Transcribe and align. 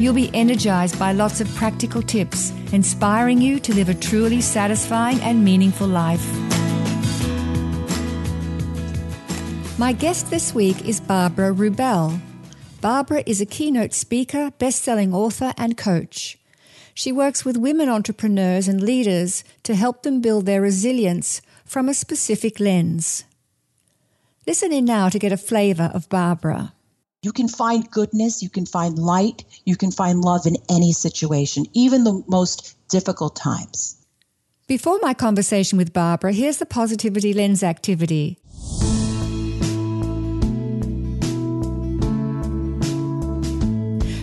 You'll 0.00 0.14
be 0.14 0.30
energized 0.32 0.98
by 0.98 1.12
lots 1.12 1.42
of 1.42 1.54
practical 1.56 2.00
tips, 2.00 2.54
inspiring 2.72 3.42
you 3.42 3.60
to 3.60 3.74
live 3.74 3.90
a 3.90 3.94
truly 3.94 4.40
satisfying 4.40 5.20
and 5.20 5.44
meaningful 5.44 5.86
life. 5.86 6.26
My 9.78 9.92
guest 9.92 10.30
this 10.30 10.54
week 10.54 10.88
is 10.88 11.02
Barbara 11.02 11.52
Rubel. 11.52 12.18
Barbara 12.80 13.22
is 13.26 13.42
a 13.42 13.46
keynote 13.46 13.92
speaker, 13.92 14.52
best-selling 14.52 15.12
author, 15.12 15.52
and 15.58 15.76
coach. 15.76 16.38
She 16.94 17.12
works 17.12 17.44
with 17.44 17.58
women 17.58 17.90
entrepreneurs 17.90 18.68
and 18.68 18.82
leaders 18.82 19.44
to 19.64 19.74
help 19.74 20.02
them 20.02 20.22
build 20.22 20.46
their 20.46 20.62
resilience 20.62 21.42
from 21.66 21.90
a 21.90 21.94
specific 21.94 22.58
lens. 22.58 23.24
Listen 24.46 24.72
in 24.72 24.86
now 24.86 25.10
to 25.10 25.18
get 25.18 25.30
a 25.30 25.36
flavor 25.36 25.90
of 25.92 26.08
Barbara. 26.08 26.72
You 27.22 27.32
can 27.32 27.48
find 27.48 27.90
goodness, 27.90 28.42
you 28.42 28.48
can 28.48 28.64
find 28.64 28.98
light, 28.98 29.44
you 29.66 29.76
can 29.76 29.90
find 29.90 30.22
love 30.22 30.46
in 30.46 30.56
any 30.70 30.92
situation, 30.92 31.66
even 31.74 32.04
the 32.04 32.24
most 32.26 32.78
difficult 32.88 33.36
times. 33.36 33.96
Before 34.66 34.98
my 35.02 35.12
conversation 35.12 35.76
with 35.76 35.92
Barbara, 35.92 36.32
here's 36.32 36.56
the 36.56 36.64
Positivity 36.64 37.34
Lens 37.34 37.62
activity. 37.62 38.38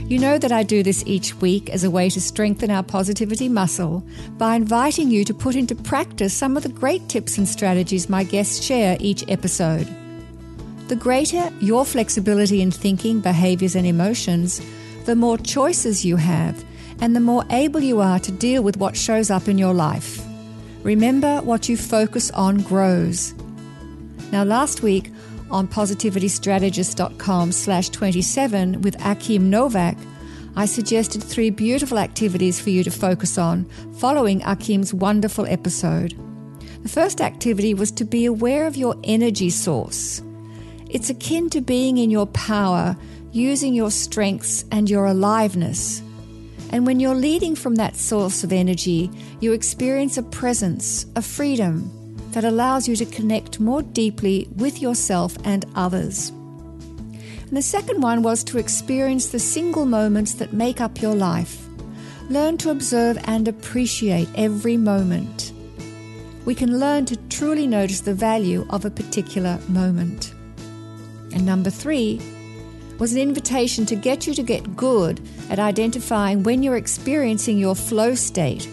You 0.09 0.17
know 0.17 0.39
that 0.39 0.51
I 0.51 0.63
do 0.63 0.81
this 0.81 1.03
each 1.05 1.35
week 1.35 1.69
as 1.69 1.83
a 1.83 1.91
way 1.91 2.09
to 2.09 2.19
strengthen 2.19 2.71
our 2.71 2.81
positivity 2.81 3.47
muscle 3.47 4.03
by 4.39 4.55
inviting 4.55 5.11
you 5.11 5.23
to 5.25 5.35
put 5.35 5.55
into 5.55 5.75
practice 5.75 6.33
some 6.33 6.57
of 6.57 6.63
the 6.63 6.69
great 6.69 7.07
tips 7.09 7.37
and 7.37 7.47
strategies 7.47 8.09
my 8.09 8.23
guests 8.23 8.63
share 8.63 8.97
each 8.99 9.23
episode. 9.27 10.06
The 10.87 10.95
greater 10.95 11.51
your 11.59 11.83
flexibility 11.83 12.61
in 12.61 12.71
thinking, 12.71 13.19
behaviors, 13.19 13.75
and 13.75 13.85
emotions, 13.85 14.61
the 15.05 15.15
more 15.15 15.37
choices 15.37 16.05
you 16.05 16.15
have, 16.15 16.63
and 17.01 17.15
the 17.15 17.19
more 17.19 17.43
able 17.49 17.81
you 17.81 17.99
are 17.99 18.19
to 18.19 18.31
deal 18.31 18.63
with 18.63 18.77
what 18.77 18.95
shows 18.95 19.29
up 19.29 19.47
in 19.47 19.57
your 19.57 19.73
life. 19.73 20.23
Remember, 20.83 21.41
what 21.41 21.67
you 21.67 21.75
focus 21.75 22.31
on 22.31 22.61
grows. 22.61 23.33
Now, 24.31 24.43
last 24.43 24.81
week 24.81 25.11
on 25.51 25.67
positivitystrategist.com 25.67 27.51
slash 27.51 27.89
27 27.89 28.81
with 28.81 28.95
Akim 29.05 29.49
Novak, 29.49 29.97
I 30.55 30.65
suggested 30.65 31.21
three 31.21 31.49
beautiful 31.49 31.99
activities 31.99 32.59
for 32.59 32.69
you 32.69 32.83
to 32.83 32.91
focus 32.91 33.37
on 33.37 33.65
following 33.99 34.41
Akim's 34.43 34.93
wonderful 34.93 35.45
episode. 35.45 36.17
The 36.81 36.89
first 36.89 37.21
activity 37.21 37.73
was 37.73 37.91
to 37.91 38.05
be 38.05 38.25
aware 38.25 38.65
of 38.65 38.77
your 38.77 38.95
energy 39.03 39.49
source. 39.49 40.21
It's 40.89 41.09
akin 41.09 41.49
to 41.49 41.61
being 41.61 41.97
in 41.97 42.09
your 42.09 42.27
power, 42.27 42.95
using 43.31 43.73
your 43.73 43.91
strengths 43.91 44.63
and 44.71 44.89
your 44.89 45.05
aliveness. 45.05 46.01
And 46.71 46.85
when 46.85 46.99
you're 46.99 47.15
leading 47.15 47.55
from 47.55 47.75
that 47.75 47.95
source 47.95 48.43
of 48.43 48.51
energy, 48.51 49.09
you 49.39 49.53
experience 49.53 50.17
a 50.17 50.23
presence, 50.23 51.05
a 51.15 51.21
freedom 51.21 51.91
that 52.31 52.43
allows 52.43 52.87
you 52.87 52.95
to 52.95 53.05
connect 53.05 53.59
more 53.59 53.81
deeply 53.81 54.47
with 54.57 54.81
yourself 54.81 55.37
and 55.43 55.65
others. 55.75 56.29
And 56.29 57.55
the 57.55 57.61
second 57.61 58.01
one 58.01 58.21
was 58.21 58.43
to 58.45 58.57
experience 58.57 59.29
the 59.29 59.39
single 59.39 59.85
moments 59.85 60.33
that 60.35 60.53
make 60.53 60.81
up 60.81 61.01
your 61.01 61.15
life. 61.15 61.65
Learn 62.29 62.57
to 62.57 62.71
observe 62.71 63.17
and 63.23 63.47
appreciate 63.47 64.27
every 64.35 64.75
moment. 64.75 65.53
We 66.43 66.55
can 66.55 66.79
learn 66.79 67.05
to 67.05 67.15
truly 67.29 67.67
notice 67.67 68.01
the 68.01 68.13
value 68.13 68.65
of 68.69 68.83
a 68.83 68.89
particular 68.89 69.59
moment. 69.69 70.33
And 71.37 71.45
number 71.45 71.69
three 71.69 72.19
was 72.97 73.13
an 73.13 73.19
invitation 73.19 73.85
to 73.85 73.95
get 73.95 74.25
you 74.25 74.33
to 74.33 74.41
get 74.41 74.75
good 74.75 75.21
at 75.51 75.59
identifying 75.59 76.41
when 76.41 76.63
you're 76.63 76.77
experiencing 76.77 77.59
your 77.59 77.75
flow 77.75 78.15
state. 78.15 78.67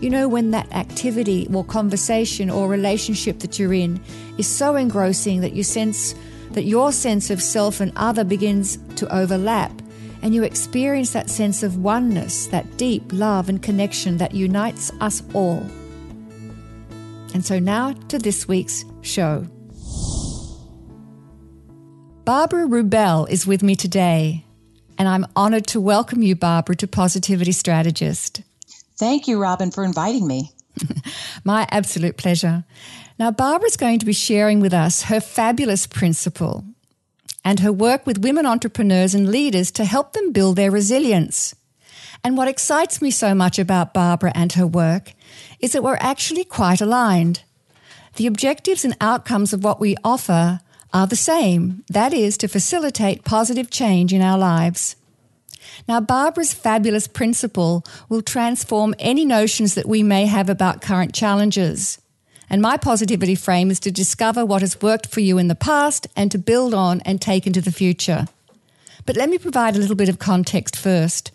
You 0.00 0.08
know, 0.08 0.26
when 0.26 0.50
that 0.52 0.72
activity 0.72 1.46
or 1.52 1.64
conversation 1.64 2.48
or 2.48 2.66
relationship 2.66 3.40
that 3.40 3.58
you're 3.58 3.74
in 3.74 4.02
is 4.38 4.46
so 4.46 4.74
engrossing 4.76 5.42
that 5.42 5.52
you 5.52 5.62
sense 5.62 6.14
that 6.52 6.62
your 6.62 6.92
sense 6.92 7.28
of 7.28 7.42
self 7.42 7.78
and 7.80 7.92
other 7.94 8.24
begins 8.24 8.78
to 8.96 9.14
overlap, 9.14 9.70
and 10.22 10.34
you 10.34 10.44
experience 10.44 11.12
that 11.12 11.28
sense 11.28 11.62
of 11.62 11.76
oneness, 11.76 12.46
that 12.46 12.78
deep 12.78 13.02
love 13.12 13.50
and 13.50 13.62
connection 13.62 14.16
that 14.16 14.32
unites 14.32 14.90
us 15.02 15.22
all. 15.34 15.60
And 17.34 17.44
so 17.44 17.58
now 17.58 17.92
to 18.08 18.18
this 18.18 18.48
week's 18.48 18.86
show. 19.02 19.46
Barbara 22.28 22.66
Rubel 22.66 23.26
is 23.30 23.46
with 23.46 23.62
me 23.62 23.74
today, 23.74 24.44
and 24.98 25.08
I'm 25.08 25.26
honored 25.34 25.66
to 25.68 25.80
welcome 25.80 26.22
you, 26.22 26.36
Barbara, 26.36 26.76
to 26.76 26.86
Positivity 26.86 27.52
Strategist. 27.52 28.42
Thank 28.98 29.26
you, 29.26 29.40
Robin, 29.40 29.70
for 29.70 29.82
inviting 29.82 30.26
me. 30.26 30.52
My 31.44 31.66
absolute 31.70 32.18
pleasure. 32.18 32.64
Now, 33.18 33.30
Barbara's 33.30 33.78
going 33.78 33.98
to 34.00 34.04
be 34.04 34.12
sharing 34.12 34.60
with 34.60 34.74
us 34.74 35.04
her 35.04 35.20
fabulous 35.20 35.86
principle 35.86 36.66
and 37.46 37.60
her 37.60 37.72
work 37.72 38.06
with 38.06 38.22
women 38.22 38.44
entrepreneurs 38.44 39.14
and 39.14 39.30
leaders 39.30 39.70
to 39.70 39.86
help 39.86 40.12
them 40.12 40.30
build 40.30 40.56
their 40.56 40.70
resilience. 40.70 41.54
And 42.22 42.36
what 42.36 42.46
excites 42.46 43.00
me 43.00 43.10
so 43.10 43.34
much 43.34 43.58
about 43.58 43.94
Barbara 43.94 44.32
and 44.34 44.52
her 44.52 44.66
work 44.66 45.14
is 45.60 45.72
that 45.72 45.82
we're 45.82 45.96
actually 45.98 46.44
quite 46.44 46.82
aligned. 46.82 47.44
The 48.16 48.26
objectives 48.26 48.84
and 48.84 48.94
outcomes 49.00 49.54
of 49.54 49.64
what 49.64 49.80
we 49.80 49.96
offer 50.04 50.60
are 50.92 51.06
the 51.06 51.16
same 51.16 51.84
that 51.88 52.12
is, 52.12 52.36
to 52.38 52.48
facilitate 52.48 53.24
positive 53.24 53.70
change 53.70 54.12
in 54.12 54.22
our 54.22 54.38
lives. 54.38 54.96
Now, 55.86 56.00
Barbara's 56.00 56.54
fabulous 56.54 57.06
principle 57.06 57.84
will 58.08 58.22
transform 58.22 58.94
any 58.98 59.24
notions 59.24 59.74
that 59.74 59.86
we 59.86 60.02
may 60.02 60.26
have 60.26 60.48
about 60.48 60.82
current 60.82 61.14
challenges. 61.14 62.00
And 62.50 62.62
my 62.62 62.76
positivity 62.76 63.34
frame 63.34 63.70
is 63.70 63.78
to 63.80 63.90
discover 63.90 64.44
what 64.44 64.62
has 64.62 64.80
worked 64.80 65.06
for 65.06 65.20
you 65.20 65.38
in 65.38 65.48
the 65.48 65.54
past 65.54 66.06
and 66.16 66.30
to 66.30 66.38
build 66.38 66.72
on 66.72 67.00
and 67.02 67.20
take 67.20 67.46
into 67.46 67.60
the 67.60 67.72
future. 67.72 68.26
But 69.04 69.16
let 69.16 69.28
me 69.28 69.38
provide 69.38 69.76
a 69.76 69.78
little 69.78 69.96
bit 69.96 70.08
of 70.08 70.18
context 70.18 70.76
first. 70.76 71.30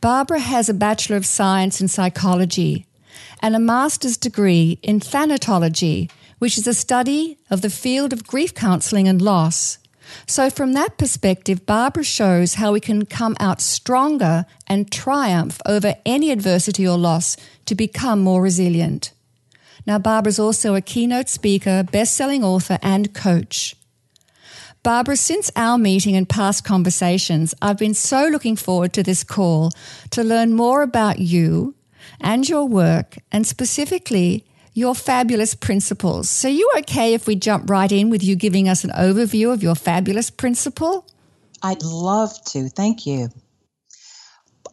Barbara 0.00 0.40
has 0.40 0.68
a 0.68 0.74
Bachelor 0.74 1.16
of 1.16 1.26
Science 1.26 1.80
in 1.80 1.88
Psychology 1.88 2.86
and 3.40 3.56
a 3.56 3.60
Master's 3.60 4.16
degree 4.16 4.78
in 4.82 5.00
Thanatology 5.00 6.10
which 6.42 6.58
is 6.58 6.66
a 6.66 6.74
study 6.74 7.38
of 7.50 7.60
the 7.60 7.70
field 7.70 8.12
of 8.12 8.26
grief 8.26 8.52
counseling 8.52 9.06
and 9.06 9.22
loss. 9.22 9.78
So, 10.26 10.50
from 10.50 10.72
that 10.72 10.98
perspective, 10.98 11.64
Barbara 11.66 12.02
shows 12.02 12.54
how 12.54 12.72
we 12.72 12.80
can 12.80 13.06
come 13.06 13.36
out 13.38 13.60
stronger 13.60 14.44
and 14.66 14.90
triumph 14.90 15.60
over 15.66 15.94
any 16.04 16.32
adversity 16.32 16.84
or 16.84 16.98
loss 16.98 17.36
to 17.66 17.76
become 17.76 18.22
more 18.22 18.42
resilient. 18.42 19.12
Now, 19.86 20.00
Barbara's 20.00 20.40
also 20.40 20.74
a 20.74 20.80
keynote 20.80 21.28
speaker, 21.28 21.84
best 21.84 22.16
selling 22.16 22.42
author, 22.42 22.80
and 22.82 23.14
coach. 23.14 23.76
Barbara, 24.82 25.18
since 25.18 25.48
our 25.54 25.78
meeting 25.78 26.16
and 26.16 26.28
past 26.28 26.64
conversations, 26.64 27.54
I've 27.62 27.78
been 27.78 27.94
so 27.94 28.26
looking 28.26 28.56
forward 28.56 28.92
to 28.94 29.04
this 29.04 29.22
call 29.22 29.70
to 30.10 30.24
learn 30.24 30.54
more 30.54 30.82
about 30.82 31.20
you 31.20 31.76
and 32.20 32.48
your 32.48 32.66
work, 32.66 33.18
and 33.30 33.46
specifically 33.46 34.44
your 34.74 34.94
fabulous 34.94 35.54
principles. 35.54 36.30
So, 36.30 36.48
you 36.48 36.70
okay 36.78 37.14
if 37.14 37.26
we 37.26 37.36
jump 37.36 37.68
right 37.68 37.90
in 37.90 38.10
with 38.10 38.22
you 38.22 38.36
giving 38.36 38.68
us 38.68 38.84
an 38.84 38.90
overview 38.90 39.52
of 39.52 39.62
your 39.62 39.74
fabulous 39.74 40.30
principle? 40.30 41.06
I'd 41.62 41.82
love 41.82 42.32
to. 42.46 42.68
Thank 42.68 43.06
you. 43.06 43.28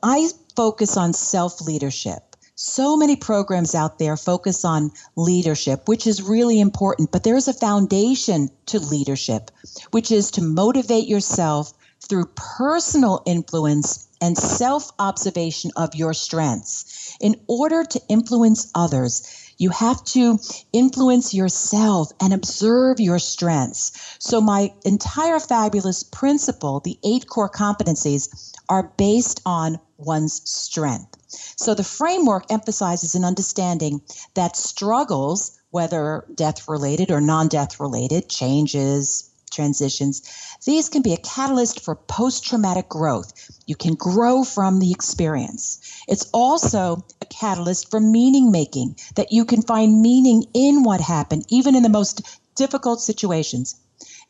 I 0.02 0.30
focus 0.56 0.98
on 0.98 1.14
self 1.14 1.62
leadership. 1.62 2.30
So 2.56 2.98
many 2.98 3.16
programs 3.16 3.74
out 3.74 4.00
there 4.00 4.18
focus 4.18 4.66
on 4.66 4.92
leadership, 5.16 5.88
which 5.88 6.06
is 6.06 6.22
really 6.22 6.60
important, 6.60 7.10
but 7.10 7.24
there 7.24 7.38
is 7.38 7.48
a 7.48 7.54
foundation 7.54 8.50
to 8.66 8.80
leadership, 8.80 9.50
which 9.92 10.12
is 10.12 10.32
to 10.32 10.42
motivate 10.42 11.08
yourself 11.08 11.72
through 12.02 12.26
personal 12.36 13.22
influence 13.26 14.08
and 14.20 14.38
self 14.38 14.92
observation 15.00 15.72
of 15.78 15.96
your 15.96 16.14
strengths. 16.14 17.16
In 17.22 17.36
order 17.48 17.86
to 17.86 18.02
influence 18.10 18.70
others, 18.76 19.49
you 19.60 19.70
have 19.70 20.04
to 20.06 20.40
influence 20.74 21.34
yourself 21.34 22.12
and 22.20 22.34
observe 22.34 23.00
your 23.00 23.20
strengths. 23.20 24.18
So, 24.18 24.42
my 24.42 24.74
entire 24.86 25.40
fabulous 25.40 26.02
principle, 26.02 26.80
the 26.80 26.98
eight 27.04 27.28
core 27.28 27.50
competencies, 27.50 28.54
are 28.70 28.92
based 28.98 29.42
on 29.46 29.80
one's 29.98 30.42
strength. 30.50 31.18
So, 31.58 31.76
the 31.76 31.84
framework 31.84 32.46
emphasizes 32.50 33.16
an 33.16 33.26
understanding 33.26 34.02
that 34.34 34.56
struggles 34.56 35.60
whether 35.72 36.26
death 36.34 36.68
related 36.68 37.12
or 37.12 37.22
non 37.22 37.48
death 37.50 37.80
related, 37.80 38.30
changes, 38.30 39.29
transitions, 39.50 40.22
these 40.66 40.90
can 40.90 41.02
be 41.02 41.14
a 41.14 41.18
catalyst 41.18 41.82
for 41.82 41.96
post 41.96 42.46
traumatic 42.46 42.90
growth. 42.90 43.34
You 43.66 43.76
can 43.76 43.96
grow 43.96 44.44
from 44.44 44.80
the 44.80 44.92
experience. 44.92 46.04
It's 46.08 46.30
also 46.34 47.06
a 47.22 47.26
catalyst 47.26 47.92
for 47.92 48.00
meaning 48.00 48.52
making, 48.52 48.98
that 49.16 49.32
you 49.32 49.46
can 49.46 49.62
find 49.62 50.02
meaning 50.02 50.46
in 50.54 50.84
what 50.84 51.02
happened, 51.02 51.46
even 51.50 51.76
in 51.76 51.84
the 51.84 51.90
most 51.90 52.40
difficult 52.56 53.02
situations. 53.02 53.76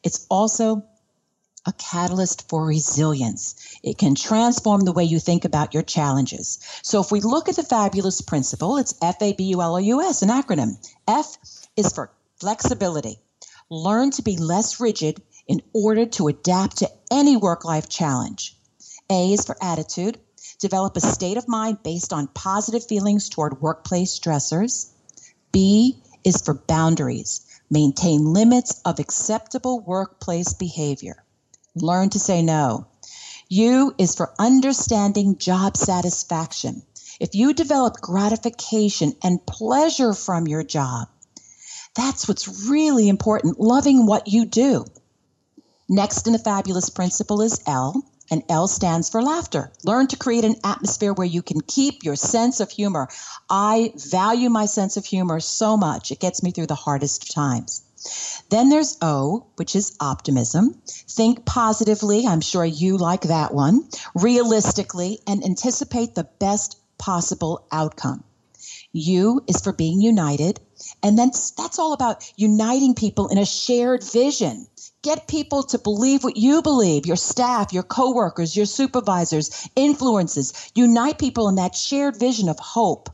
It's 0.04 0.25
also 0.30 0.86
a 1.66 1.74
catalyst 1.74 2.48
for 2.50 2.66
resilience. 2.66 3.77
It 3.83 3.98
can 3.98 4.16
transform 4.16 4.81
the 4.81 4.94
way 4.94 5.04
you 5.04 5.19
think 5.19 5.45
about 5.45 5.74
your 5.74 5.83
challenges. 5.83 6.60
So 6.83 7.01
if 7.01 7.12
we 7.12 7.19
look 7.21 7.50
at 7.50 7.57
the 7.57 7.63
fabulous 7.63 8.21
principle, 8.21 8.77
it's 8.77 8.95
F 9.01 9.21
A 9.21 9.33
B 9.33 9.44
U 9.45 9.62
L 9.62 9.75
O 9.75 9.77
U 9.77 10.01
S, 10.01 10.21
an 10.21 10.30
acronym. 10.30 10.77
F 11.07 11.38
is 11.75 11.92
for 11.92 12.12
flexibility. 12.39 13.19
Learn 13.71 14.10
to 14.12 14.24
be 14.24 14.36
less 14.36 14.80
rigid 14.80 15.21
in 15.48 15.62
order 15.74 16.07
to 16.07 16.27
adapt 16.27 16.77
to 16.77 16.89
any 17.12 17.38
work 17.38 17.66
life 17.66 17.88
challenge. 17.88 18.57
A 19.12 19.33
is 19.33 19.45
for 19.45 19.56
attitude. 19.62 20.19
Develop 20.60 20.98
a 20.98 21.01
state 21.01 21.38
of 21.38 21.48
mind 21.48 21.83
based 21.83 22.12
on 22.12 22.27
positive 22.27 22.83
feelings 22.83 23.30
toward 23.30 23.62
workplace 23.62 24.18
stressors. 24.18 24.89
B 25.51 26.01
is 26.24 26.42
for 26.42 26.56
boundaries. 26.56 27.42
Maintain 27.69 28.33
limits 28.33 28.81
of 28.86 29.00
acceptable 29.00 29.80
workplace 29.80 30.54
behavior. 30.54 31.24
Learn 31.75 32.10
to 32.10 32.19
say 32.19 32.42
no. 32.42 32.88
U 33.50 33.94
is 34.00 34.16
for 34.16 34.33
understanding 34.39 35.38
job 35.38 35.77
satisfaction. 35.77 36.81
If 37.19 37.36
you 37.36 37.54
develop 37.54 38.01
gratification 38.01 39.13
and 39.24 39.45
pleasure 39.45 40.13
from 40.13 40.48
your 40.48 40.63
job, 40.63 41.07
that's 41.99 42.27
what's 42.27 42.69
really 42.69 43.09
important, 43.09 43.59
loving 43.59 44.05
what 44.05 44.27
you 44.27 44.45
do. 44.45 44.85
Next 45.89 46.27
in 46.27 46.33
the 46.33 46.39
fabulous 46.39 46.89
principle 46.89 47.41
is 47.41 47.61
L, 47.67 48.03
and 48.31 48.43
L 48.47 48.67
stands 48.67 49.09
for 49.09 49.21
laughter. 49.21 49.71
Learn 49.83 50.07
to 50.07 50.15
create 50.15 50.45
an 50.45 50.55
atmosphere 50.63 51.13
where 51.13 51.27
you 51.27 51.41
can 51.41 51.61
keep 51.61 52.03
your 52.03 52.15
sense 52.15 52.59
of 52.59 52.69
humor. 52.69 53.09
I 53.49 53.91
value 53.95 54.49
my 54.49 54.65
sense 54.65 54.97
of 54.97 55.05
humor 55.05 55.39
so 55.39 55.75
much, 55.75 56.11
it 56.11 56.19
gets 56.19 56.43
me 56.43 56.51
through 56.51 56.67
the 56.67 56.75
hardest 56.75 57.33
times. 57.33 57.81
Then 58.49 58.69
there's 58.69 58.97
O, 59.01 59.47
which 59.57 59.75
is 59.75 59.95
optimism. 59.99 60.81
Think 60.87 61.45
positively. 61.45 62.25
I'm 62.25 62.39
sure 62.39 62.63
you 62.63 62.97
like 62.97 63.23
that 63.23 63.53
one. 63.53 63.89
Realistically 64.15 65.19
and 65.27 65.43
anticipate 65.43 66.15
the 66.15 66.29
best 66.39 66.77
possible 66.97 67.67
outcome. 67.71 68.23
U 68.94 69.41
is 69.47 69.62
for 69.62 69.74
being 69.74 70.01
united. 70.01 70.59
And 71.03 71.18
that's, 71.18 71.51
that's 71.51 71.77
all 71.80 71.94
about 71.94 72.30
uniting 72.38 72.95
people 72.95 73.27
in 73.27 73.38
a 73.38 73.45
shared 73.45 74.03
vision. 74.03 74.68
Get 75.01 75.27
people 75.27 75.63
to 75.63 75.77
believe 75.77 76.24
what 76.24 76.38
you 76.38 76.62
believe, 76.62 77.06
your 77.06 77.15
staff, 77.15 77.71
your 77.71 77.83
coworkers, 77.83 78.56
your 78.56 78.65
supervisors, 78.65 79.68
influences. 79.75 80.71
Unite 80.75 81.19
people 81.19 81.47
in 81.50 81.56
that 81.56 81.75
shared 81.75 82.18
vision 82.19 82.50
of 82.50 82.59
hope. 82.59 83.09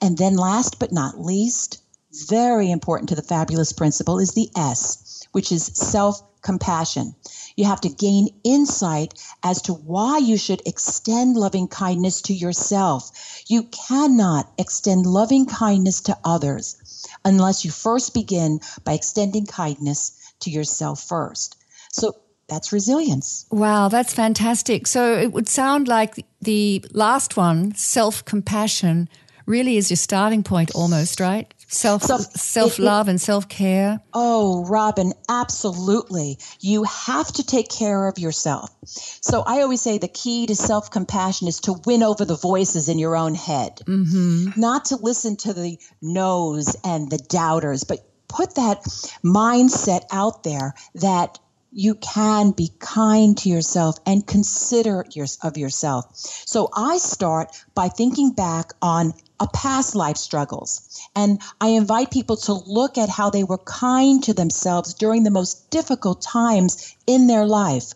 And 0.00 0.18
then 0.18 0.36
last 0.36 0.78
but 0.78 0.92
not 0.92 1.20
least, 1.20 1.80
very 2.28 2.70
important 2.70 3.08
to 3.10 3.14
the 3.14 3.22
fabulous 3.22 3.72
principle 3.72 4.18
is 4.18 4.32
the 4.32 4.50
S, 4.56 5.26
which 5.32 5.52
is 5.52 5.64
self 5.66 6.20
compassion. 6.42 7.14
You 7.56 7.64
have 7.64 7.80
to 7.82 7.88
gain 7.88 8.28
insight 8.44 9.14
as 9.42 9.62
to 9.62 9.72
why 9.72 10.18
you 10.18 10.36
should 10.36 10.62
extend 10.66 11.36
loving 11.36 11.68
kindness 11.68 12.20
to 12.22 12.34
yourself. 12.34 13.10
You 13.48 13.64
cannot 13.64 14.52
extend 14.58 15.06
loving 15.06 15.46
kindness 15.46 16.00
to 16.02 16.18
others 16.24 16.76
unless 17.24 17.64
you 17.64 17.70
first 17.70 18.12
begin 18.12 18.60
by 18.84 18.92
extending 18.92 19.46
kindness 19.46 20.12
to 20.40 20.50
yourself 20.50 21.02
first. 21.02 21.56
So 21.92 22.14
that's 22.48 22.72
resilience. 22.72 23.46
Wow, 23.50 23.88
that's 23.88 24.12
fantastic. 24.12 24.86
So 24.86 25.14
it 25.14 25.32
would 25.32 25.48
sound 25.48 25.88
like 25.88 26.24
the 26.40 26.84
last 26.92 27.36
one, 27.36 27.74
self 27.74 28.24
compassion, 28.24 29.08
really 29.46 29.76
is 29.76 29.90
your 29.90 29.96
starting 29.96 30.42
point 30.42 30.70
almost, 30.74 31.20
right? 31.20 31.52
Self 31.68 32.04
so 32.04 32.18
self 32.18 32.78
love 32.78 33.08
and 33.08 33.20
self 33.20 33.48
care. 33.48 34.00
Oh, 34.14 34.64
Robin, 34.66 35.12
absolutely. 35.28 36.38
You 36.60 36.84
have 36.84 37.32
to 37.32 37.44
take 37.44 37.68
care 37.68 38.06
of 38.06 38.18
yourself. 38.18 38.70
So 38.84 39.42
I 39.44 39.62
always 39.62 39.80
say 39.80 39.98
the 39.98 40.06
key 40.06 40.46
to 40.46 40.54
self 40.54 40.90
compassion 40.90 41.48
is 41.48 41.58
to 41.60 41.74
win 41.84 42.04
over 42.04 42.24
the 42.24 42.36
voices 42.36 42.88
in 42.88 43.00
your 43.00 43.16
own 43.16 43.34
head, 43.34 43.80
mm-hmm. 43.84 44.58
not 44.60 44.86
to 44.86 44.96
listen 44.96 45.36
to 45.38 45.52
the 45.52 45.78
no's 46.00 46.76
and 46.84 47.10
the 47.10 47.18
doubters, 47.18 47.82
but 47.82 47.98
put 48.28 48.54
that 48.54 48.82
mindset 49.24 50.04
out 50.12 50.44
there 50.44 50.74
that 50.94 51.38
you 51.76 51.94
can 51.94 52.52
be 52.52 52.70
kind 52.78 53.36
to 53.36 53.50
yourself 53.50 53.98
and 54.06 54.26
considerate 54.26 55.14
of 55.42 55.58
yourself. 55.58 56.06
So 56.16 56.70
I 56.74 56.96
start 56.96 57.54
by 57.74 57.88
thinking 57.88 58.32
back 58.32 58.72
on 58.80 59.12
a 59.38 59.46
past 59.48 59.94
life 59.94 60.16
struggles. 60.16 60.98
And 61.14 61.40
I 61.60 61.68
invite 61.68 62.10
people 62.10 62.36
to 62.38 62.54
look 62.54 62.96
at 62.96 63.10
how 63.10 63.28
they 63.28 63.44
were 63.44 63.58
kind 63.58 64.22
to 64.24 64.32
themselves 64.32 64.94
during 64.94 65.24
the 65.24 65.30
most 65.30 65.68
difficult 65.70 66.22
times 66.22 66.94
in 67.06 67.26
their 67.26 67.44
life. 67.44 67.92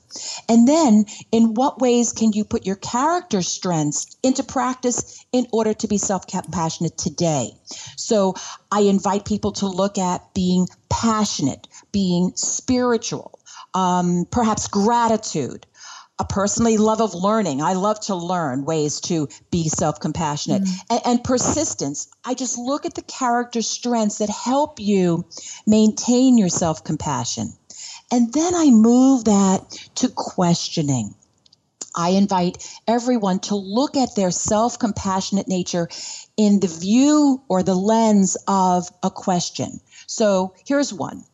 And 0.48 0.68
then, 0.68 1.06
in 1.32 1.54
what 1.54 1.80
ways 1.80 2.12
can 2.12 2.32
you 2.32 2.44
put 2.44 2.66
your 2.66 2.76
character 2.76 3.40
strengths 3.40 4.14
into 4.22 4.42
practice 4.42 5.24
in 5.32 5.46
order 5.52 5.72
to 5.72 5.88
be 5.88 5.96
self 5.96 6.26
compassionate 6.26 6.98
today? 6.98 7.52
So, 7.96 8.34
I 8.70 8.80
invite 8.80 9.24
people 9.24 9.52
to 9.52 9.66
look 9.66 9.96
at 9.96 10.34
being 10.34 10.66
passionate, 10.90 11.66
being 11.92 12.32
spiritual, 12.34 13.39
um, 13.74 14.26
perhaps 14.30 14.68
gratitude, 14.68 15.66
a 16.18 16.24
personally 16.24 16.76
love 16.76 17.00
of 17.00 17.14
learning. 17.14 17.62
I 17.62 17.72
love 17.72 17.98
to 18.00 18.14
learn 18.14 18.64
ways 18.64 19.00
to 19.02 19.28
be 19.50 19.68
self 19.68 20.00
compassionate 20.00 20.62
mm. 20.62 20.78
and, 20.90 21.00
and, 21.06 21.24
persistence. 21.24 22.08
I 22.24 22.34
just 22.34 22.58
look 22.58 22.84
at 22.84 22.94
the 22.94 23.02
character 23.02 23.62
strengths 23.62 24.18
that 24.18 24.28
help 24.28 24.80
you 24.80 25.24
maintain 25.66 26.36
your 26.36 26.50
self 26.50 26.84
compassion. 26.84 27.52
And 28.12 28.32
then 28.32 28.54
I 28.54 28.70
move 28.70 29.24
that 29.24 29.70
to 29.96 30.08
questioning. 30.08 31.14
I 31.94 32.10
invite 32.10 32.68
everyone 32.86 33.40
to 33.40 33.56
look 33.56 33.96
at 33.96 34.14
their 34.14 34.30
self 34.30 34.78
compassionate 34.78 35.48
nature 35.48 35.88
in 36.36 36.60
the 36.60 36.68
view 36.68 37.42
or 37.48 37.62
the 37.62 37.74
lens 37.74 38.36
of 38.46 38.88
a 39.02 39.10
question. 39.10 39.80
So 40.06 40.54
here's 40.66 40.92
one 40.92 41.24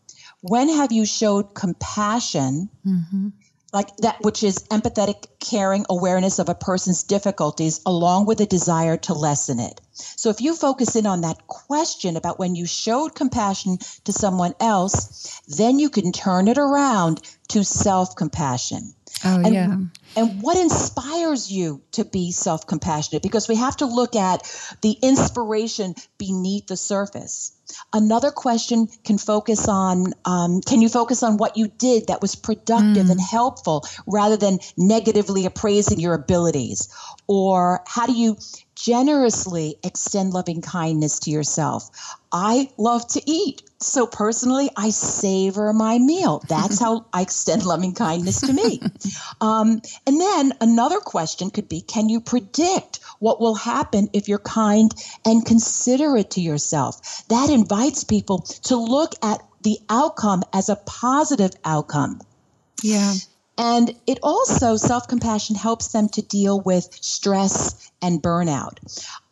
When 0.42 0.68
have 0.68 0.92
you 0.92 1.06
showed 1.06 1.54
compassion? 1.54 2.68
Mm-hmm. 2.86 3.28
like 3.72 3.94
that 3.98 4.16
which 4.22 4.42
is 4.42 4.64
empathetic 4.70 5.26
caring 5.40 5.84
awareness 5.90 6.38
of 6.38 6.48
a 6.48 6.54
person's 6.54 7.02
difficulties 7.02 7.80
along 7.84 8.26
with 8.26 8.40
a 8.40 8.46
desire 8.46 8.96
to 8.96 9.12
lessen 9.12 9.58
it? 9.60 9.80
So 9.92 10.30
if 10.30 10.40
you 10.40 10.54
focus 10.54 10.96
in 10.96 11.06
on 11.06 11.22
that 11.22 11.46
question 11.46 12.16
about 12.16 12.38
when 12.38 12.54
you 12.54 12.66
showed 12.66 13.14
compassion 13.14 13.78
to 14.04 14.12
someone 14.12 14.54
else 14.60 15.40
then 15.48 15.78
you 15.78 15.90
can 15.90 16.12
turn 16.12 16.48
it 16.48 16.58
around 16.58 17.20
to 17.48 17.64
self-compassion. 17.64 18.94
Oh 19.24 19.36
and, 19.36 19.54
yeah 19.54 19.76
and 20.16 20.42
what 20.42 20.56
inspires 20.56 21.50
you 21.50 21.82
to 21.92 22.04
be 22.04 22.32
self-compassionate 22.32 23.22
because 23.22 23.48
we 23.48 23.56
have 23.56 23.76
to 23.76 23.86
look 23.86 24.16
at 24.16 24.42
the 24.82 24.96
inspiration 25.02 25.94
beneath 26.18 26.66
the 26.66 26.76
surface 26.76 27.52
Another 27.92 28.30
question 28.30 28.88
can 29.04 29.18
focus 29.18 29.68
on 29.68 30.14
um, 30.24 30.60
can 30.60 30.82
you 30.82 30.88
focus 30.88 31.22
on 31.22 31.36
what 31.36 31.56
you 31.56 31.68
did 31.68 32.08
that 32.08 32.22
was 32.22 32.36
productive 32.36 33.06
mm. 33.06 33.10
and 33.10 33.20
helpful 33.20 33.84
rather 34.06 34.36
than 34.36 34.58
negatively 34.76 35.46
appraising 35.46 35.98
your 35.98 36.14
abilities? 36.14 36.88
Or 37.26 37.82
how 37.86 38.06
do 38.06 38.12
you 38.12 38.36
generously 38.76 39.76
extend 39.82 40.32
loving 40.32 40.60
kindness 40.60 41.18
to 41.20 41.30
yourself? 41.30 41.90
I 42.30 42.70
love 42.76 43.06
to 43.08 43.22
eat. 43.26 43.62
So 43.80 44.06
personally, 44.06 44.70
I 44.76 44.90
savor 44.90 45.72
my 45.72 45.98
meal. 45.98 46.42
That's 46.48 46.78
how 46.78 47.06
I 47.12 47.22
extend 47.22 47.64
loving 47.64 47.94
kindness 47.94 48.40
to 48.42 48.52
me. 48.52 48.80
Um, 49.40 49.82
and 50.06 50.20
then 50.20 50.52
another 50.60 50.98
question 50.98 51.50
could 51.50 51.68
be 51.68 51.82
can 51.82 52.08
you 52.08 52.20
predict 52.20 53.00
what 53.18 53.40
will 53.40 53.54
happen 53.54 54.08
if 54.12 54.28
you're 54.28 54.38
kind 54.38 54.92
and 55.24 55.44
considerate 55.44 56.30
to 56.32 56.40
yourself? 56.40 57.26
That 57.28 57.50
invites 57.50 58.04
people 58.04 58.38
to 58.64 58.76
look 58.76 59.12
at 59.22 59.42
the 59.62 59.78
outcome 59.90 60.42
as 60.52 60.68
a 60.68 60.76
positive 60.76 61.52
outcome. 61.64 62.20
Yeah. 62.82 63.14
And 63.58 63.94
it 64.06 64.18
also, 64.22 64.76
self 64.76 65.08
compassion 65.08 65.56
helps 65.56 65.88
them 65.88 66.08
to 66.10 66.22
deal 66.22 66.60
with 66.60 66.88
stress 67.00 67.90
and 68.02 68.22
burnout. 68.22 68.78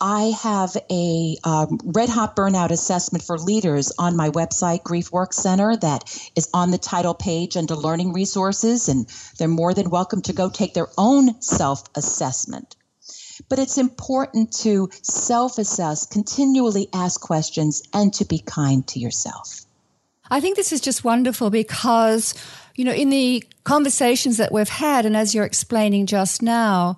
I 0.01 0.33
have 0.43 0.77
a 0.91 1.37
um, 1.45 1.79
red 1.85 2.09
hot 2.09 2.35
burnout 2.35 2.71
assessment 2.71 3.23
for 3.23 3.39
leaders 3.39 3.93
on 3.99 4.17
my 4.17 4.31
website, 4.31 4.83
Grief 4.83 5.13
Work 5.13 5.35
Center, 5.35 5.77
that 5.77 6.31
is 6.35 6.49
on 6.55 6.71
the 6.71 6.79
title 6.79 7.15
page 7.15 7.57
under 7.57 7.77
learning 7.77 8.15
resources, 8.15 8.89
and 8.89 9.07
they're 9.39 9.49
more 9.49 9.75
than 9.75 9.91
welcome 9.91 10.23
to 10.23 10.33
go 10.33 10.49
take 10.49 10.73
their 10.73 10.89
own 10.97 11.41
self 11.43 11.85
assessment. 11.95 12.77
But 13.51 13.59
it's 13.59 13.77
important 13.77 14.53
to 14.59 14.89
self 15.03 15.59
assess, 15.59 16.07
continually 16.07 16.89
ask 16.95 17.21
questions, 17.21 17.83
and 17.93 18.13
to 18.15 18.25
be 18.25 18.39
kind 18.39 18.87
to 18.89 18.99
yourself. 18.99 19.67
I 20.31 20.41
think 20.41 20.57
this 20.57 20.73
is 20.73 20.81
just 20.81 21.05
wonderful 21.05 21.51
because, 21.51 22.35
you 22.75 22.85
know, 22.85 22.93
in 22.93 23.11
the 23.11 23.45
conversations 23.65 24.37
that 24.37 24.53
we've 24.53 24.69
had, 24.69 25.07
and 25.07 25.17
as 25.17 25.35
you're 25.35 25.45
explaining 25.45 26.07
just 26.07 26.43
now, 26.43 26.97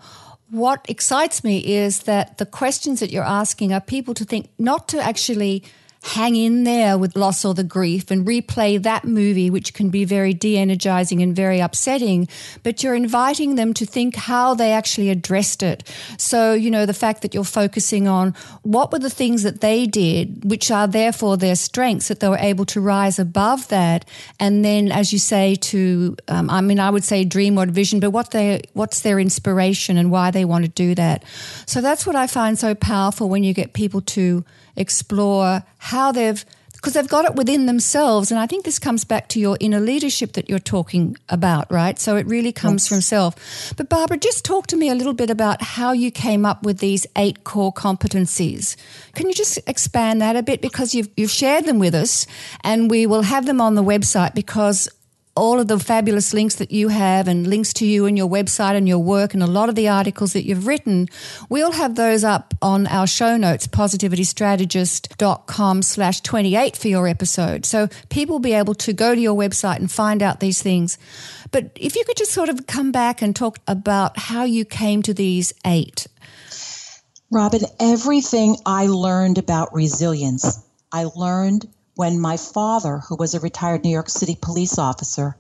what 0.51 0.85
excites 0.89 1.43
me 1.45 1.59
is 1.59 2.01
that 2.01 2.39
the 2.39 2.47
questions 2.47 3.01
that 3.01 3.11
you're 3.11 3.25
asking 3.25 3.73
are 3.73 3.81
people 3.81 4.15
to 4.15 4.25
think 4.25 4.49
not 4.59 4.89
to 4.89 5.01
actually 5.01 5.63
hang 6.07 6.37
in 6.37 6.63
there 6.63 6.97
with 6.97 7.17
loss 7.17 7.45
or 7.45 7.53
the 7.53 7.65
grief 7.65 8.13
and 8.13 8.27
replay 8.27 8.81
that 8.81 9.05
movie, 9.05 9.51
which 9.51 9.75
can 9.75 9.91
be 9.91 10.05
very 10.05 10.33
de 10.33 10.57
energizing 10.57 11.21
and 11.21 11.35
very 11.35 11.59
upsetting. 11.59 12.29
But 12.63 12.83
you're 12.83 12.95
inviting 12.95 13.57
them 13.57 13.75
to 13.75 13.85
think 13.85 14.15
how 14.15 14.55
they 14.55 14.73
actually 14.73 15.11
addressed 15.11 15.65
it. 15.65 15.83
So, 16.17 16.55
you 16.55 16.71
know, 16.71 16.87
the 16.87 16.95
fact 16.95 17.23
that 17.23 17.35
you're 17.35 17.43
focusing 17.43 18.07
on 18.07 18.35
what 18.63 18.93
were 18.93 19.01
the 19.01 19.11
things 19.11 19.43
that 19.43 19.61
they 19.61 19.87
did, 19.87 20.49
which 20.49 20.71
are 20.71 20.87
therefore 20.87 21.37
their 21.37 21.57
strengths, 21.57 22.07
that 22.07 22.21
they 22.21 22.29
were 22.29 22.39
able 22.39 22.67
to 22.67 22.81
rise 22.81 23.19
above 23.19 23.67
that. 23.69 24.09
And 24.39 24.65
then, 24.65 24.93
as 24.93 25.13
you 25.13 25.19
say, 25.19 25.57
to, 25.57 26.17
um, 26.29 26.49
I 26.51 26.61
mean, 26.61 26.79
I 26.79 26.91
would 26.91 27.05
say 27.05 27.25
dream 27.25 27.59
or 27.59 27.67
vision, 27.67 27.99
but 27.99 28.11
what 28.11 28.31
they, 28.31 28.63
what's 28.75 29.01
their 29.01 29.19
inspiration 29.19 29.97
and 29.97 30.13
why 30.13 30.31
they 30.31 30.45
want 30.45 30.65
to 30.65 30.71
do 30.71 30.95
that. 30.95 31.25
So 31.67 31.81
that's 31.81 32.07
what 32.07 32.15
I 32.15 32.29
find 32.29 32.57
so 32.57 32.77
powerful 32.77 33.29
when 33.29 33.43
you 33.43 33.53
get 33.53 33.73
people 33.73 34.03
to 34.03 34.45
explore 34.77 35.63
how 35.79 36.13
they've 36.13 36.45
because 36.87 36.93
they've 36.93 37.09
got 37.09 37.25
it 37.25 37.35
within 37.35 37.67
themselves. 37.67 38.31
And 38.31 38.39
I 38.39 38.47
think 38.47 38.65
this 38.65 38.79
comes 38.79 39.03
back 39.03 39.29
to 39.31 39.41
your 39.41 39.57
inner 39.59 39.81
leadership 39.81 40.35
that 40.35 40.49
you're 40.49 40.59
talking 40.61 41.17
about, 41.29 41.69
right? 41.73 41.99
So 41.99 42.17
it 42.17 42.27
really 42.27 42.53
comes 42.53 42.85
yes. 42.85 42.89
from 42.89 43.01
self. 43.01 43.75
But 43.77 43.89
Barbara, 43.89 44.19
just 44.19 44.45
talk 44.45 44.69
to 44.69 44.77
me 44.77 44.89
a 44.89 44.95
little 44.95 45.15
bit 45.15 45.29
about 45.29 45.63
how 45.63 45.93
you 45.93 46.13
came 46.13 46.47
up 46.47 46.63
with 46.63 46.79
these 46.79 47.07
eight 47.17 47.43
core 47.43 47.73
competencies. 47.73 48.77
Can 49.15 49.27
you 49.27 49.35
just 49.35 49.59
expand 49.67 50.21
that 50.21 50.37
a 50.37 50.43
bit? 50.43 50.61
Because 50.61 50.95
you've, 50.95 51.09
you've 51.17 51.31
shared 51.31 51.65
them 51.65 51.81
with 51.81 51.95
us 51.95 52.27
and 52.63 52.89
we 52.91 53.07
will 53.07 53.23
have 53.23 53.47
them 53.47 53.61
on 53.61 53.75
the 53.75 53.83
website 53.83 54.35
because 54.35 54.89
all 55.37 55.61
of 55.61 55.69
the 55.69 55.79
fabulous 55.79 56.33
links 56.33 56.57
that 56.57 56.73
you 56.73 56.89
have 56.89 57.29
and 57.29 57.47
links 57.47 57.73
to 57.75 57.87
you 57.87 58.07
and 58.07 58.17
your 58.17 58.29
website 58.29 58.75
and 58.75 58.89
your 58.89 58.99
work 58.99 59.35
and 59.35 59.43
a 59.43 59.47
lot 59.47 59.69
of 59.69 59.75
the 59.75 59.89
articles 59.89 60.33
that 60.33 60.45
you've 60.45 60.67
written, 60.67 61.09
we'll 61.49 61.73
have 61.73 61.95
those 61.95 62.25
up 62.25 62.55
on 62.63 62.87
our 62.87 63.07
show 63.07 63.37
notes, 63.37 63.67
positivitystrategist.com 63.67 65.83
slash 65.83 66.21
28 66.23 66.77
for 66.77 66.89
your 66.89 67.07
episode. 67.07 67.67
So 67.67 67.89
people 68.09 68.35
will 68.35 68.41
be 68.41 68.55
able 68.55 68.75
to 68.75 68.93
go 68.93 69.15
to 69.15 69.21
your 69.21 69.37
website 69.37 69.77
and 69.77 69.91
find 69.91 70.23
out 70.23 70.41
these 70.41 70.63
things. 70.63 70.99
But 71.51 71.71
if 71.77 71.95
you 71.95 72.05
could 72.05 72.17
just 72.17 72.33
sort 72.33 72.49
of 72.49 72.67
come 72.67 72.91
back 72.91 73.23
and 73.23 73.37
talk 73.37 73.59
about 73.69 74.19
how 74.19 74.45
you 74.45 74.65
came 74.65 75.03
to 75.03 75.15
these 75.15 75.53
eight. 75.65 76.07
Robin, 77.31 77.61
everything 77.81 78.57
I 78.65 78.87
learned 78.87 79.39
about 79.39 79.75
resilience, 79.75 80.65
I 80.93 81.07
learned 81.17 81.67
when 81.97 82.21
my 82.21 82.37
father, 82.37 82.99
who 82.99 83.17
was 83.17 83.35
a 83.35 83.41
retired 83.41 83.83
New 83.83 83.91
York 83.91 84.11
City 84.11 84.37
police 84.41 84.79
officer, 84.79 85.35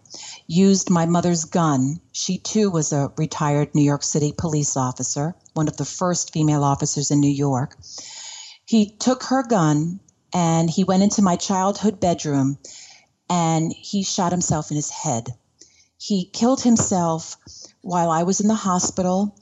used 0.46 0.88
my 0.88 1.04
mother's 1.04 1.44
gun. 1.44 2.00
She 2.12 2.38
too 2.38 2.70
was 2.70 2.92
a 2.92 3.12
retired 3.18 3.74
New 3.74 3.82
York 3.82 4.02
City 4.02 4.32
police 4.36 4.74
officer, 4.74 5.34
one 5.52 5.68
of 5.68 5.76
the 5.76 5.84
first 5.84 6.32
female 6.32 6.64
officers 6.64 7.10
in 7.10 7.20
New 7.20 7.30
York. 7.30 7.76
He 8.64 8.90
took 8.90 9.24
her 9.24 9.42
gun 9.42 10.00
and 10.32 10.70
he 10.70 10.82
went 10.82 11.02
into 11.02 11.20
my 11.20 11.36
childhood 11.36 12.00
bedroom 12.00 12.58
and 13.28 13.70
he 13.72 14.02
shot 14.02 14.32
himself 14.32 14.70
in 14.70 14.76
his 14.76 14.90
head. 14.90 15.28
He 15.98 16.30
killed 16.32 16.62
himself 16.62 17.36
while 17.82 18.10
I 18.10 18.22
was 18.22 18.40
in 18.40 18.48
the 18.48 18.54
hospital 18.54 19.38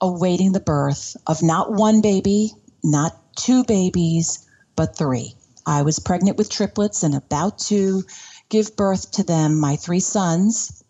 awaiting 0.00 0.52
the 0.52 0.60
birth 0.60 1.14
of 1.26 1.42
not 1.42 1.72
one 1.72 2.00
baby, 2.00 2.52
not 2.82 3.36
two 3.36 3.64
babies, 3.64 4.46
but 4.76 4.96
three. 4.96 5.34
I 5.66 5.82
was 5.82 5.98
pregnant 5.98 6.36
with 6.36 6.50
triplets 6.50 7.02
and 7.02 7.14
about 7.14 7.58
to 7.70 8.04
give 8.48 8.76
birth 8.76 9.10
to 9.12 9.22
them, 9.22 9.58
my 9.58 9.76
three 9.76 10.00
sons, 10.00 10.84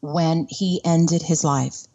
when 0.00 0.46
he 0.48 0.80
ended 0.84 1.22
his 1.22 1.44
life. 1.44 1.86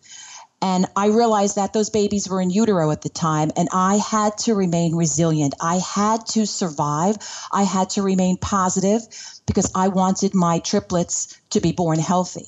And 0.62 0.88
I 0.96 1.08
realized 1.08 1.58
that 1.58 1.74
those 1.74 1.90
babies 1.90 2.30
were 2.30 2.42
in 2.42 2.50
utero 2.50 2.90
at 2.90 3.02
the 3.02 3.10
time, 3.10 3.52
and 3.56 3.68
I 3.72 3.98
had 3.98 4.38
to 4.40 4.56
remain 4.56 4.96
resilient. 4.96 5.54
I 5.62 5.76
had 5.78 6.26
to 6.28 6.48
survive. 6.48 7.18
I 7.52 7.64
had 7.64 7.92
to 7.92 8.02
remain 8.02 8.38
positive 8.38 9.02
because 9.46 9.72
I 9.76 9.90
wanted 9.90 10.34
my 10.34 10.60
triplets 10.60 11.38
to 11.52 11.60
be 11.60 11.72
born 11.72 12.00
healthy. 12.00 12.48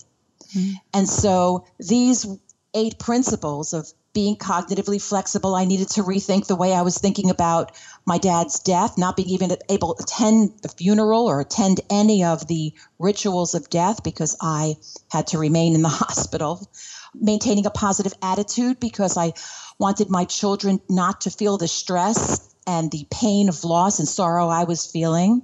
Mm-hmm. 0.55 0.73
And 0.93 1.09
so 1.09 1.65
these 1.79 2.25
eight 2.73 2.97
principles 2.97 3.73
of 3.73 3.91
being 4.17 4.35
cognitively 4.35 4.99
flexible. 4.99 5.53
I 5.53 5.65
needed 5.65 5.89
to 5.89 6.01
rethink 6.01 6.47
the 6.47 6.55
way 6.55 6.73
I 6.73 6.81
was 6.81 6.97
thinking 6.97 7.29
about 7.29 7.71
my 8.03 8.17
dad's 8.17 8.57
death, 8.57 8.97
not 8.97 9.15
being 9.15 9.29
even 9.29 9.55
able 9.69 9.93
to 9.93 10.01
attend 10.01 10.53
the 10.63 10.69
funeral 10.69 11.27
or 11.27 11.39
attend 11.39 11.81
any 11.91 12.23
of 12.23 12.47
the 12.47 12.73
rituals 12.97 13.53
of 13.53 13.69
death 13.69 14.01
because 14.01 14.35
I 14.41 14.77
had 15.11 15.27
to 15.27 15.37
remain 15.37 15.75
in 15.75 15.83
the 15.83 15.89
hospital. 16.03 16.67
Maintaining 17.13 17.67
a 17.67 17.69
positive 17.69 18.13
attitude 18.23 18.79
because 18.79 19.17
I 19.17 19.33
wanted 19.77 20.09
my 20.09 20.25
children 20.25 20.81
not 20.89 21.21
to 21.21 21.29
feel 21.29 21.59
the 21.59 21.67
stress 21.67 22.55
and 22.65 22.89
the 22.89 23.05
pain 23.11 23.49
of 23.49 23.63
loss 23.63 23.99
and 23.99 24.07
sorrow 24.07 24.47
I 24.47 24.63
was 24.63 24.83
feeling 24.87 25.43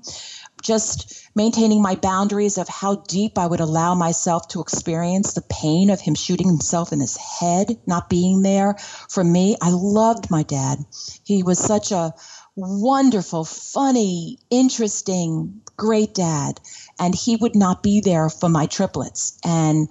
just 0.63 1.29
maintaining 1.36 1.82
my 1.82 1.96
boundaries 1.96 2.58
of 2.58 2.67
how 2.67 2.96
deep 3.08 3.38
I 3.38 3.46
would 3.46 3.60
allow 3.60 3.93
myself 3.93 4.48
to 4.50 4.62
experience 4.62 5.34
the 5.34 5.41
pain 5.41 5.89
of 5.89 6.00
him 6.00 6.15
shooting 6.15 6.48
himself 6.48 6.91
in 6.91 7.00
his 7.00 7.17
head, 7.17 7.77
not 7.86 8.10
being 8.10 8.41
there 8.41 8.75
for 9.10 9.24
me. 9.24 9.58
I 9.62 9.70
loved 9.72 10.32
my 10.32 10.43
dad. 10.43 10.79
He 11.24 11.43
was 11.43 11.60
such 11.60 11.91
a 11.91 12.13
wonderful, 12.55 13.46
funny, 13.46 14.39
interesting, 14.50 15.62
great 15.75 16.13
dad. 16.13 16.62
And 17.00 17.13
he 17.13 17.36
would 17.36 17.55
not 17.55 17.84
be 17.84 18.00
there 18.00 18.29
for 18.29 18.50
my 18.50 18.65
triplets. 18.65 19.38
And 19.43 19.89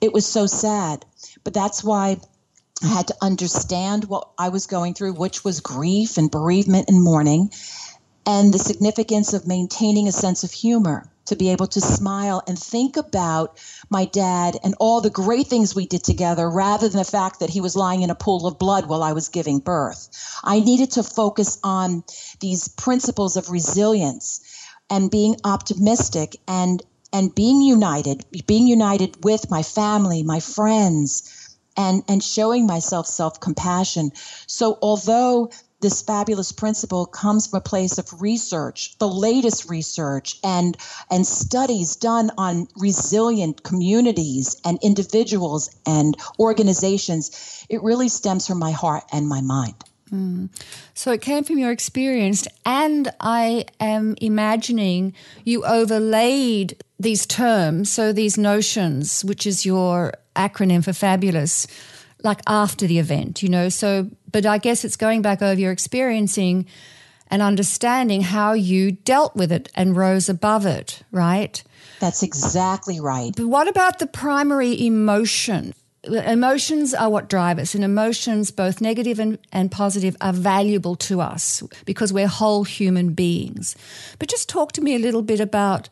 it 0.00 0.12
was 0.12 0.26
so 0.26 0.46
sad. 0.46 1.04
But 1.44 1.54
that's 1.54 1.84
why 1.84 2.18
I 2.82 2.86
had 2.86 3.08
to 3.08 3.16
understand 3.20 4.04
what 4.04 4.30
I 4.38 4.48
was 4.48 4.66
going 4.66 4.94
through, 4.94 5.14
which 5.14 5.44
was 5.44 5.60
grief 5.60 6.16
and 6.16 6.30
bereavement 6.30 6.88
and 6.88 7.02
mourning 7.02 7.50
and 8.28 8.52
the 8.52 8.58
significance 8.58 9.32
of 9.32 9.46
maintaining 9.46 10.06
a 10.06 10.12
sense 10.12 10.44
of 10.44 10.52
humor 10.52 11.10
to 11.24 11.34
be 11.34 11.48
able 11.48 11.66
to 11.66 11.80
smile 11.80 12.42
and 12.46 12.58
think 12.58 12.98
about 12.98 13.58
my 13.88 14.04
dad 14.04 14.54
and 14.62 14.74
all 14.78 15.00
the 15.00 15.08
great 15.08 15.46
things 15.46 15.74
we 15.74 15.86
did 15.86 16.04
together 16.04 16.48
rather 16.50 16.90
than 16.90 16.98
the 16.98 17.04
fact 17.04 17.40
that 17.40 17.48
he 17.48 17.62
was 17.62 17.74
lying 17.74 18.02
in 18.02 18.10
a 18.10 18.14
pool 18.14 18.46
of 18.46 18.58
blood 18.58 18.86
while 18.86 19.02
I 19.02 19.14
was 19.14 19.30
giving 19.30 19.60
birth. 19.60 20.10
I 20.44 20.60
needed 20.60 20.90
to 20.92 21.02
focus 21.02 21.58
on 21.64 22.04
these 22.40 22.68
principles 22.68 23.38
of 23.38 23.50
resilience 23.50 24.40
and 24.90 25.10
being 25.10 25.36
optimistic 25.44 26.36
and 26.46 26.82
and 27.10 27.34
being 27.34 27.62
united, 27.62 28.26
being 28.46 28.66
united 28.66 29.24
with 29.24 29.50
my 29.50 29.62
family, 29.62 30.22
my 30.22 30.40
friends, 30.40 31.56
and 31.78 32.02
and 32.08 32.22
showing 32.22 32.66
myself 32.66 33.06
self-compassion. 33.06 34.12
So 34.46 34.78
although 34.82 35.50
this 35.80 36.02
fabulous 36.02 36.52
principle 36.52 37.06
comes 37.06 37.46
from 37.46 37.58
a 37.58 37.60
place 37.60 37.98
of 37.98 38.20
research, 38.20 38.96
the 38.98 39.08
latest 39.08 39.70
research 39.70 40.38
and 40.42 40.76
and 41.10 41.26
studies 41.26 41.96
done 41.96 42.30
on 42.36 42.66
resilient 42.76 43.62
communities 43.62 44.60
and 44.64 44.78
individuals 44.82 45.70
and 45.86 46.16
organizations. 46.38 47.64
It 47.68 47.82
really 47.82 48.08
stems 48.08 48.46
from 48.46 48.58
my 48.58 48.72
heart 48.72 49.04
and 49.12 49.28
my 49.28 49.40
mind. 49.40 49.74
Mm. 50.10 50.48
So 50.94 51.12
it 51.12 51.20
came 51.20 51.44
from 51.44 51.58
your 51.58 51.70
experience, 51.70 52.48
and 52.64 53.12
I 53.20 53.66
am 53.78 54.16
imagining 54.20 55.12
you 55.44 55.64
overlaid 55.64 56.82
these 56.98 57.26
terms, 57.26 57.90
so 57.90 58.12
these 58.12 58.38
notions, 58.38 59.24
which 59.24 59.46
is 59.46 59.66
your 59.66 60.14
acronym 60.34 60.82
for 60.82 60.92
fabulous, 60.92 61.66
like 62.22 62.40
after 62.46 62.86
the 62.86 62.98
event, 62.98 63.42
you 63.42 63.48
know. 63.48 63.68
So, 63.68 64.10
but 64.30 64.46
I 64.46 64.58
guess 64.58 64.84
it's 64.84 64.96
going 64.96 65.22
back 65.22 65.42
over 65.42 65.60
your 65.60 65.72
experiencing 65.72 66.66
and 67.30 67.42
understanding 67.42 68.22
how 68.22 68.52
you 68.52 68.92
dealt 68.92 69.36
with 69.36 69.52
it 69.52 69.70
and 69.74 69.96
rose 69.96 70.28
above 70.28 70.66
it, 70.66 71.02
right? 71.12 71.62
That's 72.00 72.22
exactly 72.22 73.00
right. 73.00 73.32
But 73.36 73.48
what 73.48 73.68
about 73.68 73.98
the 73.98 74.06
primary 74.06 74.86
emotion? 74.86 75.74
Emotions 76.04 76.94
are 76.94 77.10
what 77.10 77.28
drive 77.28 77.58
us, 77.58 77.74
and 77.74 77.84
emotions, 77.84 78.50
both 78.50 78.80
negative 78.80 79.18
and, 79.18 79.36
and 79.52 79.70
positive, 79.70 80.16
are 80.20 80.32
valuable 80.32 80.94
to 80.96 81.20
us 81.20 81.62
because 81.84 82.12
we're 82.12 82.28
whole 82.28 82.64
human 82.64 83.12
beings. 83.12 83.76
But 84.18 84.28
just 84.28 84.48
talk 84.48 84.72
to 84.72 84.80
me 84.80 84.94
a 84.94 84.98
little 84.98 85.22
bit 85.22 85.40
about 85.40 85.88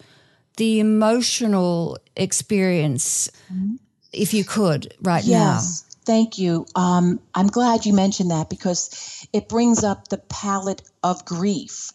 the 0.56 0.80
emotional 0.80 1.98
experience, 2.16 3.30
mm-hmm. 3.52 3.74
if 4.12 4.32
you 4.32 4.44
could, 4.44 4.94
right 5.02 5.24
yes. 5.24 5.82
now. 5.82 5.85
Thank 6.06 6.38
you. 6.38 6.66
Um, 6.76 7.20
I'm 7.34 7.48
glad 7.48 7.86
you 7.86 7.94
mentioned 7.94 8.32
that 8.32 8.50
because 8.50 9.26
it 9.32 9.48
brings 9.48 9.84
up 9.84 10.08
the 10.08 10.18
palette 10.18 10.82
of 11.02 11.24
grief, 11.26 11.92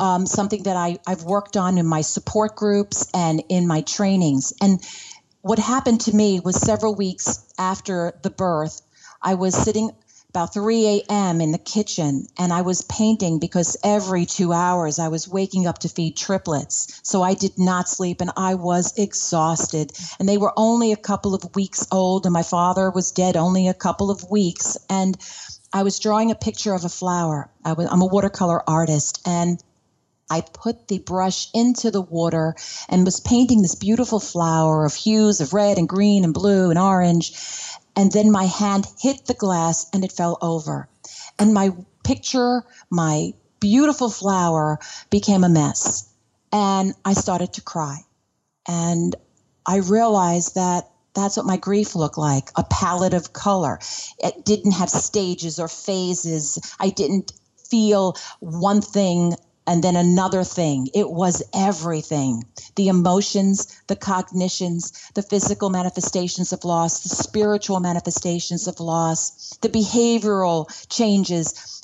um, 0.00 0.26
something 0.26 0.64
that 0.64 0.76
I, 0.76 0.98
I've 1.06 1.24
worked 1.24 1.56
on 1.56 1.78
in 1.78 1.86
my 1.86 2.02
support 2.02 2.56
groups 2.56 3.10
and 3.14 3.42
in 3.50 3.66
my 3.66 3.82
trainings. 3.82 4.54
And 4.62 4.80
what 5.42 5.58
happened 5.58 6.02
to 6.02 6.16
me 6.16 6.40
was 6.40 6.56
several 6.56 6.94
weeks 6.94 7.46
after 7.58 8.14
the 8.22 8.30
birth, 8.30 8.82
I 9.22 9.34
was 9.34 9.56
sitting 9.56 9.90
about 10.30 10.52
3 10.52 10.86
a.m. 11.08 11.40
in 11.40 11.52
the 11.52 11.58
kitchen, 11.58 12.26
and 12.38 12.52
I 12.52 12.60
was 12.60 12.82
painting 12.82 13.38
because 13.38 13.78
every 13.82 14.26
two 14.26 14.52
hours 14.52 14.98
I 14.98 15.08
was 15.08 15.26
waking 15.26 15.66
up 15.66 15.78
to 15.78 15.88
feed 15.88 16.18
triplets. 16.18 17.00
So 17.02 17.22
I 17.22 17.32
did 17.32 17.58
not 17.58 17.88
sleep, 17.88 18.20
and 18.20 18.30
I 18.36 18.54
was 18.54 18.98
exhausted. 18.98 19.90
And 20.18 20.28
they 20.28 20.36
were 20.36 20.52
only 20.54 20.92
a 20.92 20.98
couple 20.98 21.34
of 21.34 21.56
weeks 21.56 21.86
old, 21.90 22.26
and 22.26 22.32
my 22.34 22.42
father 22.42 22.90
was 22.90 23.12
dead 23.12 23.38
only 23.38 23.68
a 23.68 23.74
couple 23.74 24.10
of 24.10 24.30
weeks. 24.30 24.76
And 24.90 25.16
I 25.72 25.82
was 25.82 25.98
drawing 25.98 26.30
a 26.30 26.34
picture 26.34 26.74
of 26.74 26.84
a 26.84 26.90
flower. 26.90 27.48
I'm 27.64 28.02
a 28.02 28.06
watercolor 28.06 28.62
artist, 28.68 29.26
and 29.26 29.58
I 30.28 30.42
put 30.42 30.88
the 30.88 30.98
brush 30.98 31.48
into 31.54 31.90
the 31.90 32.02
water 32.02 32.54
and 32.90 33.06
was 33.06 33.20
painting 33.20 33.62
this 33.62 33.76
beautiful 33.76 34.20
flower 34.20 34.84
of 34.84 34.94
hues 34.94 35.40
of 35.40 35.54
red 35.54 35.78
and 35.78 35.88
green 35.88 36.24
and 36.24 36.34
blue 36.34 36.68
and 36.68 36.78
orange. 36.78 37.32
And 37.98 38.12
then 38.12 38.30
my 38.30 38.44
hand 38.44 38.86
hit 39.00 39.26
the 39.26 39.34
glass 39.34 39.86
and 39.92 40.04
it 40.04 40.12
fell 40.12 40.38
over. 40.40 40.88
And 41.36 41.52
my 41.52 41.72
picture, 42.04 42.64
my 42.90 43.34
beautiful 43.58 44.08
flower, 44.08 44.78
became 45.10 45.42
a 45.42 45.48
mess. 45.48 46.08
And 46.52 46.94
I 47.04 47.14
started 47.14 47.54
to 47.54 47.60
cry. 47.60 47.98
And 48.68 49.16
I 49.66 49.78
realized 49.78 50.54
that 50.54 50.88
that's 51.12 51.36
what 51.36 51.46
my 51.46 51.56
grief 51.56 51.96
looked 51.96 52.18
like 52.18 52.50
a 52.54 52.62
palette 52.62 53.14
of 53.14 53.32
color. 53.32 53.80
It 54.22 54.44
didn't 54.44 54.72
have 54.72 54.90
stages 54.90 55.58
or 55.58 55.66
phases. 55.66 56.76
I 56.78 56.90
didn't 56.90 57.32
feel 57.68 58.16
one 58.38 58.80
thing 58.80 59.34
and 59.68 59.84
then 59.84 59.96
another 59.96 60.44
thing. 60.44 60.88
It 60.94 61.10
was 61.10 61.42
everything 61.54 62.44
the 62.74 62.88
emotions, 62.88 63.80
the 63.86 63.96
cognitions, 63.96 65.10
the 65.14 65.22
physical 65.22 65.68
manifestations 65.68 66.52
of 66.52 66.64
loss, 66.64 67.00
the 67.00 67.10
spiritual 67.10 67.78
manifestations 67.78 68.66
of 68.66 68.80
loss, 68.80 69.56
the 69.60 69.68
behavioral 69.68 70.66
changes. 70.88 71.82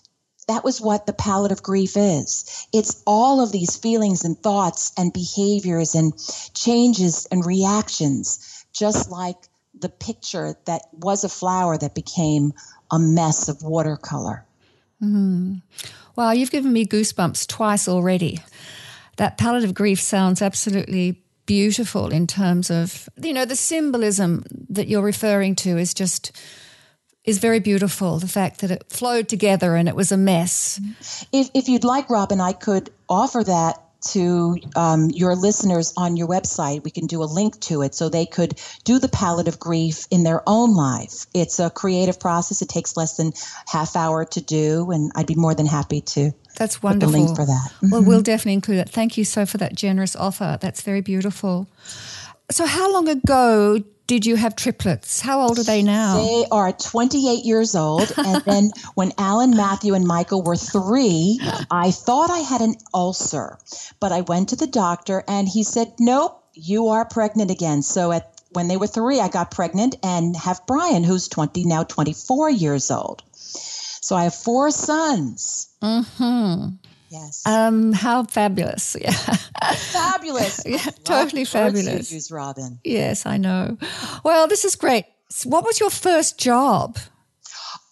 That 0.49 0.65
was 0.65 0.81
what 0.81 1.05
the 1.05 1.13
palette 1.13 1.53
of 1.53 1.63
grief 1.63 1.97
is. 1.97 2.67
It's 2.73 3.03
all 3.07 3.43
of 3.43 3.53
these 3.53 3.77
feelings 3.77 4.25
and 4.25 4.39
thoughts 4.39 4.93
and 4.97 5.13
behaviors 5.13 5.95
and 5.95 6.13
changes 6.55 7.27
and 7.31 7.45
reactions, 7.45 8.65
just 8.73 9.11
like 9.11 9.37
the 9.79 9.89
picture 9.91 10.57
that 10.65 10.83
was 10.93 11.25
a 11.25 11.29
flower 11.29 11.77
that 11.77 11.95
became 11.95 12.55
a 12.91 12.99
mess 12.99 13.49
of 13.49 13.63
watercolor. 13.63 14.47
Mm. 15.03 15.61
Wow, 16.17 16.33
you've 16.33 16.51
given 16.51 16.73
me 16.73 16.87
goosebumps 16.87 17.47
twice 17.47 17.89
already. 17.89 18.41
That 19.17 19.39
palette 19.39 19.65
of 19.65 19.75
grief 19.75 20.01
sounds 20.01 20.43
absolutely 20.43 21.23
beautiful 21.47 22.13
in 22.13 22.27
terms 22.27 22.71
of, 22.71 23.09
you 23.17 23.33
know, 23.33 23.45
the 23.45 23.57
symbolism 23.57 24.45
that 24.71 24.89
you're 24.89 25.03
referring 25.03 25.55
to 25.57 25.77
is 25.77 25.95
just 25.95 26.33
is 27.25 27.39
very 27.39 27.59
beautiful. 27.59 28.19
The 28.19 28.29
fact 28.29 28.61
that 28.61 28.71
it 28.71 28.85
flowed 28.91 29.29
together 29.29 29.77
and 29.77 29.89
it 29.89 29.97
was 29.97 30.13
a 30.13 30.17
mess. 30.17 30.81
If, 31.33 31.49
if 31.55 31.69
you'd 31.69 31.85
like, 31.85 32.11
Robin, 32.11 32.41
I 32.41 32.53
could 32.53 32.91
offer 33.09 33.43
that 33.43 33.84
to 34.13 34.59
um, 34.77 35.11
your 35.11 35.35
listeners 35.35 35.93
on 35.97 36.17
your 36.17 36.29
website. 36.29 36.85
We 36.85 36.91
can 36.91 37.07
do 37.07 37.23
a 37.23 37.25
link 37.25 37.61
to 37.61 37.83
it 37.83 37.95
so 37.95 38.09
they 38.09 38.27
could 38.27 38.61
do 38.85 38.99
the 38.99 39.09
palette 39.09 39.49
of 39.49 39.59
grief 39.59 40.07
in 40.11 40.23
their 40.25 40.43
own 40.47 40.75
life. 40.75 41.27
It's 41.35 41.59
a 41.59 41.71
creative 41.71 42.21
process. 42.21 42.63
It 42.63 42.69
takes 42.69 42.97
less 42.97 43.17
than 43.17 43.33
half 43.67 43.97
hour 43.97 44.25
to 44.27 44.41
do, 44.41 44.91
and 44.91 45.13
I'd 45.15 45.27
be 45.27 45.35
more 45.35 45.55
than 45.55 45.67
happy 45.67 46.01
to. 46.01 46.33
That's 46.57 46.83
wonderful. 46.83 47.13
Put 47.13 47.19
the 47.19 47.25
link 47.25 47.37
for 47.37 47.47
that. 47.47 47.73
Well, 47.83 48.01
mm-hmm. 48.01 48.09
we'll 48.09 48.23
definitely 48.23 48.55
include 48.55 48.79
it. 48.79 48.89
Thank 48.89 49.17
you 49.17 49.25
so 49.25 49.45
for 49.45 49.59
that 49.59 49.75
generous 49.75 50.15
offer. 50.15 50.59
That's 50.61 50.83
very 50.83 51.01
beautiful. 51.01 51.67
So, 52.51 52.67
how 52.67 52.93
long 52.93 53.09
ago 53.09 53.83
did 54.07 54.27
you 54.27 54.37
have 54.37 54.55
triplets? 54.55 55.21
How 55.21 55.41
old 55.41 55.59
are 55.59 55.65
they 55.65 55.83
now? 55.83 56.17
They 56.17 56.47
are 56.51 56.73
28 56.73 57.45
years 57.45 57.75
old. 57.75 58.13
And 58.25 58.43
then 58.45 58.71
when 58.95 59.13
Alan, 59.19 59.57
Matthew, 59.57 59.95
and 59.95 60.07
Michael 60.07 60.43
were 60.43 60.57
three, 60.57 61.39
I 61.71 61.91
thought 61.91 62.31
I 62.31 62.39
had 62.39 62.61
an 62.61 62.75
ulcer, 62.93 63.59
but 64.01 64.13
I 64.13 64.23
went 64.23 64.51
to 64.51 64.57
the 64.57 64.67
doctor 64.67 65.23
and 65.29 65.49
he 65.49 65.63
said, 65.63 65.93
Nope, 65.99 66.43
you 66.55 66.89
are 66.89 67.05
pregnant 67.05 67.51
again. 67.51 67.83
So 67.83 68.13
at 68.13 68.31
when 68.51 68.69
they 68.69 68.77
were 68.77 68.87
three, 68.87 69.21
I 69.21 69.29
got 69.29 69.51
pregnant 69.51 69.97
and 70.03 70.37
have 70.37 70.67
Brian, 70.67 71.05
who's 71.05 71.29
20 71.29 71.65
now 71.65 71.83
24 71.85 72.51
years 72.51 72.91
old. 72.91 73.23
So 73.33 74.17
I 74.17 74.25
have 74.25 74.35
four 74.35 74.71
sons. 74.71 75.69
Mm-hmm. 75.83 76.77
Yes. 77.15 77.47
Um, 77.47 77.93
how 77.93 78.25
fabulous. 78.25 78.97
Yeah. 79.05 79.13
Fabulous. 79.13 80.63
yeah, 80.67 80.91
totally 81.05 81.45
fabulous. 81.45 82.11
Use 82.13 82.31
Robin. 82.31 82.81
Yes, 82.85 83.25
I 83.25 83.37
know. 83.37 83.79
Well, 84.25 84.47
this 84.49 84.65
is 84.65 84.75
great. 84.75 85.07
What 85.45 85.65
was 85.65 85.81
your 85.81 85.91
first 85.91 86.39
job? 86.39 86.99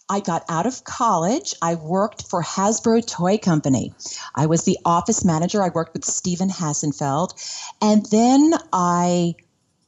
I 0.09 0.19
got 0.19 0.43
out 0.49 0.65
of 0.65 0.83
college. 0.83 1.55
I 1.61 1.75
worked 1.75 2.27
for 2.27 2.43
Hasbro 2.43 3.07
Toy 3.07 3.37
Company. 3.37 3.93
I 4.35 4.45
was 4.45 4.65
the 4.65 4.77
office 4.85 5.23
manager. 5.23 5.63
I 5.63 5.69
worked 5.69 5.93
with 5.93 6.05
Stephen 6.05 6.49
Hassenfeld. 6.49 7.33
And 7.81 8.05
then 8.07 8.53
I 8.73 9.35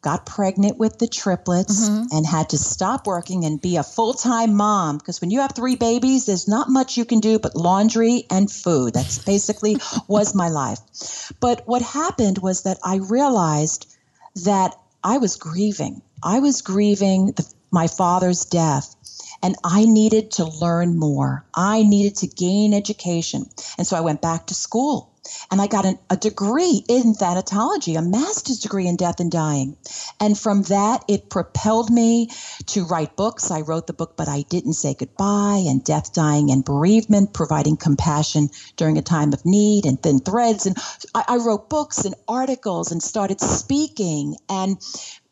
got 0.06 0.24
pregnant 0.24 0.78
with 0.78 1.00
the 1.00 1.08
triplets 1.08 1.90
mm-hmm. 1.90 2.16
and 2.16 2.28
had 2.28 2.50
to 2.50 2.60
stop 2.60 3.08
working 3.08 3.44
and 3.44 3.60
be 3.60 3.76
a 3.76 3.84
full-time 3.84 4.54
mom 4.54 5.00
because 5.00 5.20
when 5.20 5.32
you 5.32 5.42
have 5.42 5.52
three 5.54 5.76
babies 5.76 6.28
there's 6.28 6.48
not 6.48 6.70
much 6.70 6.96
you 6.96 7.06
can 7.06 7.20
do 7.20 7.40
but 7.40 7.56
laundry 7.56 8.24
and 8.30 8.52
food 8.52 8.94
that's 8.94 9.18
basically 9.18 9.78
was 10.08 10.36
my 10.36 10.48
life 10.48 11.32
but 11.40 11.68
what 11.68 11.82
happened 11.82 12.38
was 12.38 12.62
that 12.62 12.78
i 12.84 12.98
realized 12.98 13.98
that 14.46 14.76
i 15.04 15.18
was 15.18 15.38
grieving 15.38 16.04
i 16.22 16.38
was 16.38 16.62
grieving 16.62 17.32
the, 17.32 17.54
my 17.72 17.88
father's 17.88 18.46
death 18.46 18.96
and 19.44 19.56
I 19.64 19.86
needed 19.86 20.32
to 20.32 20.46
learn 20.46 20.98
more. 20.98 21.46
I 21.54 21.84
needed 21.84 22.16
to 22.18 22.28
gain 22.28 22.74
education. 22.74 23.46
And 23.78 23.86
so 23.86 23.96
I 23.96 24.02
went 24.02 24.22
back 24.22 24.48
to 24.48 24.56
school 24.56 25.12
and 25.52 25.62
I 25.62 25.68
got 25.68 25.86
an, 25.86 26.00
a 26.10 26.18
degree 26.18 26.84
in 26.88 27.14
thanatology, 27.14 27.98
a 27.98 28.02
master's 28.02 28.60
degree 28.60 28.88
in 28.88 28.96
death 28.96 29.20
and 29.20 29.32
dying. 29.32 29.78
And 30.20 30.38
from 30.38 30.64
that, 30.64 31.04
it 31.08 31.30
propelled 31.30 31.90
me 31.90 32.30
to 32.68 32.86
write 32.86 33.16
books. 33.16 33.52
I 33.52 33.62
wrote 33.62 33.88
the 33.88 33.94
book, 33.94 34.16
But 34.18 34.28
I 34.28 34.44
Didn't 34.44 34.74
Say 34.74 34.94
Goodbye, 34.94 35.64
and 35.68 35.84
Death, 35.84 36.14
Dying, 36.14 36.52
and 36.52 36.64
Bereavement, 36.64 37.34
providing 37.34 37.78
compassion 37.78 38.50
during 38.76 38.98
a 38.98 39.02
time 39.02 39.34
of 39.34 39.46
need, 39.46 39.86
and 39.86 40.02
Thin 40.02 40.20
Threads. 40.20 40.66
And 40.66 40.78
I, 41.14 41.24
I 41.28 41.38
wrote 41.38 41.70
books 41.70 42.06
and 42.06 42.16
articles 42.28 42.92
and 42.92 43.02
started 43.02 43.40
speaking 43.40 44.36
and 44.50 44.78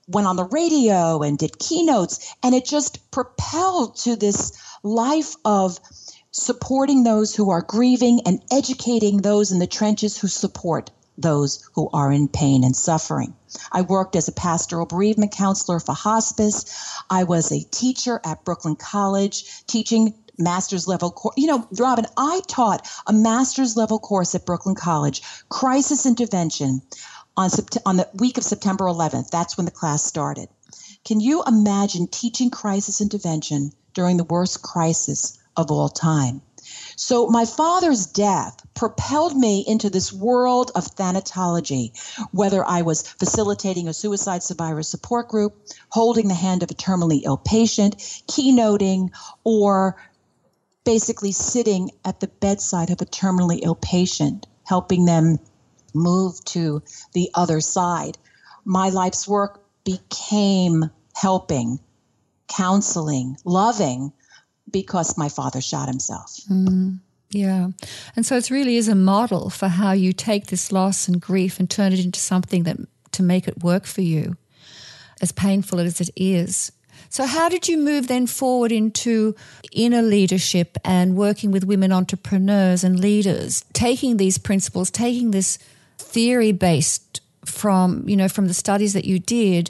went 0.07 0.27
on 0.27 0.35
the 0.35 0.45
radio 0.45 1.21
and 1.21 1.37
did 1.37 1.59
keynotes. 1.59 2.35
And 2.43 2.53
it 2.53 2.65
just 2.65 3.09
propelled 3.11 3.95
to 3.97 4.15
this 4.15 4.51
life 4.83 5.35
of 5.45 5.79
supporting 6.33 7.03
those 7.03 7.35
who 7.35 7.51
are 7.51 7.61
grieving 7.61 8.21
and 8.25 8.41
educating 8.51 9.17
those 9.17 9.51
in 9.51 9.59
the 9.59 9.67
trenches 9.67 10.17
who 10.17 10.27
support 10.27 10.89
those 11.15 11.69
who 11.73 11.87
are 11.93 12.11
in 12.11 12.27
pain 12.27 12.63
and 12.63 12.75
suffering. 12.75 13.35
I 13.71 13.81
worked 13.81 14.15
as 14.15 14.27
a 14.27 14.31
pastoral 14.31 14.87
bereavement 14.87 15.31
counselor 15.31 15.79
for 15.79 15.93
hospice. 15.93 16.65
I 17.07 17.23
was 17.23 17.51
a 17.51 17.63
teacher 17.69 18.19
at 18.25 18.43
Brooklyn 18.43 18.75
College 18.75 19.45
teaching 19.67 20.15
master's 20.39 20.87
level 20.87 21.11
course. 21.11 21.35
You 21.37 21.45
know, 21.45 21.67
Robin, 21.77 22.07
I 22.17 22.41
taught 22.47 22.89
a 23.05 23.13
master's 23.13 23.77
level 23.77 23.99
course 23.99 24.33
at 24.33 24.47
Brooklyn 24.47 24.73
College, 24.73 25.21
crisis 25.49 26.07
intervention, 26.07 26.81
on, 27.37 27.51
Sept- 27.51 27.77
on 27.85 27.97
the 27.97 28.09
week 28.15 28.39
of 28.39 28.43
September 28.43 28.85
11th. 28.85 29.29
That's 29.29 29.55
when 29.55 29.65
the 29.65 29.71
class 29.71 30.03
started. 30.03 30.49
Can 31.05 31.19
you 31.19 31.43
imagine 31.43 32.07
teaching 32.07 32.49
crisis 32.49 33.01
intervention 33.01 33.71
during 33.93 34.17
the 34.17 34.23
worst 34.23 34.63
crisis 34.63 35.37
of 35.55 35.71
all 35.71 35.89
time. 35.89 36.41
So 36.95 37.27
my 37.27 37.45
father's 37.45 38.05
death 38.05 38.55
propelled 38.73 39.35
me 39.35 39.63
into 39.67 39.89
this 39.89 40.13
world 40.13 40.71
of 40.75 40.85
thanatology, 40.95 41.91
whether 42.31 42.63
I 42.65 42.83
was 42.83 43.07
facilitating 43.07 43.87
a 43.87 43.93
suicide 43.93 44.43
survivor 44.43 44.83
support 44.83 45.27
group, 45.27 45.57
holding 45.89 46.27
the 46.27 46.33
hand 46.33 46.63
of 46.63 46.71
a 46.71 46.75
terminally 46.75 47.21
ill 47.23 47.37
patient, 47.37 47.97
keynoting, 48.27 49.09
or 49.43 49.97
basically 50.85 51.31
sitting 51.31 51.91
at 52.05 52.19
the 52.19 52.27
bedside 52.27 52.89
of 52.89 53.01
a 53.01 53.05
terminally 53.05 53.59
ill 53.63 53.75
patient, 53.75 54.47
helping 54.65 55.05
them 55.05 55.39
move 55.93 56.43
to 56.45 56.81
the 57.13 57.29
other 57.33 57.61
side. 57.61 58.17
My 58.65 58.89
life's 58.89 59.27
work 59.27 59.63
became 59.83 60.89
helping, 61.13 61.79
counseling, 62.47 63.37
loving 63.43 64.13
because 64.73 65.17
my 65.17 65.29
father 65.29 65.61
shot 65.61 65.87
himself. 65.87 66.35
Mm, 66.51 66.99
yeah. 67.29 67.69
And 68.17 68.25
so 68.25 68.35
it 68.35 68.49
really 68.49 68.75
is 68.75 68.89
a 68.89 68.95
model 68.95 69.49
for 69.49 69.69
how 69.69 69.93
you 69.93 70.11
take 70.11 70.47
this 70.47 70.73
loss 70.73 71.07
and 71.07 71.21
grief 71.21 71.59
and 71.59 71.69
turn 71.69 71.93
it 71.93 72.03
into 72.03 72.19
something 72.19 72.63
that 72.63 72.77
to 73.13 73.23
make 73.23 73.47
it 73.47 73.63
work 73.63 73.85
for 73.85 74.01
you, 74.01 74.35
as 75.21 75.31
painful 75.31 75.79
as 75.79 76.01
it 76.01 76.09
is. 76.17 76.71
So, 77.09 77.25
how 77.25 77.47
did 77.47 77.67
you 77.67 77.77
move 77.77 78.07
then 78.07 78.25
forward 78.25 78.71
into 78.71 79.35
inner 79.71 80.01
leadership 80.01 80.77
and 80.83 81.15
working 81.15 81.51
with 81.51 81.63
women 81.63 81.91
entrepreneurs 81.91 82.83
and 82.83 82.99
leaders, 82.99 83.63
taking 83.73 84.17
these 84.17 84.39
principles, 84.39 84.89
taking 84.89 85.29
this 85.31 85.59
theory 85.99 86.51
based 86.51 87.21
from, 87.45 88.07
you 88.09 88.17
know, 88.17 88.27
from 88.27 88.47
the 88.47 88.53
studies 88.53 88.93
that 88.93 89.05
you 89.05 89.19
did? 89.19 89.69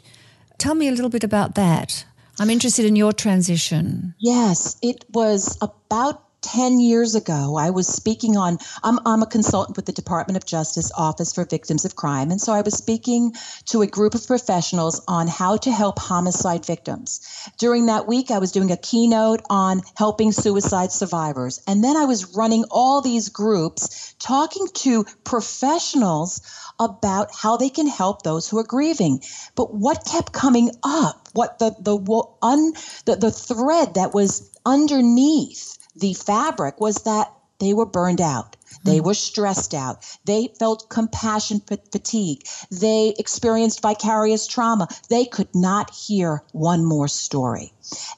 Tell 0.57 0.75
me 0.75 0.87
a 0.87 0.91
little 0.91 1.09
bit 1.09 1.23
about 1.23 1.55
that. 1.55 2.05
I'm 2.39 2.49
interested 2.49 2.85
in 2.85 2.95
your 2.95 3.13
transition. 3.13 4.15
Yes, 4.19 4.77
it 4.81 5.05
was 5.13 5.57
about 5.61 6.22
10 6.43 6.79
years 6.79 7.15
ago, 7.15 7.55
I 7.57 7.69
was 7.69 7.87
speaking 7.87 8.37
on, 8.37 8.59
I'm, 8.83 8.99
I'm 9.05 9.23
a 9.23 9.27
consultant 9.27 9.77
with 9.77 9.85
the 9.85 9.91
Department 9.91 10.37
of 10.37 10.45
Justice 10.45 10.91
Office 10.95 11.33
for 11.33 11.45
Victims 11.45 11.85
of 11.85 11.95
Crime. 11.95 12.31
And 12.31 12.39
so 12.39 12.53
I 12.53 12.61
was 12.61 12.75
speaking 12.75 13.33
to 13.65 13.81
a 13.81 13.87
group 13.87 14.13
of 14.13 14.27
professionals 14.27 15.01
on 15.07 15.27
how 15.27 15.57
to 15.57 15.71
help 15.71 15.99
homicide 15.99 16.65
victims. 16.65 17.21
During 17.57 17.87
that 17.87 18.07
week, 18.07 18.29
I 18.29 18.39
was 18.39 18.51
doing 18.51 18.71
a 18.71 18.77
keynote 18.77 19.41
on 19.49 19.81
helping 19.95 20.31
suicide 20.31 20.91
survivors. 20.91 21.61
And 21.65 21.83
then 21.83 21.97
I 21.97 22.05
was 22.05 22.35
running 22.35 22.65
all 22.69 23.01
these 23.01 23.29
groups 23.29 24.13
talking 24.19 24.67
to 24.73 25.05
professionals 25.23 26.41
about 26.79 27.29
how 27.33 27.57
they 27.57 27.69
can 27.69 27.87
help 27.87 28.21
those 28.21 28.49
who 28.49 28.57
are 28.57 28.63
grieving. 28.63 29.21
But 29.55 29.73
what 29.73 30.05
kept 30.05 30.33
coming 30.33 30.71
up, 30.83 31.29
what 31.33 31.59
the, 31.59 31.75
the, 31.79 31.97
un, 32.41 32.73
the, 33.05 33.15
the 33.15 33.31
thread 33.31 33.95
that 33.95 34.13
was 34.13 34.49
underneath 34.65 35.77
the 35.95 36.13
fabric 36.13 36.79
was 36.79 37.03
that 37.03 37.31
they 37.59 37.73
were 37.73 37.85
burned 37.85 38.19
out. 38.19 38.57
They 38.83 38.97
hmm. 38.97 39.05
were 39.05 39.13
stressed 39.13 39.73
out. 39.73 40.03
They 40.25 40.53
felt 40.59 40.89
compassion 40.89 41.61
fatigue. 41.61 42.45
They 42.71 43.13
experienced 43.17 43.81
vicarious 43.81 44.47
trauma. 44.47 44.89
They 45.09 45.25
could 45.25 45.53
not 45.55 45.91
hear 45.91 46.43
one 46.51 46.83
more 46.83 47.07
story. 47.07 47.73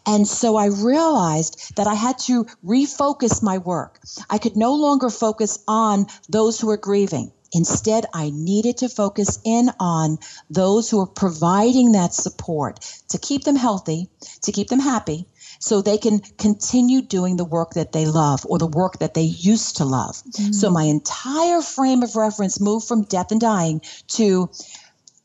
And 0.05 0.27
so 0.27 0.55
I 0.55 0.67
realized 0.67 1.75
that 1.75 1.85
I 1.85 1.93
had 1.93 2.17
to 2.19 2.45
refocus 2.65 3.43
my 3.43 3.57
work. 3.57 3.99
I 4.29 4.38
could 4.38 4.55
no 4.55 4.73
longer 4.73 5.09
focus 5.09 5.59
on 5.67 6.07
those 6.29 6.59
who 6.59 6.69
are 6.69 6.77
grieving. 6.77 7.31
Instead, 7.51 8.05
I 8.13 8.31
needed 8.31 8.77
to 8.79 8.89
focus 8.89 9.39
in 9.45 9.69
on 9.79 10.17
those 10.49 10.89
who 10.89 10.99
are 11.01 11.07
providing 11.07 11.91
that 11.91 12.13
support 12.13 12.79
to 13.09 13.17
keep 13.17 13.43
them 13.43 13.55
healthy, 13.55 14.09
to 14.41 14.51
keep 14.51 14.67
them 14.67 14.79
happy, 14.79 15.27
so 15.59 15.81
they 15.81 15.97
can 15.97 16.19
continue 16.19 17.01
doing 17.01 17.37
the 17.37 17.45
work 17.45 17.71
that 17.73 17.91
they 17.91 18.05
love 18.05 18.45
or 18.47 18.57
the 18.57 18.67
work 18.67 18.99
that 18.99 19.13
they 19.13 19.21
used 19.21 19.77
to 19.77 19.85
love. 19.85 20.15
Mm. 20.23 20.53
So 20.53 20.69
my 20.69 20.83
entire 20.83 21.61
frame 21.61 22.03
of 22.03 22.15
reference 22.15 22.59
moved 22.59 22.87
from 22.87 23.03
death 23.03 23.31
and 23.31 23.41
dying 23.41 23.81
to 24.09 24.49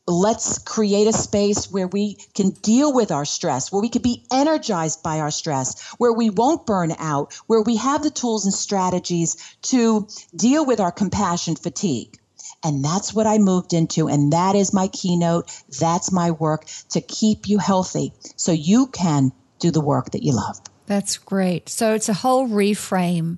let's 0.07 0.57
create 0.57 1.07
a 1.07 1.13
space 1.13 1.71
where 1.71 1.87
we 1.87 2.15
can 2.33 2.49
deal 2.49 2.93
with 2.93 3.11
our 3.11 3.25
stress, 3.25 3.71
where 3.71 3.81
we 3.81 3.89
can 3.89 4.01
be 4.01 4.23
energized 4.31 5.03
by 5.03 5.19
our 5.19 5.31
stress, 5.31 5.93
where 5.97 6.13
we 6.13 6.29
won't 6.29 6.65
burn 6.65 6.93
out, 6.97 7.33
where 7.47 7.61
we 7.61 7.77
have 7.77 8.03
the 8.03 8.09
tools 8.09 8.45
and 8.45 8.53
strategies 8.53 9.37
to 9.61 10.07
deal 10.35 10.65
with 10.65 10.79
our 10.79 10.91
compassion 10.91 11.55
fatigue. 11.55 12.17
And 12.63 12.83
that's 12.83 13.13
what 13.13 13.25
I 13.25 13.37
moved 13.37 13.73
into. 13.73 14.07
And 14.07 14.33
that 14.33 14.55
is 14.55 14.73
my 14.73 14.87
keynote. 14.87 15.51
That's 15.79 16.11
my 16.11 16.31
work 16.31 16.65
to 16.89 17.01
keep 17.01 17.47
you 17.47 17.57
healthy 17.57 18.13
so 18.35 18.51
you 18.51 18.87
can 18.87 19.31
do 19.61 19.71
the 19.71 19.81
work 19.81 20.11
that 20.11 20.23
you 20.23 20.35
love. 20.35 20.59
That's 20.87 21.17
great. 21.17 21.69
So 21.69 21.93
it's 21.93 22.09
a 22.09 22.13
whole 22.13 22.49
reframe. 22.49 23.37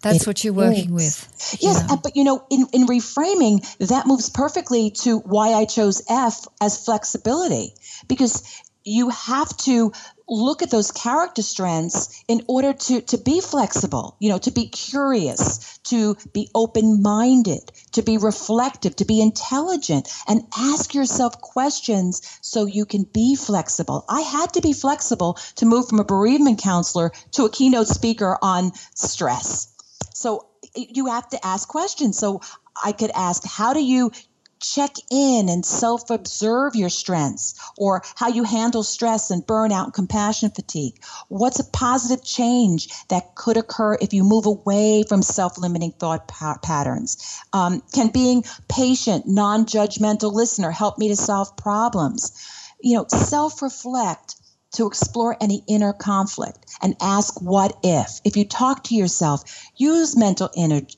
That's 0.00 0.22
it 0.22 0.26
what 0.26 0.44
you're 0.44 0.54
working 0.54 0.94
is. 0.96 1.26
with. 1.28 1.58
Yes, 1.60 1.84
yeah. 1.88 1.96
but 2.02 2.16
you 2.16 2.24
know, 2.24 2.44
in, 2.50 2.66
in 2.72 2.86
reframing, 2.86 3.62
that 3.88 4.06
moves 4.06 4.30
perfectly 4.30 4.90
to 5.02 5.18
why 5.18 5.52
I 5.54 5.64
chose 5.64 6.02
F 6.08 6.46
as 6.60 6.84
flexibility. 6.84 7.74
Because 8.08 8.42
you 8.84 9.10
have 9.10 9.56
to 9.58 9.92
look 10.28 10.62
at 10.62 10.70
those 10.70 10.90
character 10.90 11.42
strengths 11.42 12.22
in 12.28 12.42
order 12.48 12.72
to, 12.72 13.00
to 13.00 13.18
be 13.18 13.40
flexible, 13.40 14.16
you 14.20 14.28
know, 14.28 14.38
to 14.38 14.50
be 14.50 14.68
curious, 14.68 15.78
to 15.84 16.16
be 16.32 16.48
open 16.54 17.02
minded, 17.02 17.72
to 17.92 18.02
be 18.02 18.18
reflective, 18.18 18.94
to 18.96 19.04
be 19.04 19.20
intelligent, 19.20 20.08
and 20.28 20.42
ask 20.56 20.94
yourself 20.94 21.40
questions 21.40 22.38
so 22.42 22.66
you 22.66 22.84
can 22.84 23.04
be 23.04 23.34
flexible. 23.34 24.04
I 24.08 24.20
had 24.20 24.52
to 24.54 24.60
be 24.60 24.72
flexible 24.72 25.38
to 25.56 25.66
move 25.66 25.88
from 25.88 26.00
a 26.00 26.04
bereavement 26.04 26.60
counselor 26.60 27.10
to 27.32 27.44
a 27.44 27.50
keynote 27.50 27.88
speaker 27.88 28.36
on 28.42 28.72
stress. 28.94 29.68
So 30.14 30.46
you 30.74 31.06
have 31.06 31.28
to 31.30 31.46
ask 31.46 31.68
questions. 31.68 32.18
So 32.18 32.40
I 32.82 32.92
could 32.92 33.10
ask, 33.14 33.42
how 33.44 33.72
do 33.72 33.82
you 33.82 34.12
check 34.60 34.96
in 35.10 35.48
and 35.48 35.64
self 35.64 36.10
observe 36.10 36.74
your 36.74 36.88
strengths 36.88 37.54
or 37.76 38.02
how 38.16 38.28
you 38.28 38.44
handle 38.44 38.82
stress 38.82 39.30
and 39.30 39.46
burnout 39.46 39.84
and 39.84 39.94
compassion 39.94 40.50
fatigue. 40.50 41.02
What's 41.28 41.58
a 41.58 41.64
positive 41.64 42.24
change 42.24 42.88
that 43.08 43.34
could 43.34 43.56
occur 43.56 43.96
if 44.00 44.12
you 44.12 44.24
move 44.24 44.46
away 44.46 45.04
from 45.08 45.22
self 45.22 45.58
limiting 45.58 45.92
thought 45.92 46.28
pa- 46.28 46.58
patterns? 46.62 47.40
Um, 47.52 47.82
can 47.92 48.08
being 48.08 48.44
patient, 48.68 49.26
non 49.26 49.66
judgmental 49.66 50.32
listener 50.32 50.70
help 50.70 50.98
me 50.98 51.08
to 51.08 51.16
solve 51.16 51.56
problems? 51.56 52.32
You 52.80 52.96
know, 52.98 53.06
self 53.08 53.62
reflect 53.62 54.36
to 54.72 54.86
explore 54.86 55.36
any 55.40 55.64
inner 55.66 55.92
conflict 55.92 56.66
and 56.82 56.94
ask 57.00 57.40
what 57.40 57.76
if. 57.82 58.20
If 58.24 58.36
you 58.36 58.44
talk 58.44 58.84
to 58.84 58.94
yourself, 58.94 59.42
use 59.76 60.16
mental 60.16 60.50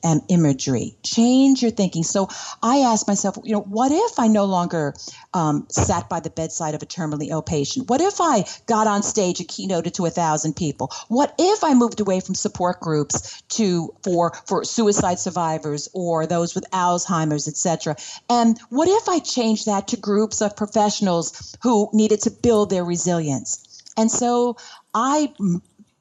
um, 0.03 0.21
imagery, 0.27 0.97
change 1.03 1.61
your 1.61 1.71
thinking. 1.71 2.03
So 2.03 2.27
I 2.61 2.79
ask 2.79 3.07
myself, 3.07 3.37
you 3.43 3.53
know, 3.53 3.61
what 3.61 3.91
if 3.91 4.19
I 4.19 4.27
no 4.27 4.45
longer 4.45 4.93
um, 5.33 5.67
sat 5.69 6.09
by 6.09 6.19
the 6.19 6.29
bedside 6.29 6.75
of 6.75 6.83
a 6.83 6.85
terminally 6.85 7.29
ill 7.29 7.41
patient? 7.41 7.89
What 7.89 8.01
if 8.01 8.19
I 8.19 8.45
got 8.65 8.87
on 8.87 9.03
stage 9.03 9.39
and 9.39 9.47
keynoted 9.47 9.93
to 9.93 10.05
a 10.05 10.09
thousand 10.09 10.55
people? 10.55 10.91
What 11.07 11.33
if 11.39 11.63
I 11.63 11.73
moved 11.73 12.01
away 12.01 12.19
from 12.19 12.35
support 12.35 12.81
groups 12.81 13.41
to 13.49 13.93
for 14.03 14.33
for 14.45 14.65
suicide 14.65 15.19
survivors 15.19 15.87
or 15.93 16.27
those 16.27 16.53
with 16.55 16.69
Alzheimer's, 16.71 17.47
etc.? 17.47 17.95
And 18.29 18.59
what 18.69 18.89
if 18.89 19.07
I 19.07 19.19
changed 19.19 19.65
that 19.67 19.87
to 19.89 19.97
groups 19.97 20.41
of 20.41 20.55
professionals 20.57 21.55
who 21.63 21.89
needed 21.93 22.21
to 22.21 22.31
build 22.31 22.69
their 22.69 22.83
resilience? 22.83 23.60
And 23.97 24.11
so 24.11 24.57
I 24.93 25.33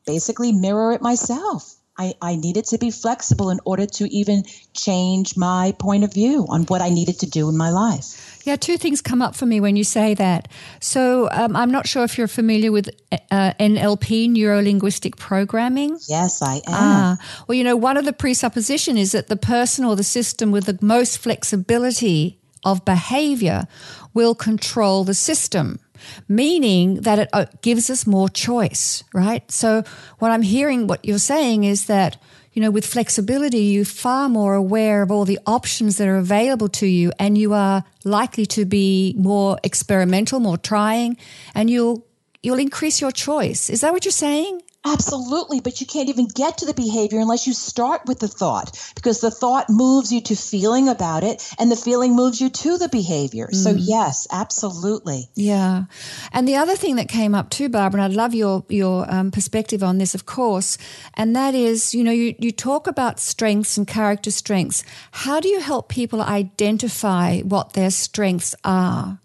basically 0.06 0.52
mirror 0.52 0.92
it 0.92 1.02
myself. 1.02 1.76
I, 1.98 2.14
I 2.22 2.36
needed 2.36 2.64
to 2.66 2.78
be 2.78 2.90
flexible 2.90 3.50
in 3.50 3.60
order 3.66 3.84
to 3.84 4.10
even 4.10 4.44
change 4.72 5.36
my 5.36 5.74
point 5.78 6.02
of 6.02 6.14
view 6.14 6.46
on 6.48 6.62
what 6.62 6.80
I 6.80 6.88
needed 6.88 7.18
to 7.18 7.26
do 7.28 7.50
in 7.50 7.58
my 7.58 7.68
life. 7.68 8.40
Yeah, 8.44 8.56
two 8.56 8.78
things 8.78 9.02
come 9.02 9.20
up 9.20 9.36
for 9.36 9.44
me 9.44 9.60
when 9.60 9.76
you 9.76 9.84
say 9.84 10.14
that. 10.14 10.48
So 10.80 11.28
um, 11.30 11.54
I'm 11.54 11.70
not 11.70 11.86
sure 11.86 12.04
if 12.04 12.16
you're 12.16 12.26
familiar 12.26 12.72
with 12.72 12.88
uh, 13.30 13.52
NLP, 13.60 14.30
neuro 14.30 14.62
linguistic 14.62 15.18
programming. 15.18 15.98
Yes, 16.08 16.40
I 16.40 16.54
am. 16.54 16.62
Ah, 16.68 17.18
well, 17.46 17.56
you 17.56 17.64
know, 17.64 17.76
one 17.76 17.98
of 17.98 18.06
the 18.06 18.14
presupposition 18.14 18.96
is 18.96 19.12
that 19.12 19.28
the 19.28 19.36
person 19.36 19.84
or 19.84 19.94
the 19.94 20.02
system 20.02 20.50
with 20.50 20.64
the 20.64 20.78
most 20.80 21.18
flexibility 21.18 22.38
of 22.64 22.84
behavior 22.86 23.66
will 24.14 24.34
control 24.34 25.04
the 25.04 25.14
system 25.14 25.80
meaning 26.28 26.96
that 27.02 27.18
it 27.18 27.28
uh, 27.32 27.46
gives 27.62 27.90
us 27.90 28.06
more 28.06 28.28
choice, 28.28 29.02
right? 29.14 29.50
So, 29.50 29.82
what 30.18 30.30
I'm 30.30 30.42
hearing, 30.42 30.86
what 30.86 31.04
you're 31.04 31.18
saying 31.18 31.64
is 31.64 31.86
that, 31.86 32.16
you 32.52 32.62
know, 32.62 32.70
with 32.70 32.86
flexibility, 32.86 33.58
you're 33.58 33.84
far 33.84 34.28
more 34.28 34.54
aware 34.54 35.02
of 35.02 35.10
all 35.10 35.24
the 35.24 35.38
options 35.46 35.96
that 35.98 36.08
are 36.08 36.16
available 36.16 36.68
to 36.68 36.86
you, 36.86 37.12
and 37.18 37.38
you 37.38 37.52
are 37.52 37.84
likely 38.04 38.46
to 38.46 38.64
be 38.64 39.14
more 39.16 39.58
experimental, 39.62 40.40
more 40.40 40.58
trying, 40.58 41.16
and 41.54 41.70
you'll 41.70 42.06
you'll 42.42 42.58
increase 42.58 43.00
your 43.00 43.12
choice. 43.12 43.70
Is 43.70 43.82
that 43.82 43.92
what 43.92 44.04
you're 44.04 44.12
saying? 44.12 44.62
Absolutely, 44.84 45.60
but 45.60 45.80
you 45.80 45.86
can't 45.86 46.08
even 46.08 46.26
get 46.26 46.58
to 46.58 46.64
the 46.64 46.72
behavior 46.72 47.18
unless 47.18 47.46
you 47.46 47.52
start 47.52 48.00
with 48.06 48.18
the 48.18 48.28
thought 48.28 48.78
because 48.94 49.20
the 49.20 49.30
thought 49.30 49.68
moves 49.68 50.10
you 50.10 50.22
to 50.22 50.34
feeling 50.34 50.88
about 50.88 51.22
it 51.22 51.42
and 51.58 51.70
the 51.70 51.76
feeling 51.76 52.16
moves 52.16 52.40
you 52.40 52.48
to 52.48 52.78
the 52.78 52.88
behavior. 52.88 53.48
Mm. 53.48 53.54
So 53.56 53.70
yes, 53.70 54.26
absolutely. 54.32 55.28
Yeah. 55.34 55.84
And 56.32 56.48
the 56.48 56.56
other 56.56 56.76
thing 56.76 56.96
that 56.96 57.10
came 57.10 57.34
up 57.34 57.50
too, 57.50 57.68
Barbara, 57.68 58.04
and 58.04 58.12
I'd 58.12 58.16
love 58.16 58.34
your 58.34 58.64
your 58.70 59.04
um, 59.12 59.30
perspective 59.30 59.82
on 59.82 59.98
this, 59.98 60.14
of 60.14 60.24
course, 60.24 60.78
and 61.12 61.36
that 61.36 61.54
is, 61.54 61.94
you 61.94 62.02
know, 62.02 62.12
you, 62.12 62.34
you 62.38 62.50
talk 62.50 62.86
about 62.86 63.20
strengths 63.20 63.76
and 63.76 63.86
character 63.86 64.30
strengths. 64.30 64.82
How 65.12 65.40
do 65.40 65.48
you 65.48 65.60
help 65.60 65.90
people 65.90 66.22
identify 66.22 67.40
what 67.40 67.74
their 67.74 67.90
strengths 67.90 68.54
are? 68.64 69.18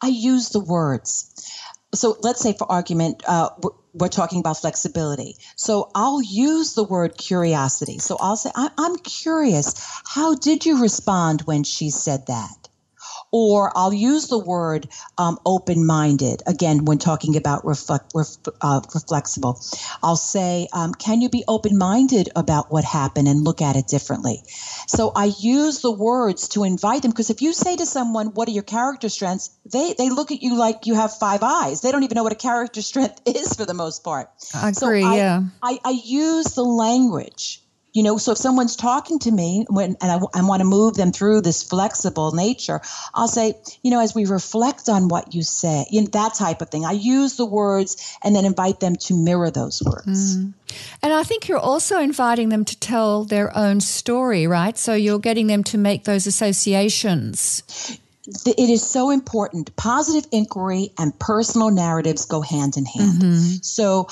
I 0.00 0.06
use 0.06 0.50
the 0.50 0.60
words. 0.60 1.34
So 1.94 2.16
let's 2.20 2.40
say, 2.40 2.52
for 2.52 2.70
argument, 2.70 3.22
uh, 3.26 3.50
we're 3.94 4.08
talking 4.08 4.40
about 4.40 4.58
flexibility. 4.58 5.36
So 5.56 5.90
I'll 5.94 6.22
use 6.22 6.74
the 6.74 6.84
word 6.84 7.16
curiosity. 7.16 7.98
So 7.98 8.16
I'll 8.20 8.36
say, 8.36 8.50
I'm 8.54 8.96
curious. 8.98 9.74
How 10.06 10.34
did 10.34 10.66
you 10.66 10.82
respond 10.82 11.42
when 11.42 11.64
she 11.64 11.90
said 11.90 12.26
that? 12.26 12.57
Or 13.30 13.72
I'll 13.76 13.92
use 13.92 14.28
the 14.28 14.38
word 14.38 14.88
um, 15.16 15.38
open 15.44 15.86
minded 15.86 16.42
again 16.46 16.84
when 16.84 16.98
talking 16.98 17.36
about 17.36 17.64
reflect, 17.64 18.12
ref, 18.14 18.36
uh, 18.60 18.80
reflexible. 18.94 19.60
I'll 20.02 20.16
say, 20.16 20.68
um, 20.72 20.94
can 20.94 21.20
you 21.20 21.28
be 21.28 21.44
open 21.46 21.76
minded 21.76 22.30
about 22.34 22.70
what 22.72 22.84
happened 22.84 23.28
and 23.28 23.44
look 23.44 23.60
at 23.60 23.76
it 23.76 23.86
differently? 23.86 24.42
So 24.86 25.12
I 25.14 25.32
use 25.38 25.80
the 25.80 25.92
words 25.92 26.48
to 26.50 26.64
invite 26.64 27.02
them 27.02 27.10
because 27.10 27.30
if 27.30 27.42
you 27.42 27.52
say 27.52 27.76
to 27.76 27.86
someone, 27.86 28.28
what 28.28 28.48
are 28.48 28.52
your 28.52 28.62
character 28.62 29.08
strengths? 29.08 29.50
They, 29.70 29.94
they 29.96 30.08
look 30.10 30.32
at 30.32 30.42
you 30.42 30.56
like 30.56 30.86
you 30.86 30.94
have 30.94 31.12
five 31.14 31.42
eyes. 31.42 31.80
They 31.80 31.92
don't 31.92 32.04
even 32.04 32.16
know 32.16 32.22
what 32.22 32.32
a 32.32 32.36
character 32.36 32.82
strength 32.88 33.20
is 33.26 33.54
for 33.54 33.64
the 33.64 33.74
most 33.74 34.04
part. 34.04 34.30
I 34.54 34.70
agree, 34.70 35.02
so 35.02 35.08
I, 35.08 35.16
yeah. 35.16 35.42
I, 35.62 35.78
I 35.84 36.00
use 36.04 36.54
the 36.54 36.64
language 36.64 37.62
You 37.98 38.04
know, 38.04 38.16
so 38.16 38.30
if 38.30 38.38
someone's 38.38 38.76
talking 38.76 39.18
to 39.18 39.32
me 39.32 39.66
when 39.68 39.96
and 40.00 40.12
I, 40.12 40.20
I 40.32 40.46
want 40.46 40.60
to 40.60 40.64
move 40.64 40.94
them 40.94 41.10
through 41.10 41.40
this 41.40 41.64
flexible 41.64 42.30
nature, 42.30 42.80
I'll 43.12 43.26
say, 43.26 43.54
you 43.82 43.90
know, 43.90 44.00
as 44.00 44.14
we 44.14 44.24
reflect 44.24 44.88
on 44.88 45.08
what 45.08 45.34
you 45.34 45.42
say, 45.42 45.84
you 45.90 46.02
know, 46.02 46.06
that 46.12 46.34
type 46.34 46.62
of 46.62 46.70
thing. 46.70 46.84
I 46.84 46.92
use 46.92 47.34
the 47.34 47.44
words 47.44 48.16
and 48.22 48.36
then 48.36 48.44
invite 48.44 48.78
them 48.78 48.94
to 48.94 49.14
mirror 49.14 49.50
those 49.50 49.82
words. 49.82 50.36
Mm. 50.36 50.52
And 51.02 51.12
I 51.12 51.24
think 51.24 51.48
you're 51.48 51.58
also 51.58 51.98
inviting 51.98 52.50
them 52.50 52.64
to 52.66 52.78
tell 52.78 53.24
their 53.24 53.50
own 53.58 53.80
story, 53.80 54.46
right? 54.46 54.78
So 54.78 54.94
you're 54.94 55.18
getting 55.18 55.48
them 55.48 55.64
to 55.64 55.76
make 55.76 56.04
those 56.04 56.28
associations 56.28 57.98
it 58.46 58.70
is 58.70 58.86
so 58.86 59.10
important. 59.10 59.74
Positive 59.74 60.28
inquiry 60.30 60.90
and 60.98 61.18
personal 61.18 61.70
narratives 61.70 62.26
go 62.26 62.42
hand 62.42 62.76
in 62.76 62.84
hand. 62.84 63.22
Mm-hmm. 63.22 63.56
So 63.62 64.06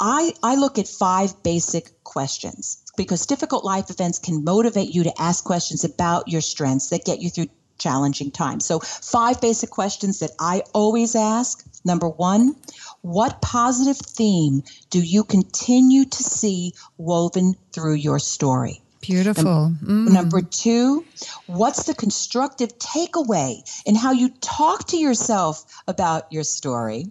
I, 0.00 0.32
I 0.42 0.56
look 0.56 0.78
at 0.78 0.88
five 0.88 1.42
basic 1.42 2.02
questions 2.02 2.79
because 3.00 3.24
difficult 3.24 3.64
life 3.64 3.88
events 3.88 4.18
can 4.18 4.44
motivate 4.44 4.94
you 4.94 5.04
to 5.04 5.12
ask 5.18 5.42
questions 5.42 5.84
about 5.84 6.28
your 6.28 6.42
strengths 6.42 6.90
that 6.90 7.02
get 7.02 7.18
you 7.18 7.30
through 7.30 7.46
challenging 7.78 8.30
times. 8.30 8.66
So, 8.66 8.78
five 8.80 9.40
basic 9.40 9.70
questions 9.70 10.18
that 10.18 10.32
I 10.38 10.64
always 10.74 11.16
ask. 11.16 11.64
Number 11.82 12.10
one, 12.10 12.56
what 13.00 13.40
positive 13.40 13.96
theme 13.96 14.64
do 14.90 15.00
you 15.00 15.24
continue 15.24 16.04
to 16.04 16.22
see 16.22 16.74
woven 16.98 17.54
through 17.72 17.94
your 17.94 18.18
story? 18.18 18.82
Beautiful. 19.00 19.72
Mm. 19.82 20.12
Number 20.12 20.42
two, 20.42 21.06
what's 21.46 21.84
the 21.84 21.94
constructive 21.94 22.76
takeaway 22.78 23.62
in 23.86 23.94
how 23.94 24.12
you 24.12 24.28
talk 24.42 24.88
to 24.88 24.98
yourself 24.98 25.64
about 25.88 26.30
your 26.30 26.44
story? 26.44 27.06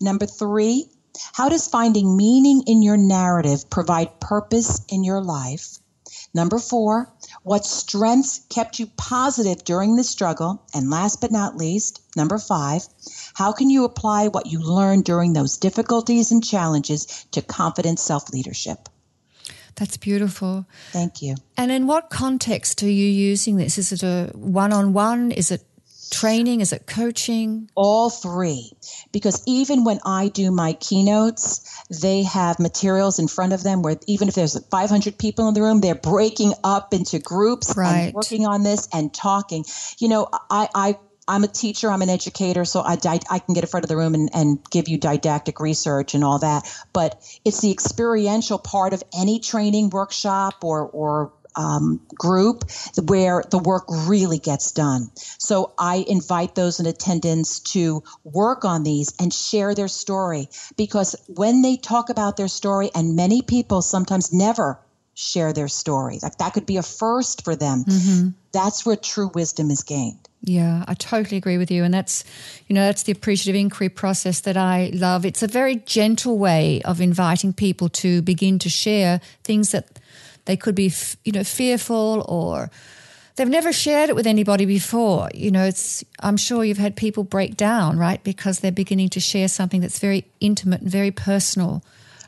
Number 0.00 0.26
three, 0.26 0.86
how 1.32 1.48
does 1.48 1.68
finding 1.68 2.16
meaning 2.16 2.62
in 2.66 2.82
your 2.82 2.96
narrative 2.96 3.68
provide 3.70 4.20
purpose 4.20 4.84
in 4.88 5.04
your 5.04 5.20
life? 5.20 5.78
Number 6.32 6.58
four, 6.58 7.12
what 7.42 7.64
strengths 7.64 8.40
kept 8.48 8.78
you 8.78 8.86
positive 8.96 9.64
during 9.64 9.96
the 9.96 10.04
struggle? 10.04 10.62
And 10.74 10.90
last 10.90 11.20
but 11.20 11.32
not 11.32 11.56
least, 11.56 12.00
number 12.16 12.38
five, 12.38 12.86
how 13.34 13.52
can 13.52 13.70
you 13.70 13.84
apply 13.84 14.28
what 14.28 14.46
you 14.46 14.60
learned 14.60 15.04
during 15.04 15.32
those 15.32 15.56
difficulties 15.56 16.30
and 16.30 16.44
challenges 16.44 17.26
to 17.32 17.42
confident 17.42 17.98
self 17.98 18.30
leadership? 18.30 18.88
That's 19.76 19.96
beautiful. 19.96 20.66
Thank 20.92 21.22
you. 21.22 21.36
And 21.56 21.70
in 21.70 21.86
what 21.86 22.10
context 22.10 22.82
are 22.82 22.90
you 22.90 23.06
using 23.06 23.56
this? 23.56 23.78
Is 23.78 23.92
it 23.92 24.02
a 24.02 24.30
one 24.34 24.72
on 24.72 24.92
one? 24.92 25.32
Is 25.32 25.50
it 25.50 25.64
training? 26.10 26.60
Is 26.60 26.72
it 26.72 26.86
coaching? 26.86 27.70
All 27.74 28.10
three. 28.10 28.72
Because 29.12 29.42
even 29.46 29.84
when 29.84 30.00
I 30.04 30.28
do 30.28 30.50
my 30.50 30.74
keynotes, 30.74 31.60
they 32.02 32.22
have 32.24 32.58
materials 32.58 33.18
in 33.18 33.28
front 33.28 33.52
of 33.52 33.62
them 33.62 33.82
where 33.82 33.96
even 34.06 34.28
if 34.28 34.34
there's 34.34 34.58
500 34.68 35.18
people 35.18 35.48
in 35.48 35.54
the 35.54 35.62
room, 35.62 35.80
they're 35.80 35.94
breaking 35.94 36.52
up 36.64 36.92
into 36.92 37.18
groups 37.18 37.74
right. 37.76 38.06
and 38.06 38.14
working 38.14 38.46
on 38.46 38.62
this 38.62 38.88
and 38.92 39.12
talking. 39.14 39.64
You 39.98 40.08
know, 40.08 40.28
I, 40.50 40.68
I 40.74 40.98
I'm 41.30 41.44
a 41.44 41.48
teacher, 41.48 41.88
I'm 41.88 42.02
an 42.02 42.10
educator, 42.10 42.64
so 42.64 42.80
I, 42.80 42.96
I, 43.04 43.20
I, 43.30 43.38
can 43.38 43.54
get 43.54 43.62
in 43.62 43.70
front 43.70 43.84
of 43.84 43.88
the 43.88 43.96
room 43.96 44.14
and, 44.14 44.28
and 44.34 44.58
give 44.70 44.88
you 44.88 44.98
didactic 44.98 45.60
research 45.60 46.12
and 46.14 46.24
all 46.24 46.40
that. 46.40 46.68
But 46.92 47.22
it's 47.44 47.60
the 47.60 47.70
experiential 47.70 48.58
part 48.58 48.92
of 48.92 49.04
any 49.16 49.38
training 49.38 49.90
workshop 49.90 50.64
or, 50.64 50.88
or 50.88 51.32
um, 51.60 52.00
group 52.14 52.64
where 53.04 53.44
the 53.50 53.58
work 53.58 53.84
really 54.08 54.38
gets 54.38 54.72
done. 54.72 55.10
So 55.38 55.72
I 55.78 56.04
invite 56.08 56.54
those 56.54 56.80
in 56.80 56.86
attendance 56.86 57.60
to 57.74 58.02
work 58.24 58.64
on 58.64 58.82
these 58.82 59.12
and 59.20 59.32
share 59.32 59.74
their 59.74 59.88
story 59.88 60.48
because 60.76 61.14
when 61.28 61.60
they 61.60 61.76
talk 61.76 62.08
about 62.08 62.36
their 62.36 62.48
story, 62.48 62.90
and 62.94 63.14
many 63.14 63.42
people 63.42 63.82
sometimes 63.82 64.32
never 64.32 64.78
share 65.14 65.52
their 65.52 65.68
story, 65.68 66.18
like 66.22 66.38
that 66.38 66.54
could 66.54 66.66
be 66.66 66.78
a 66.78 66.82
first 66.82 67.44
for 67.44 67.54
them. 67.54 67.84
Mm-hmm. 67.84 68.28
That's 68.52 68.86
where 68.86 68.96
true 68.96 69.30
wisdom 69.34 69.70
is 69.70 69.82
gained. 69.82 70.28
Yeah, 70.42 70.84
I 70.88 70.94
totally 70.94 71.36
agree 71.36 71.58
with 71.58 71.70
you. 71.70 71.84
And 71.84 71.92
that's, 71.92 72.24
you 72.66 72.74
know, 72.74 72.86
that's 72.86 73.02
the 73.02 73.12
appreciative 73.12 73.60
inquiry 73.60 73.90
process 73.90 74.40
that 74.40 74.56
I 74.56 74.90
love. 74.94 75.26
It's 75.26 75.42
a 75.42 75.46
very 75.46 75.76
gentle 75.76 76.38
way 76.38 76.80
of 76.86 77.00
inviting 77.00 77.52
people 77.52 77.90
to 77.90 78.22
begin 78.22 78.58
to 78.60 78.70
share 78.70 79.20
things 79.44 79.72
that 79.72 79.99
they 80.44 80.56
could 80.56 80.74
be, 80.74 80.92
you 81.24 81.32
know, 81.32 81.44
fearful 81.44 82.24
or 82.28 82.70
they've 83.36 83.48
never 83.48 83.72
shared 83.72 84.10
it 84.10 84.16
with 84.16 84.26
anybody 84.26 84.66
before. 84.66 85.28
You 85.34 85.50
know, 85.50 85.64
it's, 85.64 86.04
I'm 86.20 86.36
sure 86.36 86.64
you've 86.64 86.78
had 86.78 86.96
people 86.96 87.24
break 87.24 87.56
down, 87.56 87.98
right? 87.98 88.22
Because 88.22 88.60
they're 88.60 88.72
beginning 88.72 89.08
to 89.10 89.20
share 89.20 89.48
something 89.48 89.80
that's 89.80 89.98
very 89.98 90.26
intimate 90.40 90.82
and 90.82 90.90
very 90.90 91.10
personal 91.10 91.82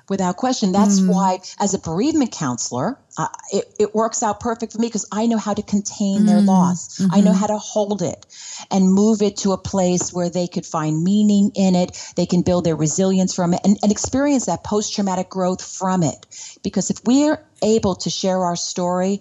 without 0.09 0.37
question. 0.37 0.73
That's 0.73 1.01
mm. 1.01 1.09
why, 1.09 1.39
as 1.59 1.75
a 1.75 1.79
bereavement 1.79 2.33
counselor, 2.33 2.99
uh, 3.19 3.29
it, 3.53 3.75
it 3.79 3.95
works 3.95 4.23
out 4.23 4.41
perfect 4.41 4.73
for 4.73 4.79
me 4.79 4.89
because 4.89 5.07
I 5.13 5.27
know 5.27 5.39
how 5.39 5.55
to 5.55 5.63
contain 5.63 6.23
mm. 6.23 6.27
their 6.27 6.41
loss. 6.41 6.99
Mm-hmm. 6.99 7.15
I 7.15 7.21
know 7.21 7.31
mm-hmm. 7.31 7.41
how 7.41 7.47
to 7.49 7.59
hold 7.59 8.03
it 8.03 8.27
and 8.71 8.93
move 8.93 9.23
it 9.23 9.39
to 9.39 9.53
a 9.53 9.59
place 9.59 10.13
where 10.13 10.31
they 10.31 10.47
could 10.47 10.67
find 10.67 11.03
meaning 11.03 11.53
in 11.55 11.75
it. 11.75 12.13
They 12.17 12.27
can 12.27 12.43
build 12.43 12.65
their 12.65 12.77
resilience 12.77 13.35
from 13.35 13.55
it 13.55 13.61
and, 13.65 13.79
and 13.83 13.93
experience 13.93 14.47
that 14.47 14.65
post 14.65 14.95
traumatic 14.95 15.29
growth 15.29 15.65
from 15.65 16.03
it. 16.03 16.27
Because 16.63 16.91
if 16.91 16.99
we're 17.05 17.45
able 17.63 17.97
to 17.97 18.11
share 18.11 18.45
our 18.45 18.57
story, 18.57 19.21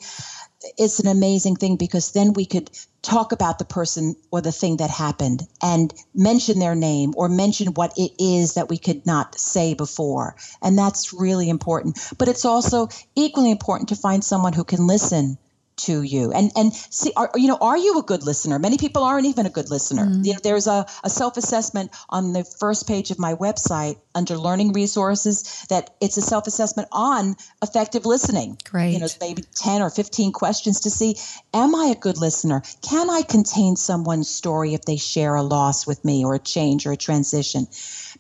it's 0.78 1.00
an 1.00 1.08
amazing 1.08 1.56
thing 1.56 1.76
because 1.76 2.12
then 2.12 2.34
we 2.34 2.46
could 2.46 2.70
talk 3.02 3.32
about 3.32 3.58
the 3.58 3.66
person 3.66 4.16
or 4.32 4.42
the 4.42 4.52
thing 4.52 4.78
that 4.78 4.90
happened 4.90 5.42
and 5.62 5.94
mention 6.14 6.60
their 6.60 6.76
name 6.76 7.14
or 7.18 7.28
mention 7.30 7.74
what 7.74 7.94
it 7.98 8.12
is 8.20 8.54
that 8.54 8.70
we 8.70 8.78
could 8.78 9.06
not 9.06 9.40
say 9.40 9.74
before. 9.74 10.36
And 10.62 10.78
that's 10.78 11.14
really 11.14 11.50
important. 11.50 12.00
But 12.18 12.28
it's 12.28 12.46
also 12.46 12.90
equally 13.16 13.52
important 13.52 13.90
to 13.90 13.96
find 13.96 14.24
someone 14.24 14.54
who 14.54 14.64
can 14.64 14.86
listen 14.86 15.38
to 15.86 16.02
you. 16.02 16.32
And 16.32 16.52
and 16.56 16.74
see 16.74 17.12
are, 17.16 17.32
you 17.36 17.48
know 17.48 17.58
are 17.62 17.78
you 17.78 18.00
a 18.00 18.04
good 18.04 18.24
listener? 18.24 18.60
Many 18.60 18.78
people 18.78 19.04
aren't 19.04 19.26
even 19.26 19.46
a 19.46 19.50
good 19.50 19.70
listener. 19.70 20.06
Mm. 20.06 20.26
you 20.26 20.34
know 20.34 20.40
there's 20.44 20.68
a, 20.68 20.86
a 21.04 21.10
self-assessment 21.10 21.92
on 22.10 22.34
the 22.34 22.44
first 22.44 22.88
page 22.88 23.12
of 23.12 23.20
my 23.20 23.36
website 23.36 23.98
under 24.14 24.38
learning 24.38 24.74
resources 24.74 25.66
that 25.70 25.96
it's 26.02 26.18
a 26.18 26.22
self-assessment 26.22 26.88
on 26.92 27.36
effective 27.62 28.06
listening. 28.06 28.58
Great 28.64 28.94
you 28.94 29.00
know 29.00 29.08
maybe 29.20 29.44
10 29.56 29.82
or 29.82 29.90
15 29.90 30.32
questions 30.32 30.82
to 30.82 30.90
see 30.90 31.16
am 31.54 31.76
i 31.76 31.86
a 31.88 32.00
good 32.00 32.18
listener? 32.18 32.62
Can 32.82 33.10
i 33.10 33.22
contain 33.24 33.76
someone's 33.76 34.30
story 34.30 34.74
if 34.74 34.84
they 34.84 34.98
share 34.98 35.36
a 35.36 35.44
loss 35.44 35.88
with 35.88 36.04
me 36.06 36.24
or 36.26 36.36
a 36.36 36.40
change 36.40 36.86
or 36.86 36.92
a 36.92 36.98
transition? 36.98 37.68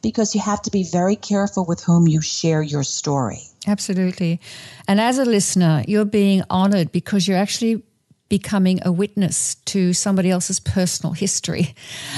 Because 0.02 0.34
you 0.34 0.42
have 0.42 0.62
to 0.64 0.72
be 0.72 0.84
very 0.84 1.16
careful 1.16 1.66
with 1.66 1.84
whom 1.84 2.08
you 2.08 2.22
share 2.22 2.62
your 2.62 2.84
story 2.84 3.51
Absolutely. 3.68 4.40
And 4.88 5.00
as 5.00 5.20
a 5.20 5.26
listener, 5.26 5.84
you're 5.88 6.06
being 6.06 6.44
honored 6.50 6.92
because 6.92 7.28
you're 7.28 7.38
actually 7.38 7.84
becoming 8.28 8.80
a 8.86 8.92
witness 8.92 9.56
to 9.66 9.92
somebody 9.94 10.32
else's 10.32 10.60
personal 10.60 11.14
history. 11.14 11.76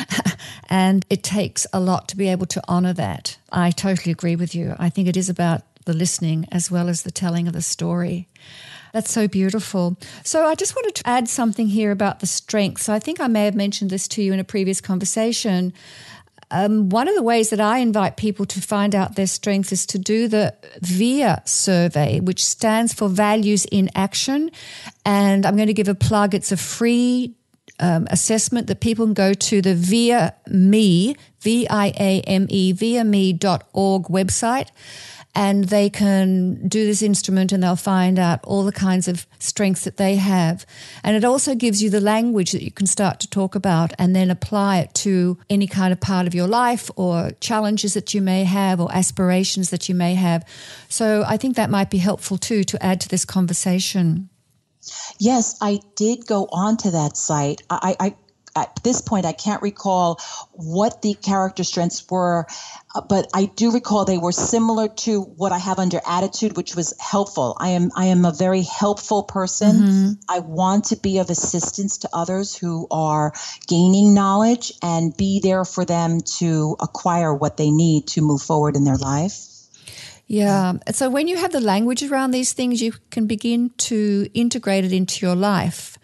and 0.69 1.05
it 1.09 1.23
takes 1.23 1.65
a 1.73 1.79
lot 1.79 2.07
to 2.07 2.15
be 2.15 2.29
able 2.29 2.45
to 2.45 2.61
honor 2.67 2.93
that. 2.93 3.37
I 3.51 3.71
totally 3.71 4.11
agree 4.11 4.35
with 4.35 4.53
you. 4.53 4.75
I 4.77 4.89
think 4.89 5.07
it 5.07 5.17
is 5.17 5.27
about 5.27 5.63
the 5.85 5.93
listening 5.93 6.45
as 6.51 6.69
well 6.69 6.87
as 6.87 7.01
the 7.01 7.11
telling 7.11 7.47
of 7.47 7.53
the 7.53 7.61
story. 7.61 8.27
That's 8.93 9.11
so 9.11 9.27
beautiful. 9.27 9.97
So 10.23 10.45
I 10.45 10.53
just 10.53 10.75
wanted 10.75 10.93
to 10.95 11.09
add 11.09 11.27
something 11.27 11.67
here 11.67 11.91
about 11.91 12.19
the 12.19 12.27
strengths. 12.27 12.83
So 12.83 12.93
I 12.93 12.99
think 12.99 13.19
I 13.19 13.27
may 13.27 13.45
have 13.45 13.55
mentioned 13.55 13.89
this 13.89 14.07
to 14.09 14.21
you 14.21 14.33
in 14.33 14.39
a 14.39 14.43
previous 14.43 14.81
conversation. 14.81 15.73
Um, 16.53 16.89
one 16.89 17.07
of 17.07 17.15
the 17.15 17.23
ways 17.23 17.49
that 17.49 17.59
I 17.59 17.79
invite 17.79 18.15
people 18.15 18.45
to 18.45 18.61
find 18.61 18.93
out 18.93 19.15
their 19.15 19.25
strengths 19.25 19.71
is 19.71 19.87
to 19.87 19.97
do 19.97 20.27
the 20.27 20.55
VIA 20.81 21.41
survey, 21.45 22.19
which 22.19 22.45
stands 22.45 22.93
for 22.93 23.09
Values 23.09 23.65
in 23.65 23.89
Action. 23.95 24.51
And 25.03 25.47
I'm 25.47 25.55
going 25.55 25.67
to 25.67 25.73
give 25.73 25.87
a 25.87 25.95
plug. 25.95 26.35
It's 26.35 26.51
a 26.51 26.57
free 26.57 27.33
um, 27.79 28.07
assessment 28.11 28.67
that 28.67 28.81
people 28.81 29.07
can 29.07 29.15
go 29.15 29.33
to 29.33 29.61
the 29.63 29.73
VIA 29.73 30.35
Me, 30.47 31.15
V 31.41 31.67
I 31.67 31.87
A 31.99 32.21
M 32.21 32.45
E, 32.49 32.71
viame.org 32.71 34.03
website 34.03 34.69
and 35.35 35.65
they 35.65 35.89
can 35.89 36.67
do 36.67 36.85
this 36.85 37.01
instrument 37.01 37.51
and 37.51 37.63
they'll 37.63 37.75
find 37.75 38.19
out 38.19 38.39
all 38.43 38.63
the 38.63 38.71
kinds 38.71 39.07
of 39.07 39.25
strengths 39.39 39.83
that 39.83 39.97
they 39.97 40.15
have. 40.15 40.65
And 41.03 41.15
it 41.15 41.25
also 41.25 41.55
gives 41.55 41.81
you 41.81 41.89
the 41.89 42.01
language 42.01 42.51
that 42.51 42.63
you 42.63 42.71
can 42.71 42.85
start 42.85 43.19
to 43.21 43.29
talk 43.29 43.55
about 43.55 43.93
and 43.97 44.15
then 44.15 44.29
apply 44.29 44.79
it 44.79 44.93
to 44.95 45.37
any 45.49 45.65
kind 45.65 45.91
of 45.91 45.99
part 45.99 46.27
of 46.27 46.35
your 46.35 46.47
life 46.47 46.91
or 46.95 47.31
challenges 47.39 47.95
that 47.95 48.13
you 48.13 48.21
may 48.21 48.43
have 48.43 48.79
or 48.79 48.93
aspirations 48.93 49.71
that 49.71 49.89
you 49.89 49.95
may 49.95 50.13
have. 50.13 50.47
So 50.87 51.23
I 51.27 51.37
think 51.37 51.55
that 51.55 51.69
might 51.69 51.89
be 51.89 51.97
helpful 51.97 52.37
too 52.37 52.63
to 52.65 52.83
add 52.83 53.01
to 53.01 53.09
this 53.09 53.25
conversation. 53.25 54.29
Yes, 55.19 55.57
I 55.61 55.79
did 55.95 56.27
go 56.27 56.47
on 56.51 56.77
to 56.77 56.91
that 56.91 57.15
site. 57.15 57.61
I, 57.69 57.95
I 57.99 58.15
at 58.55 58.83
this 58.83 59.01
point, 59.01 59.25
I 59.25 59.31
can't 59.31 59.61
recall 59.61 60.19
what 60.51 61.01
the 61.01 61.15
character 61.15 61.63
strengths 61.63 62.07
were, 62.09 62.45
uh, 62.93 63.01
but 63.01 63.27
I 63.33 63.45
do 63.45 63.71
recall 63.71 64.05
they 64.05 64.19
were 64.19 64.31
similar 64.31 64.87
to 64.87 65.21
what 65.21 65.51
I 65.51 65.57
have 65.57 65.79
under 65.79 65.99
attitude, 66.07 66.55
which 66.55 66.75
was 66.75 66.93
helpful. 66.99 67.57
I 67.59 67.69
am 67.69 67.91
I 67.95 68.05
am 68.05 68.25
a 68.25 68.31
very 68.31 68.61
helpful 68.61 69.23
person. 69.23 69.75
Mm-hmm. 69.75 70.11
I 70.29 70.39
want 70.39 70.85
to 70.85 70.95
be 70.95 71.17
of 71.17 71.29
assistance 71.31 71.97
to 71.99 72.09
others 72.13 72.55
who 72.55 72.87
are 72.91 73.33
gaining 73.67 74.13
knowledge 74.13 74.71
and 74.83 75.15
be 75.17 75.39
there 75.41 75.65
for 75.65 75.83
them 75.83 76.19
to 76.37 76.75
acquire 76.79 77.33
what 77.33 77.57
they 77.57 77.71
need 77.71 78.07
to 78.09 78.21
move 78.21 78.41
forward 78.41 78.75
in 78.75 78.83
their 78.83 78.97
life. 78.97 79.47
Yeah. 80.27 80.73
So 80.91 81.09
when 81.09 81.27
you 81.27 81.37
have 81.37 81.51
the 81.51 81.59
language 81.59 82.03
around 82.03 82.31
these 82.31 82.53
things, 82.53 82.81
you 82.81 82.93
can 83.11 83.27
begin 83.27 83.71
to 83.89 84.27
integrate 84.33 84.85
it 84.85 84.93
into 84.93 85.25
your 85.25 85.35
life. 85.35 85.97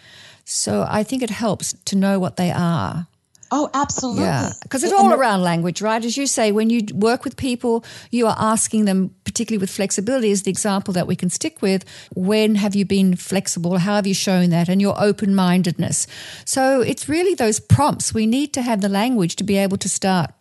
So 0.51 0.85
I 0.89 1.03
think 1.03 1.21
it 1.21 1.29
helps 1.29 1.73
to 1.85 1.95
know 1.95 2.19
what 2.19 2.35
they 2.35 2.49
are. 2.49 3.05
Oh, 3.51 3.69
absolutely. 3.73 4.23
Yeah, 4.23 4.51
because 4.63 4.83
it's 4.83 4.93
all 4.93 5.13
around 5.13 5.41
language, 5.41 5.81
right? 5.81 6.03
As 6.03 6.17
you 6.17 6.27
say, 6.27 6.51
when 6.51 6.69
you 6.69 6.81
work 6.93 7.23
with 7.23 7.35
people, 7.35 7.83
you 8.12 8.27
are 8.27 8.35
asking 8.38 8.85
them, 8.85 9.13
particularly 9.25 9.59
with 9.59 9.69
flexibility, 9.69 10.29
is 10.29 10.43
the 10.43 10.51
example 10.51 10.93
that 10.93 11.07
we 11.07 11.15
can 11.15 11.29
stick 11.29 11.62
with. 11.62 11.83
When 12.15 12.55
have 12.55 12.75
you 12.75 12.85
been 12.85 13.15
flexible? 13.15 13.77
How 13.77 13.95
have 13.95 14.05
you 14.05 14.13
shown 14.13 14.49
that? 14.49 14.69
And 14.69 14.81
your 14.81 14.99
open 14.99 15.33
mindedness. 15.33 16.05
So 16.45 16.81
it's 16.81 17.09
really 17.09 17.35
those 17.35 17.59
prompts. 17.59 18.13
We 18.13 18.27
need 18.27 18.53
to 18.53 18.62
have 18.62 18.81
the 18.81 18.89
language 18.89 19.35
to 19.38 19.43
be 19.43 19.57
able 19.57 19.77
to 19.77 19.89
start 19.89 20.31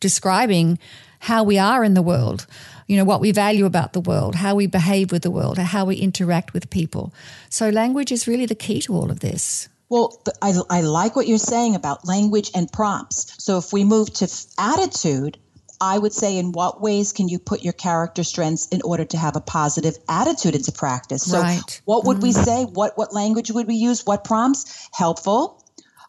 describing 0.00 0.78
how 1.20 1.42
we 1.42 1.58
are 1.58 1.84
in 1.84 1.92
the 1.94 2.02
world, 2.02 2.46
you 2.90 2.96
know, 2.96 3.04
what 3.04 3.20
we 3.20 3.30
value 3.30 3.66
about 3.66 3.92
the 3.92 4.00
world, 4.00 4.34
how 4.34 4.56
we 4.56 4.66
behave 4.66 5.12
with 5.12 5.22
the 5.22 5.30
world, 5.30 5.58
how 5.58 5.84
we 5.84 5.94
interact 5.94 6.52
with 6.52 6.68
people. 6.70 7.14
So 7.48 7.68
language 7.68 8.10
is 8.10 8.26
really 8.26 8.46
the 8.46 8.56
key 8.56 8.80
to 8.80 8.94
all 8.94 9.12
of 9.12 9.20
this. 9.20 9.68
Well, 9.88 10.20
I, 10.42 10.54
I 10.68 10.80
like 10.80 11.14
what 11.14 11.28
you're 11.28 11.38
saying 11.38 11.76
about 11.76 12.04
language 12.04 12.50
and 12.52 12.70
prompts. 12.72 13.36
So 13.38 13.58
if 13.58 13.72
we 13.72 13.84
move 13.84 14.12
to 14.14 14.28
attitude, 14.58 15.38
I 15.80 15.98
would 15.98 16.12
say, 16.12 16.36
in 16.36 16.50
what 16.50 16.80
ways 16.80 17.12
can 17.12 17.28
you 17.28 17.38
put 17.38 17.62
your 17.62 17.74
character 17.74 18.24
strengths 18.24 18.66
in 18.68 18.82
order 18.82 19.04
to 19.04 19.16
have 19.16 19.36
a 19.36 19.40
positive 19.40 19.96
attitude 20.08 20.56
into 20.56 20.72
practice? 20.72 21.22
So, 21.22 21.40
right. 21.40 21.80
what 21.84 22.04
would 22.06 22.16
mm. 22.16 22.24
we 22.24 22.32
say? 22.32 22.64
What 22.64 22.98
what 22.98 23.14
language 23.14 23.52
would 23.52 23.68
we 23.68 23.76
use? 23.76 24.04
What 24.04 24.24
prompts? 24.24 24.88
Helpful, 24.92 25.64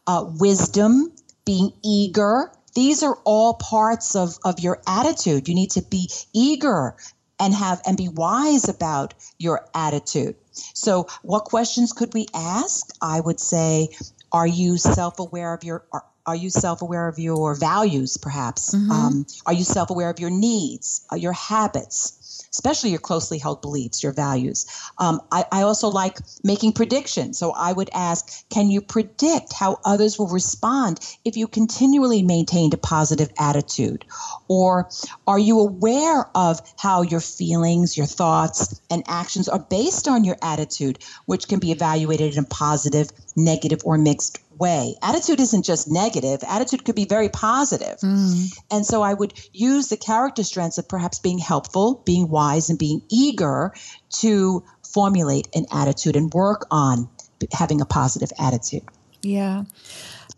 uh, 0.08 0.26
wisdom, 0.40 1.14
being 1.46 1.72
eager, 1.86 2.52
these 2.74 3.04
are 3.04 3.18
all 3.24 3.56
parts 3.56 4.16
of, 4.16 4.38
of 4.44 4.60
your 4.60 4.82
attitude. 4.88 5.48
You 5.48 5.56
need 5.56 5.72
to 5.72 5.82
be 5.82 6.10
eager 6.34 6.96
and 7.40 7.54
have 7.54 7.82
and 7.86 7.98
be 7.98 8.08
wise 8.08 8.70
about 8.70 9.14
your 9.40 9.68
attitude. 9.74 10.36
So, 10.54 11.08
what 11.24 11.46
questions 11.46 11.92
could 11.92 12.14
we 12.14 12.28
ask? 12.34 12.88
I 13.02 13.20
would 13.20 13.40
say, 13.40 13.90
are 14.32 14.48
you 14.48 14.78
self-aware 14.78 15.54
of 15.54 15.64
your 15.64 15.84
are, 15.92 16.06
are 16.26 16.36
you 16.36 16.50
self-aware 16.50 17.08
of 17.08 17.20
your 17.20 17.56
values 17.56 18.18
perhaps 18.18 18.76
mm-hmm. 18.76 18.92
um, 18.92 19.26
are 19.46 19.54
you 19.54 19.64
self-aware 19.64 20.10
of 20.10 20.20
your 20.20 20.30
needs 20.30 21.06
uh, 21.12 21.16
your 21.16 21.34
habits 21.34 22.21
especially 22.52 22.90
your 22.90 23.00
closely 23.00 23.38
held 23.38 23.62
beliefs, 23.62 24.04
your 24.04 24.12
values. 24.12 24.66
Um, 24.98 25.22
I, 25.32 25.46
I 25.52 25.62
also 25.62 25.88
like 25.88 26.18
making 26.44 26.74
predictions. 26.74 27.38
So 27.38 27.52
I 27.52 27.72
would 27.72 27.90
ask, 27.94 28.48
can 28.50 28.70
you 28.70 28.82
predict 28.82 29.54
how 29.54 29.80
others 29.86 30.20
will 30.20 30.28
respond 30.28 31.00
if 31.24 31.38
you 31.38 31.48
continually 31.48 32.24
maintained 32.24 32.74
a 32.74 32.78
positive 32.78 33.30
attitude? 33.40 34.06
Or 34.48 34.90
are 35.28 35.40
you 35.40 35.60
aware 35.60 36.30
of 36.36 36.62
how 36.78 37.02
your 37.02 37.22
feelings, 37.22 37.98
your 37.98 38.06
thoughts, 38.06 38.82
and 38.90 39.04
actions 39.08 39.48
are 39.48 39.60
based 39.60 40.08
on 40.08 40.24
your 40.24 40.38
attitude, 40.42 41.00
which 41.26 41.48
can 41.48 41.60
be 41.60 41.72
evaluated 41.72 42.34
in 42.34 42.44
a 42.44 42.48
positive, 42.48 43.12
negative, 43.36 43.82
or 43.86 43.98
mixed 43.98 44.40
way. 44.62 44.96
Attitude 45.02 45.42
isn't 45.42 45.66
just 45.66 45.90
negative, 45.92 46.40
attitude 46.48 46.86
could 46.86 46.96
be 46.96 47.06
very 47.06 47.28
positive. 47.28 47.98
Mm. 48.00 48.58
And 48.72 48.86
so 48.86 49.02
I 49.02 49.14
would 49.14 49.34
use 49.52 49.90
the 49.90 49.98
character 49.98 50.44
strengths 50.44 50.78
of 50.78 50.88
perhaps 50.88 51.20
being 51.20 51.40
helpful, 51.40 52.02
being 52.06 52.30
wise, 52.30 52.70
and 52.70 52.80
being 52.80 53.02
eager 53.10 53.74
to 54.20 54.64
formulate 54.94 55.48
an 55.54 55.66
attitude 55.72 56.16
and 56.16 56.34
work 56.34 56.66
on 56.72 57.10
having 57.52 57.82
a 57.82 57.86
positive 57.86 58.32
attitude. 58.40 58.84
Yeah. 59.22 59.64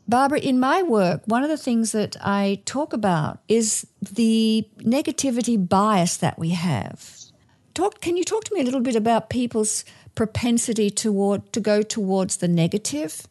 Barbara, 0.08 0.40
in 0.40 0.60
my 0.60 0.84
work, 0.84 1.22
one 1.26 1.44
of 1.44 1.50
the 1.50 1.58
things 1.58 1.92
that 1.92 2.18
I 2.22 2.62
talk 2.66 2.94
about 2.94 3.40
is 3.48 3.88
the 4.02 4.68
negativity 4.80 5.58
bias 5.58 6.18
that 6.18 6.38
we 6.38 6.50
have. 6.50 7.18
Talk, 7.74 8.02
can 8.02 8.18
you 8.18 8.24
talk 8.24 8.44
to 8.46 8.54
me 8.54 8.62
a 8.62 8.64
little 8.64 8.82
bit 8.82 8.96
about 8.96 9.30
people's 9.30 9.86
propensity 10.16 10.90
toward 10.90 11.52
to 11.54 11.60
go 11.60 11.82
towards 11.82 12.38
the 12.38 12.48
negative? 12.48 13.28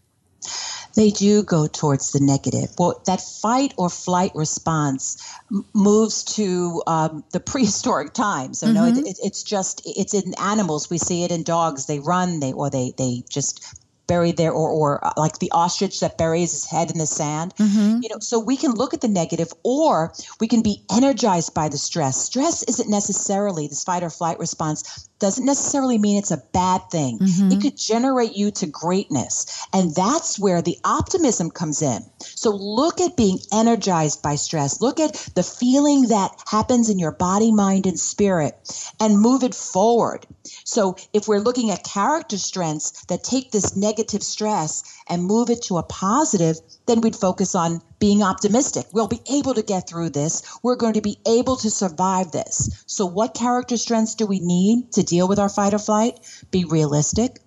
They 0.95 1.11
do 1.11 1.43
go 1.43 1.67
towards 1.67 2.13
the 2.13 2.21
negative. 2.21 2.71
Well, 2.79 3.03
that 3.07 3.21
fight 3.21 3.75
or 3.77 3.89
flight 3.89 4.33
response 4.35 5.17
m- 5.51 5.65
moves 5.75 6.23
to 6.37 6.83
um, 6.87 7.25
the 7.33 7.41
prehistoric 7.53 8.13
times. 8.13 8.59
So, 8.59 8.67
mm-hmm. 8.67 8.75
no, 8.75 8.87
it, 8.87 8.99
it, 8.99 9.19
it's 9.23 9.43
just 9.43 9.83
it's 9.85 10.15
in 10.15 10.35
animals. 10.41 10.91
We 10.91 10.99
see 10.99 11.25
it 11.25 11.31
in 11.31 11.43
dogs. 11.43 11.87
They 11.87 12.01
run, 12.01 12.41
they 12.41 12.53
or 12.53 12.71
they 12.71 12.93
they 12.97 13.23
just 13.29 13.65
bury 14.07 14.33
their 14.33 14.53
or, 14.53 14.69
or 14.69 15.05
uh, 15.07 15.13
like 15.17 15.39
the 15.39 15.51
ostrich 15.53 16.01
that 16.01 16.19
buries 16.19 16.53
his 16.53 16.67
head 16.67 16.91
in 16.91 16.99
the 16.99 17.07
sand 17.07 17.55
mm-hmm. 17.57 18.01
you 18.03 18.09
know 18.09 18.19
so 18.19 18.39
we 18.39 18.57
can 18.57 18.73
look 18.73 18.93
at 18.93 19.01
the 19.01 19.09
negative 19.09 19.53
or 19.63 20.13
we 20.41 20.49
can 20.49 20.63
be 20.63 20.83
energized 20.93 21.55
by 21.55 21.69
the 21.69 21.79
stress 21.79 22.17
stress 22.17 22.63
isn't 22.65 22.91
necessarily 22.91 23.69
this 23.69 23.85
fight 23.85 24.03
or 24.03 24.11
flight 24.11 24.39
response 24.39 25.09
doesn't 25.23 25.47
necessarily 25.47 25.99
mean 25.99 26.19
it's 26.19 26.33
a 26.33 26.43
bad 26.53 26.83
thing. 26.91 27.21
Mm-hmm. 27.21 27.53
It 27.53 27.63
could 27.63 27.77
generate 27.77 28.37
you 28.37 28.51
to 28.51 28.67
greatness. 28.67 29.65
And 29.73 29.95
that's 29.95 30.37
where 30.37 30.61
the 30.61 30.77
optimism 30.83 31.49
comes 31.49 31.81
in. 31.81 32.03
So 32.19 32.51
look 32.51 33.01
at 33.01 33.17
being 33.17 33.39
energized 33.53 34.21
by 34.21 34.35
stress. 34.35 34.81
Look 34.81 34.99
at 34.99 35.15
the 35.37 35.45
feeling 35.45 36.09
that 36.09 36.33
happens 36.47 36.91
in 36.91 36.99
your 36.99 37.13
body, 37.13 37.53
mind, 37.53 37.87
and 37.87 38.01
spirit 38.01 38.57
and 38.99 39.21
move 39.21 39.45
it 39.45 39.55
forward. 39.55 40.27
So 40.65 40.97
if 41.13 41.29
we're 41.29 41.39
looking 41.39 41.71
at 41.71 41.85
character 41.85 42.37
strengths 42.37 43.05
that 43.05 43.23
take 43.23 43.53
this 43.53 43.77
negative 43.77 44.25
stress 44.25 44.83
and 45.09 45.25
move 45.25 45.51
it 45.51 45.63
to 45.63 45.79
a 45.79 45.85
positive, 45.85 46.57
then 46.87 47.01
we'd 47.01 47.15
focus 47.15 47.55
on 47.55 47.81
being 48.03 48.25
optimistic. 48.25 48.85
We'll 48.93 49.07
be 49.07 49.21
able 49.33 49.55
to 49.55 49.63
get 49.63 49.89
through 49.89 50.11
this. 50.11 50.43
We're 50.61 50.75
going 50.75 50.95
to 50.95 51.01
be 51.01 51.19
able 51.25 51.55
to 51.59 51.71
survive 51.71 52.33
this. 52.33 52.83
So, 52.89 53.07
what 53.07 53.33
character 53.33 53.77
strengths 53.77 54.17
do 54.17 54.27
we 54.27 54.41
need 54.41 54.91
to 54.95 55.05
deal 55.05 55.29
with 55.29 55.39
our 55.39 55.49
fight 55.49 55.73
or 55.73 55.79
flight? 55.79 56.19
Be 56.51 56.65
realistic, 56.65 57.39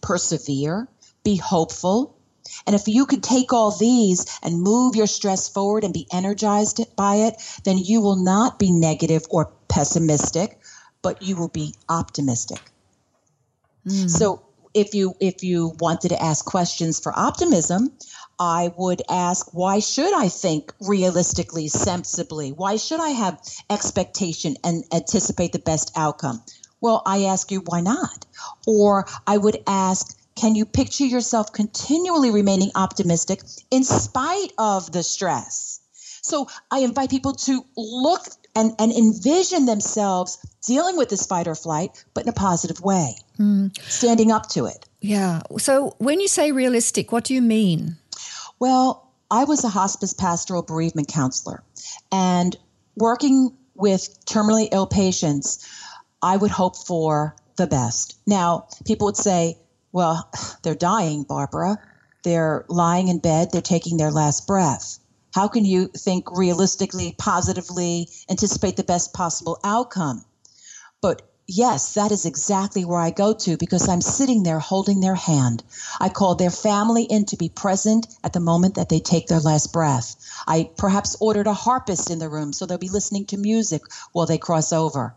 persevere, 0.00 0.86
be 1.24 1.34
hopeful. 1.34 2.16
And 2.68 2.76
if 2.76 2.86
you 2.86 3.04
could 3.04 3.24
take 3.24 3.52
all 3.52 3.72
these 3.72 4.26
and 4.44 4.62
move 4.62 4.94
your 4.94 5.08
stress 5.08 5.48
forward 5.48 5.82
and 5.82 5.92
be 5.92 6.06
energized 6.12 6.80
by 6.94 7.16
it, 7.26 7.34
then 7.64 7.76
you 7.76 8.00
will 8.00 8.22
not 8.22 8.60
be 8.60 8.70
negative 8.70 9.24
or 9.28 9.52
pessimistic, 9.66 10.60
but 11.02 11.20
you 11.20 11.34
will 11.34 11.48
be 11.48 11.74
optimistic. 11.88 12.60
Mm. 13.84 14.08
So, 14.08 14.42
if 14.72 14.94
you 14.94 15.14
if 15.18 15.42
you 15.42 15.74
wanted 15.80 16.10
to 16.10 16.22
ask 16.22 16.44
questions 16.44 17.00
for 17.00 17.12
optimism, 17.18 17.90
I 18.40 18.72
would 18.78 19.02
ask, 19.10 19.52
why 19.52 19.80
should 19.80 20.14
I 20.14 20.28
think 20.28 20.72
realistically, 20.80 21.68
sensibly? 21.68 22.52
Why 22.52 22.76
should 22.76 22.98
I 22.98 23.10
have 23.10 23.38
expectation 23.68 24.56
and 24.64 24.82
anticipate 24.92 25.52
the 25.52 25.58
best 25.58 25.92
outcome? 25.94 26.42
Well, 26.80 27.02
I 27.04 27.24
ask 27.24 27.50
you, 27.50 27.62
why 27.66 27.82
not? 27.82 28.24
Or 28.66 29.06
I 29.26 29.36
would 29.36 29.62
ask, 29.66 30.18
can 30.36 30.54
you 30.54 30.64
picture 30.64 31.04
yourself 31.04 31.52
continually 31.52 32.30
remaining 32.30 32.70
optimistic 32.74 33.42
in 33.70 33.84
spite 33.84 34.52
of 34.56 34.90
the 34.90 35.02
stress? 35.02 35.80
So 36.22 36.48
I 36.70 36.80
invite 36.80 37.10
people 37.10 37.34
to 37.34 37.64
look 37.76 38.22
and, 38.54 38.72
and 38.78 38.90
envision 38.90 39.66
themselves 39.66 40.38
dealing 40.66 40.96
with 40.96 41.10
this 41.10 41.26
fight 41.26 41.46
or 41.46 41.54
flight, 41.54 42.04
but 42.14 42.24
in 42.24 42.30
a 42.30 42.32
positive 42.32 42.80
way, 42.80 43.16
mm. 43.38 43.78
standing 43.82 44.30
up 44.32 44.48
to 44.50 44.64
it. 44.64 44.86
Yeah. 45.00 45.42
So 45.58 45.94
when 45.98 46.20
you 46.20 46.28
say 46.28 46.52
realistic, 46.52 47.12
what 47.12 47.24
do 47.24 47.34
you 47.34 47.42
mean? 47.42 47.96
Well, 48.60 49.10
I 49.30 49.44
was 49.44 49.64
a 49.64 49.68
hospice 49.68 50.12
pastoral 50.12 50.62
bereavement 50.62 51.08
counselor, 51.08 51.64
and 52.12 52.54
working 52.94 53.56
with 53.74 54.24
terminally 54.26 54.68
ill 54.70 54.86
patients, 54.86 55.66
I 56.20 56.36
would 56.36 56.50
hope 56.50 56.76
for 56.76 57.34
the 57.56 57.66
best. 57.66 58.16
Now, 58.26 58.68
people 58.84 59.06
would 59.06 59.16
say, 59.16 59.58
well, 59.92 60.30
they're 60.62 60.74
dying, 60.74 61.22
Barbara. 61.22 61.78
They're 62.22 62.66
lying 62.68 63.08
in 63.08 63.18
bed, 63.18 63.50
they're 63.50 63.62
taking 63.62 63.96
their 63.96 64.10
last 64.10 64.46
breath. 64.46 64.98
How 65.34 65.48
can 65.48 65.64
you 65.64 65.88
think 65.96 66.30
realistically, 66.30 67.14
positively, 67.16 68.10
anticipate 68.28 68.76
the 68.76 68.84
best 68.84 69.14
possible 69.14 69.58
outcome? 69.64 70.24
But 71.00 71.29
yes, 71.50 71.94
that 71.94 72.12
is 72.12 72.24
exactly 72.24 72.84
where 72.84 73.00
I 73.00 73.10
go 73.10 73.34
to 73.34 73.56
because 73.56 73.88
I'm 73.88 74.00
sitting 74.00 74.42
there 74.42 74.58
holding 74.58 75.00
their 75.00 75.14
hand. 75.14 75.62
I 76.00 76.08
call 76.08 76.34
their 76.34 76.50
family 76.50 77.04
in 77.04 77.24
to 77.26 77.36
be 77.36 77.48
present 77.48 78.06
at 78.22 78.32
the 78.32 78.40
moment 78.40 78.76
that 78.76 78.88
they 78.88 79.00
take 79.00 79.26
their 79.26 79.40
last 79.40 79.72
breath. 79.72 80.16
I 80.46 80.70
perhaps 80.76 81.16
ordered 81.20 81.46
a 81.46 81.54
harpist 81.54 82.10
in 82.10 82.18
the 82.18 82.28
room 82.28 82.52
so 82.52 82.66
they'll 82.66 82.78
be 82.78 82.88
listening 82.88 83.26
to 83.26 83.36
music 83.36 83.82
while 84.12 84.26
they 84.26 84.38
cross 84.38 84.72
over. 84.72 85.14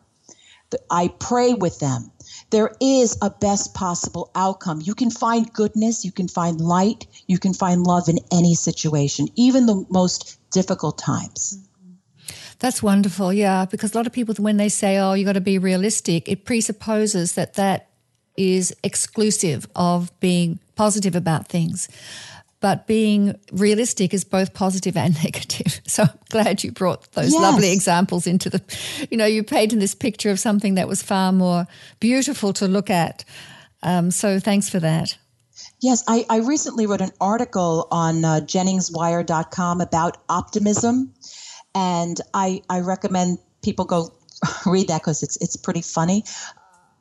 I 0.90 1.10
pray 1.20 1.54
with 1.54 1.80
them. 1.80 2.12
There 2.50 2.76
is 2.82 3.18
a 3.22 3.30
best 3.30 3.74
possible 3.74 4.32
outcome. 4.34 4.82
You 4.84 4.96
can 4.96 5.12
find 5.12 5.52
goodness, 5.54 6.04
you 6.04 6.12
can 6.12 6.28
find 6.28 6.60
light, 6.60 7.06
you 7.28 7.38
can 7.38 7.54
find 7.54 7.86
love 7.86 8.10
in 8.10 8.20
any 8.32 8.56
situation, 8.56 9.28
even 9.36 9.66
the 9.66 9.86
most 9.90 10.40
difficult 10.52 10.98
times. 10.98 11.63
That's 12.60 12.82
wonderful, 12.82 13.34
yeah, 13.34 13.66
because 13.66 13.94
a 13.94 13.98
lot 13.98 14.08
of 14.08 14.14
people, 14.14 14.36
when 14.36 14.58
they 14.58 14.70
say, 14.70 14.98
oh, 14.98 15.14
you 15.14 15.26
got 15.26 15.34
to 15.34 15.42
be 15.42 15.58
realistic, 15.58 16.30
it 16.30 16.46
presupposes 16.46 17.34
that 17.34 17.56
that 17.56 17.90
is 18.38 18.76
exclusive 18.84 19.68
of 19.76 20.18
being 20.20 20.60
positive 20.76 21.16
about 21.16 21.48
things. 21.48 21.90
but 22.64 22.88
being 22.88 23.38
realistic 23.52 24.14
is 24.14 24.24
both 24.24 24.54
positive 24.54 24.96
and 24.96 25.22
negative. 25.24 25.82
So 25.86 26.04
I'm 26.04 26.20
glad 26.30 26.64
you 26.64 26.72
brought 26.72 27.12
those 27.12 27.34
yes. 27.34 27.42
lovely 27.42 27.74
examples 27.74 28.26
into 28.26 28.50
the, 28.50 28.62
you 29.12 29.18
know, 29.18 29.26
you 29.26 29.44
painted 29.44 29.82
this 29.82 29.94
picture 29.94 30.32
of 30.32 30.40
something 30.40 30.76
that 30.76 30.88
was 30.88 31.04
far 31.04 31.34
more 31.34 31.68
beautiful 32.00 32.54
to 32.54 32.66
look 32.66 32.90
at. 32.90 33.26
Um, 33.84 34.12
so 34.12 34.40
thanks 34.40 34.70
for 34.70 34.80
that. 34.80 35.18
Yes, 35.82 36.06
I, 36.08 36.26
I 36.30 36.38
recently 36.38 36.88
wrote 36.88 37.02
an 37.02 37.12
article 37.20 37.90
on 37.92 38.24
uh, 38.24 38.40
JenningsWire.com 38.40 39.82
about 39.82 40.18
optimism, 40.30 41.14
and 41.76 42.20
I, 42.34 42.62
I 42.70 42.82
recommend 42.82 43.40
people 43.62 43.86
go 43.86 44.14
read 44.66 44.88
that 44.90 45.02
because 45.02 45.24
it's 45.24 45.38
it's 45.38 45.56
pretty 45.56 45.82
funny 45.82 46.24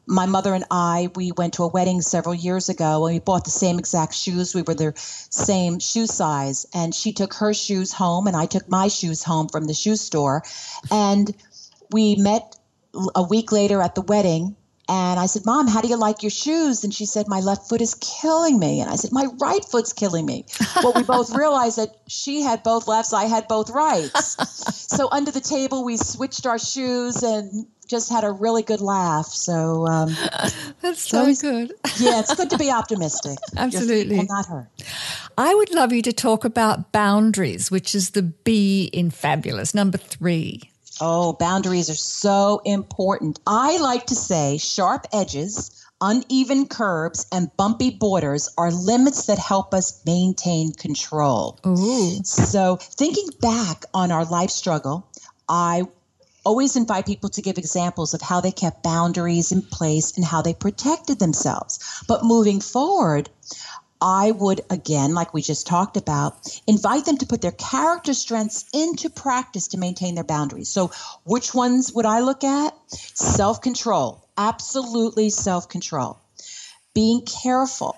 my 0.06 0.26
mother 0.26 0.54
and 0.54 0.64
I, 0.70 1.10
we 1.14 1.32
went 1.32 1.54
to 1.54 1.64
a 1.64 1.68
wedding 1.68 2.00
several 2.00 2.34
years 2.34 2.68
ago 2.68 3.06
and 3.06 3.14
we 3.14 3.20
bought 3.20 3.44
the 3.44 3.50
same 3.50 3.78
exact 3.78 4.14
shoes. 4.14 4.54
We 4.54 4.62
were 4.62 4.74
the 4.74 4.92
same 4.96 5.78
shoe 5.78 6.06
size. 6.06 6.66
And 6.74 6.94
she 6.94 7.12
took 7.12 7.34
her 7.34 7.54
shoes 7.54 7.92
home 7.92 8.26
and 8.26 8.36
I 8.36 8.46
took 8.46 8.68
my 8.68 8.88
shoes 8.88 9.22
home 9.22 9.48
from 9.48 9.66
the 9.66 9.74
shoe 9.74 9.96
store. 9.96 10.42
And 10.90 11.34
we 11.90 12.16
met 12.16 12.56
a 13.14 13.22
week 13.22 13.52
later 13.52 13.80
at 13.80 13.94
the 13.94 14.02
wedding 14.02 14.56
and 14.92 15.18
I 15.18 15.24
said, 15.24 15.46
Mom, 15.46 15.68
how 15.68 15.80
do 15.80 15.88
you 15.88 15.96
like 15.96 16.22
your 16.22 16.28
shoes? 16.30 16.84
And 16.84 16.92
she 16.92 17.06
said, 17.06 17.26
My 17.26 17.40
left 17.40 17.66
foot 17.66 17.80
is 17.80 17.94
killing 17.94 18.58
me. 18.58 18.78
And 18.82 18.90
I 18.90 18.96
said, 18.96 19.10
My 19.10 19.26
right 19.40 19.64
foot's 19.64 19.90
killing 19.90 20.26
me. 20.26 20.44
well, 20.82 20.92
we 20.94 21.02
both 21.02 21.34
realized 21.34 21.78
that 21.78 21.96
she 22.08 22.42
had 22.42 22.62
both 22.62 22.86
lefts, 22.86 23.14
I 23.14 23.24
had 23.24 23.48
both 23.48 23.70
rights. 23.70 24.36
so 24.92 25.08
under 25.10 25.30
the 25.30 25.40
table, 25.40 25.82
we 25.82 25.96
switched 25.96 26.44
our 26.44 26.58
shoes 26.58 27.22
and 27.22 27.66
just 27.88 28.10
had 28.10 28.22
a 28.22 28.32
really 28.32 28.62
good 28.62 28.82
laugh. 28.82 29.26
So 29.28 29.86
um, 29.86 30.14
that's 30.82 31.08
so, 31.08 31.24
good. 31.40 31.72
yeah, 31.98 32.20
it's 32.20 32.34
good 32.34 32.50
to 32.50 32.58
be 32.58 32.70
optimistic. 32.80 33.38
Absolutely, 33.56 34.22
not 34.24 34.44
hurt. 34.44 34.68
I 35.38 35.54
would 35.54 35.72
love 35.72 35.94
you 35.94 36.02
to 36.02 36.12
talk 36.12 36.44
about 36.44 36.92
boundaries, 36.92 37.70
which 37.70 37.94
is 37.94 38.10
the 38.10 38.22
B 38.22 38.90
in 38.92 39.10
fabulous 39.10 39.74
number 39.74 39.96
three. 39.96 40.71
Oh, 41.04 41.32
boundaries 41.32 41.90
are 41.90 41.96
so 41.96 42.62
important. 42.64 43.40
I 43.44 43.78
like 43.78 44.06
to 44.06 44.14
say 44.14 44.56
sharp 44.56 45.08
edges, 45.12 45.84
uneven 46.00 46.68
curbs, 46.68 47.26
and 47.32 47.50
bumpy 47.56 47.90
borders 47.90 48.48
are 48.56 48.70
limits 48.70 49.26
that 49.26 49.36
help 49.36 49.74
us 49.74 50.00
maintain 50.06 50.72
control. 50.72 51.58
Ooh. 51.66 52.22
So, 52.22 52.76
thinking 52.76 53.26
back 53.40 53.84
on 53.92 54.12
our 54.12 54.24
life 54.24 54.50
struggle, 54.50 55.08
I 55.48 55.88
always 56.44 56.76
invite 56.76 57.04
people 57.04 57.30
to 57.30 57.42
give 57.42 57.58
examples 57.58 58.14
of 58.14 58.22
how 58.22 58.40
they 58.40 58.52
kept 58.52 58.84
boundaries 58.84 59.50
in 59.50 59.62
place 59.62 60.12
and 60.14 60.24
how 60.24 60.40
they 60.40 60.54
protected 60.54 61.18
themselves. 61.18 61.80
But 62.06 62.24
moving 62.24 62.60
forward, 62.60 63.28
I 64.02 64.32
would, 64.32 64.62
again, 64.68 65.14
like 65.14 65.32
we 65.32 65.42
just 65.42 65.68
talked 65.68 65.96
about, 65.96 66.60
invite 66.66 67.04
them 67.04 67.18
to 67.18 67.26
put 67.26 67.40
their 67.40 67.52
character 67.52 68.14
strengths 68.14 68.64
into 68.74 69.08
practice 69.08 69.68
to 69.68 69.78
maintain 69.78 70.16
their 70.16 70.24
boundaries. 70.24 70.68
So, 70.68 70.90
which 71.22 71.54
ones 71.54 71.92
would 71.92 72.04
I 72.04 72.18
look 72.18 72.42
at? 72.42 72.76
Self 72.88 73.60
control, 73.60 74.26
absolutely 74.36 75.30
self 75.30 75.68
control. 75.68 76.18
Being 76.94 77.24
careful, 77.24 77.96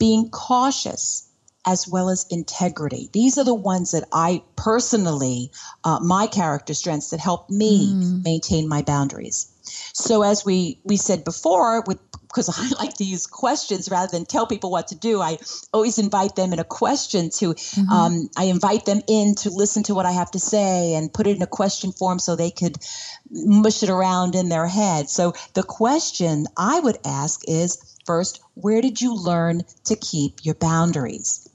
being 0.00 0.30
cautious, 0.30 1.28
as 1.64 1.86
well 1.86 2.08
as 2.08 2.26
integrity. 2.30 3.08
These 3.12 3.38
are 3.38 3.44
the 3.44 3.54
ones 3.54 3.92
that 3.92 4.08
I 4.12 4.42
personally, 4.56 5.52
uh, 5.84 6.00
my 6.00 6.26
character 6.26 6.74
strengths 6.74 7.10
that 7.10 7.20
help 7.20 7.50
me 7.50 7.92
mm. 7.92 8.24
maintain 8.24 8.68
my 8.68 8.82
boundaries. 8.82 9.46
So 9.92 10.22
as 10.22 10.44
we 10.44 10.80
we 10.82 10.96
said 10.96 11.22
before, 11.22 11.84
with 11.86 12.09
because 12.30 12.48
I 12.78 12.82
like 12.82 12.94
to 12.94 13.04
use 13.04 13.26
questions 13.26 13.90
rather 13.90 14.10
than 14.10 14.24
tell 14.24 14.46
people 14.46 14.70
what 14.70 14.88
to 14.88 14.94
do. 14.94 15.20
I 15.20 15.38
always 15.72 15.98
invite 15.98 16.36
them 16.36 16.52
in 16.52 16.58
a 16.58 16.64
question 16.64 17.30
to, 17.30 17.54
mm-hmm. 17.54 17.92
um, 17.92 18.30
I 18.36 18.44
invite 18.44 18.84
them 18.84 19.00
in 19.08 19.34
to 19.36 19.50
listen 19.50 19.82
to 19.84 19.94
what 19.94 20.06
I 20.06 20.12
have 20.12 20.30
to 20.32 20.38
say 20.38 20.94
and 20.94 21.12
put 21.12 21.26
it 21.26 21.36
in 21.36 21.42
a 21.42 21.46
question 21.46 21.92
form 21.92 22.18
so 22.18 22.36
they 22.36 22.50
could 22.50 22.76
mush 23.30 23.82
it 23.82 23.90
around 23.90 24.34
in 24.34 24.48
their 24.48 24.66
head. 24.66 25.10
So 25.10 25.34
the 25.54 25.62
question 25.62 26.46
I 26.56 26.80
would 26.80 26.98
ask 27.04 27.40
is 27.46 27.98
first, 28.06 28.40
where 28.54 28.80
did 28.80 29.00
you 29.00 29.14
learn 29.14 29.62
to 29.84 29.96
keep 29.96 30.44
your 30.44 30.54
boundaries? 30.54 31.49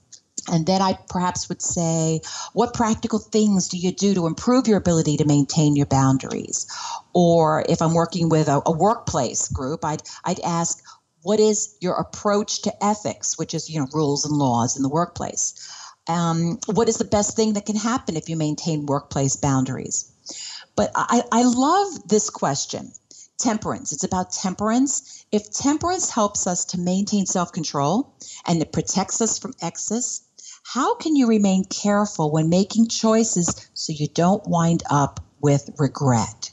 And 0.51 0.65
then 0.65 0.81
I 0.81 0.97
perhaps 1.09 1.49
would 1.49 1.61
say, 1.61 2.21
what 2.53 2.73
practical 2.73 3.19
things 3.19 3.67
do 3.67 3.77
you 3.77 3.91
do 3.91 4.13
to 4.13 4.27
improve 4.27 4.67
your 4.67 4.77
ability 4.77 5.17
to 5.17 5.25
maintain 5.25 5.75
your 5.75 5.87
boundaries? 5.87 6.67
Or 7.13 7.65
if 7.67 7.81
I'm 7.81 7.93
working 7.93 8.29
with 8.29 8.47
a, 8.47 8.61
a 8.65 8.71
workplace 8.71 9.47
group, 9.47 9.83
I'd, 9.83 10.03
I'd 10.23 10.39
ask, 10.41 10.83
what 11.23 11.39
is 11.39 11.75
your 11.81 11.95
approach 11.95 12.61
to 12.63 12.83
ethics, 12.83 13.37
which 13.37 13.53
is, 13.55 13.69
you 13.69 13.79
know, 13.79 13.87
rules 13.93 14.25
and 14.25 14.35
laws 14.35 14.77
in 14.77 14.83
the 14.83 14.89
workplace? 14.89 15.55
Um, 16.07 16.59
what 16.67 16.87
is 16.87 16.97
the 16.97 17.05
best 17.05 17.35
thing 17.35 17.53
that 17.53 17.65
can 17.65 17.75
happen 17.75 18.15
if 18.15 18.29
you 18.29 18.35
maintain 18.35 18.85
workplace 18.85 19.35
boundaries? 19.35 20.11
But 20.75 20.91
I, 20.93 21.23
I 21.31 21.43
love 21.43 22.07
this 22.07 22.29
question 22.29 22.91
temperance. 23.37 23.91
It's 23.91 24.03
about 24.03 24.31
temperance. 24.31 25.25
If 25.31 25.51
temperance 25.51 26.09
helps 26.09 26.47
us 26.47 26.65
to 26.65 26.79
maintain 26.79 27.25
self 27.25 27.51
control 27.51 28.13
and 28.45 28.61
it 28.61 28.71
protects 28.71 29.21
us 29.21 29.39
from 29.39 29.53
excess, 29.61 30.21
how 30.65 30.95
can 30.95 31.15
you 31.15 31.27
remain 31.27 31.63
careful 31.65 32.31
when 32.31 32.49
making 32.49 32.87
choices 32.87 33.69
so 33.75 33.93
you 33.93 34.07
don't 34.07 34.45
wind 34.47 34.81
up 34.89 35.19
with 35.39 35.69
regret? 35.77 36.49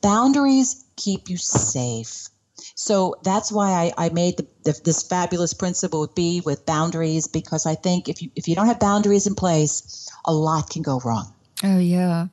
Boundaries 0.00 0.84
keep 0.96 1.28
you 1.28 1.36
safe. 1.36 2.28
So 2.74 3.16
that's 3.22 3.52
why 3.52 3.92
I, 3.98 4.06
I 4.06 4.08
made 4.08 4.38
the, 4.38 4.46
the, 4.64 4.80
this 4.84 5.02
fabulous 5.02 5.52
principle 5.52 6.06
B 6.14 6.40
with 6.46 6.64
boundaries 6.64 7.28
because 7.28 7.66
I 7.66 7.74
think 7.74 8.08
if 8.08 8.22
you 8.22 8.30
if 8.36 8.48
you 8.48 8.54
don't 8.54 8.66
have 8.66 8.80
boundaries 8.80 9.26
in 9.26 9.34
place, 9.34 10.10
a 10.24 10.32
lot 10.32 10.70
can 10.70 10.80
go 10.80 10.98
wrong. 11.04 11.32
Oh 11.62 11.78
yeah, 11.78 12.28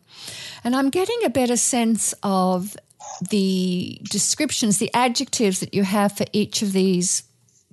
and 0.63 0.73
I'm 0.73 0.89
getting 0.89 1.19
a 1.25 1.29
better 1.29 1.57
sense 1.57 2.13
of 2.23 2.77
the 3.29 3.99
descriptions, 4.03 4.77
the 4.77 4.93
adjectives 4.93 5.59
that 5.59 5.73
you 5.73 5.83
have 5.83 6.15
for 6.15 6.25
each 6.31 6.61
of 6.61 6.71
these 6.71 7.23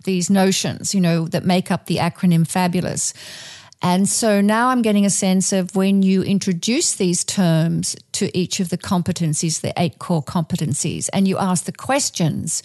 these 0.04 0.30
notions, 0.30 0.94
you 0.94 1.00
know, 1.00 1.26
that 1.28 1.44
make 1.44 1.70
up 1.70 1.86
the 1.86 1.96
acronym 1.96 2.46
Fabulous. 2.46 3.12
And 3.82 4.08
so 4.08 4.40
now 4.40 4.68
I'm 4.68 4.80
getting 4.80 5.04
a 5.04 5.10
sense 5.10 5.52
of 5.52 5.76
when 5.76 6.02
you 6.02 6.22
introduce 6.22 6.94
these 6.94 7.22
terms 7.22 7.94
to 8.12 8.34
each 8.36 8.58
of 8.58 8.70
the 8.70 8.78
competencies, 8.78 9.60
the 9.60 9.74
eight 9.76 9.98
core 9.98 10.22
competencies, 10.22 11.10
and 11.12 11.28
you 11.28 11.36
ask 11.36 11.66
the 11.66 11.72
questions, 11.72 12.62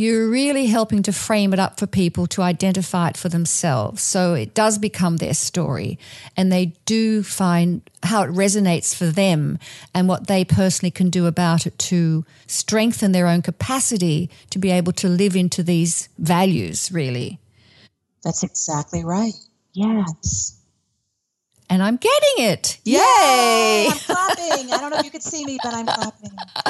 you're 0.00 0.30
really 0.30 0.64
helping 0.64 1.02
to 1.02 1.12
frame 1.12 1.52
it 1.52 1.58
up 1.58 1.78
for 1.78 1.86
people 1.86 2.26
to 2.26 2.40
identify 2.40 3.10
it 3.10 3.18
for 3.18 3.28
themselves. 3.28 4.02
So 4.02 4.32
it 4.32 4.54
does 4.54 4.78
become 4.78 5.18
their 5.18 5.34
story 5.34 5.98
and 6.38 6.50
they 6.50 6.72
do 6.86 7.22
find 7.22 7.82
how 8.02 8.22
it 8.22 8.30
resonates 8.30 8.94
for 8.94 9.04
them 9.04 9.58
and 9.94 10.08
what 10.08 10.26
they 10.26 10.42
personally 10.42 10.90
can 10.90 11.10
do 11.10 11.26
about 11.26 11.66
it 11.66 11.78
to 11.78 12.24
strengthen 12.46 13.12
their 13.12 13.26
own 13.26 13.42
capacity 13.42 14.30
to 14.48 14.58
be 14.58 14.70
able 14.70 14.94
to 14.94 15.08
live 15.08 15.36
into 15.36 15.62
these 15.62 16.08
values, 16.16 16.90
really. 16.90 17.38
That's 18.24 18.42
exactly 18.42 19.04
right. 19.04 19.34
Yes 19.74 20.59
and 21.70 21.82
I'm 21.82 21.96
getting 21.96 22.44
it. 22.44 22.78
Yay! 22.84 22.98
Yay! 22.98 23.88
I'm 23.90 23.98
clapping. 23.98 24.72
I 24.72 24.78
don't 24.78 24.90
know 24.90 24.98
if 24.98 25.04
you 25.04 25.10
could 25.10 25.22
see 25.22 25.44
me, 25.44 25.58
but 25.62 25.72
I'm 25.72 25.86
clapping. 25.86 26.30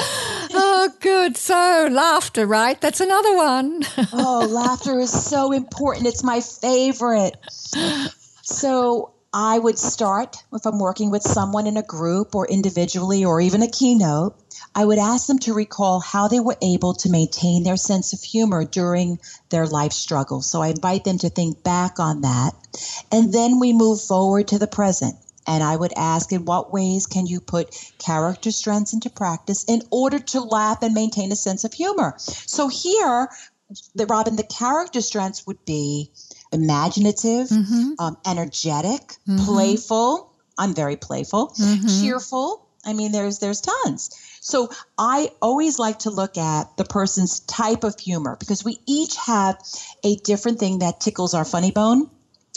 oh, 0.53 0.89
good. 1.01 1.35
So, 1.35 1.89
laughter, 1.91 2.45
right? 2.45 2.79
That's 2.79 3.01
another 3.01 3.35
one. 3.35 3.81
oh, 4.13 4.47
laughter 4.49 4.99
is 4.99 5.11
so 5.11 5.51
important. 5.51 6.05
It's 6.05 6.23
my 6.23 6.39
favorite. 6.39 7.35
So, 8.43 9.13
I 9.33 9.57
would 9.57 9.79
start 9.79 10.37
if 10.53 10.65
I'm 10.65 10.77
working 10.77 11.09
with 11.09 11.23
someone 11.23 11.65
in 11.65 11.77
a 11.77 11.83
group 11.83 12.35
or 12.35 12.47
individually 12.47 13.25
or 13.25 13.41
even 13.41 13.63
a 13.63 13.69
keynote. 13.69 14.37
I 14.73 14.85
would 14.85 14.99
ask 14.99 15.27
them 15.27 15.39
to 15.39 15.53
recall 15.53 15.99
how 15.99 16.27
they 16.27 16.39
were 16.39 16.57
able 16.61 16.93
to 16.95 17.09
maintain 17.09 17.63
their 17.63 17.77
sense 17.77 18.13
of 18.13 18.21
humor 18.21 18.63
during 18.63 19.19
their 19.49 19.67
life 19.67 19.91
struggle. 19.91 20.41
So 20.41 20.61
I 20.61 20.69
invite 20.69 21.03
them 21.03 21.17
to 21.19 21.29
think 21.29 21.63
back 21.63 21.99
on 21.99 22.21
that. 22.21 22.51
And 23.11 23.33
then 23.33 23.59
we 23.59 23.73
move 23.73 24.01
forward 24.01 24.47
to 24.49 24.59
the 24.59 24.67
present. 24.67 25.15
And 25.47 25.63
I 25.63 25.75
would 25.75 25.93
ask, 25.97 26.31
in 26.31 26.45
what 26.45 26.71
ways 26.71 27.07
can 27.07 27.25
you 27.25 27.41
put 27.41 27.75
character 27.97 28.51
strengths 28.51 28.93
into 28.93 29.09
practice 29.09 29.65
in 29.67 29.81
order 29.89 30.19
to 30.19 30.41
laugh 30.41 30.83
and 30.83 30.93
maintain 30.93 31.31
a 31.31 31.35
sense 31.35 31.63
of 31.63 31.73
humor? 31.73 32.13
So 32.17 32.67
here, 32.67 33.27
the 33.95 34.05
Robin, 34.05 34.35
the 34.35 34.43
character 34.43 35.01
strengths 35.01 35.47
would 35.47 35.63
be 35.65 36.11
imaginative, 36.51 37.47
mm-hmm. 37.47 37.93
um, 37.99 38.17
energetic, 38.25 39.01
mm-hmm. 39.27 39.37
playful. 39.45 40.31
I'm 40.57 40.75
very 40.75 40.95
playful, 40.95 41.49
mm-hmm. 41.49 41.87
cheerful. 41.87 42.67
I 42.85 42.93
mean, 42.93 43.11
there's 43.11 43.39
there's 43.39 43.61
tons. 43.61 44.09
So 44.41 44.69
I 44.97 45.29
always 45.39 45.77
like 45.77 45.99
to 45.99 46.09
look 46.09 46.35
at 46.35 46.75
the 46.75 46.83
person's 46.83 47.41
type 47.41 47.83
of 47.83 47.97
humor 47.99 48.35
because 48.39 48.65
we 48.65 48.79
each 48.87 49.15
have 49.17 49.61
a 50.03 50.15
different 50.17 50.59
thing 50.59 50.79
that 50.79 50.99
tickles 50.99 51.35
our 51.35 51.45
funny 51.45 51.69
bone. 51.69 52.09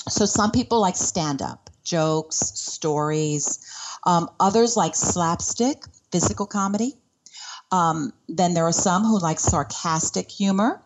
So 0.08 0.24
some 0.24 0.50
people 0.50 0.80
like 0.80 0.96
stand 0.96 1.42
up, 1.42 1.68
jokes, 1.84 2.36
stories. 2.36 3.58
Um, 4.04 4.30
others 4.40 4.78
like 4.78 4.96
slapstick, 4.96 5.84
physical 6.10 6.46
comedy. 6.46 6.94
Um, 7.70 8.14
then 8.28 8.54
there 8.54 8.64
are 8.64 8.72
some 8.72 9.02
who 9.02 9.18
like 9.18 9.38
sarcastic 9.38 10.30
humor. 10.30 10.80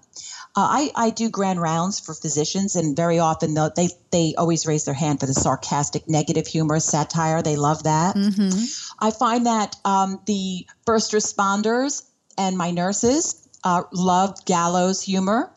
Uh, 0.57 0.67
I, 0.67 0.91
I 0.97 1.11
do 1.11 1.31
grand 1.31 1.61
rounds 1.61 2.01
for 2.01 2.15
physicians, 2.15 2.75
and 2.75 2.97
very 2.97 3.21
often 3.21 3.55
they 3.77 3.91
they 4.11 4.35
always 4.37 4.67
raise 4.67 4.85
their 4.85 4.95
hand 4.95 5.21
for 5.21 5.27
the 5.27 5.35
sarcastic, 5.35 6.09
negative 6.09 6.49
humor, 6.49 6.81
satire. 6.81 7.43
They 7.43 7.55
love 7.55 7.85
that. 7.85 8.17
Mm-hmm. 8.17 8.65
I 9.01 9.11
find 9.11 9.47
that 9.47 9.77
um, 9.85 10.21
the 10.27 10.67
first 10.87 11.13
responders 11.13 12.03
and 12.37 12.57
my 12.57 12.71
nurses 12.71 13.49
uh, 13.65 13.83
love 13.93 14.45
gallows 14.45 15.03
humor. 15.03 15.51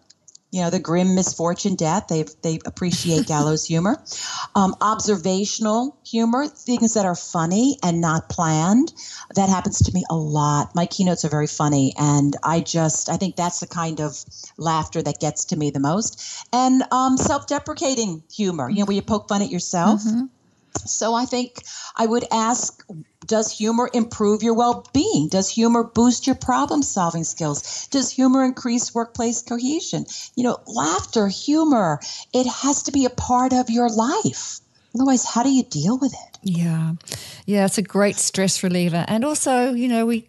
You 0.52 0.64
know 0.64 0.70
the 0.70 0.80
grim 0.80 1.16
misfortune 1.16 1.76
death 1.76 2.10
they 2.10 2.26
they 2.44 2.60
appreciate 2.66 3.26
gallows 3.26 3.66
humor. 3.66 4.04
Um, 4.54 4.76
observational 4.82 5.98
humor 6.06 6.46
things 6.46 6.96
that 6.96 7.06
are 7.06 7.16
funny 7.16 7.78
and 7.84 8.02
not 8.02 8.28
planned 8.28 8.92
that 9.36 9.48
happens 9.48 9.82
to 9.84 9.94
me 9.94 10.04
a 10.10 10.16
lot. 10.16 10.76
My 10.76 10.86
keynotes 10.86 11.24
are 11.24 11.30
very 11.30 11.48
funny 11.48 11.94
and 11.98 12.36
i 12.44 12.60
just 12.60 13.08
i 13.08 13.16
think 13.16 13.38
that's 13.38 13.62
the 13.62 13.68
kind 13.68 14.02
of 14.02 14.26
laughter 14.58 15.02
that 15.04 15.22
gets 15.22 15.46
to 15.46 15.56
me 15.56 15.70
the 15.70 15.80
most. 15.80 16.22
And 16.52 16.84
um, 16.92 17.16
self-deprecating 17.18 18.24
humor. 18.30 18.70
You 18.70 18.80
know 18.80 18.86
where 18.86 18.96
you 18.96 19.02
poke 19.02 19.30
fun 19.30 19.42
at 19.42 19.50
yourself 19.50 20.02
mm-hmm. 20.02 20.26
So 20.86 21.14
I 21.14 21.26
think 21.26 21.64
I 21.96 22.06
would 22.06 22.26
ask 22.32 22.84
does 23.28 23.56
humor 23.56 23.90
improve 23.94 24.44
your 24.44 24.56
well-being? 24.56 25.30
Does 25.30 25.48
humor 25.48 25.84
boost 25.84 26.26
your 26.26 26.36
problem-solving 26.36 27.24
skills? 27.24 27.88
Does 27.88 28.10
humor 28.12 28.44
increase 28.44 28.94
workplace 28.94 29.42
cohesion? 29.42 30.06
You 30.36 30.44
know, 30.44 30.58
laughter, 30.66 31.28
humor, 31.28 32.00
it 32.34 32.48
has 32.48 32.84
to 32.84 32.92
be 32.92 33.06
a 33.06 33.10
part 33.10 33.54
of 33.54 33.70
your 33.70 33.90
life. 33.90 34.60
Otherwise, 34.96 35.24
how 35.24 35.44
do 35.44 35.50
you 35.50 35.64
deal 35.64 35.98
with 35.98 36.14
it? 36.14 36.38
Yeah. 36.44 36.94
Yeah, 37.46 37.66
it's 37.66 37.78
a 37.78 37.84
great 37.84 38.18
stress 38.18 38.64
reliever. 38.64 39.06
And 39.08 39.24
also, 39.24 39.74
you 39.74 39.88
know, 39.88 40.06
we 40.06 40.28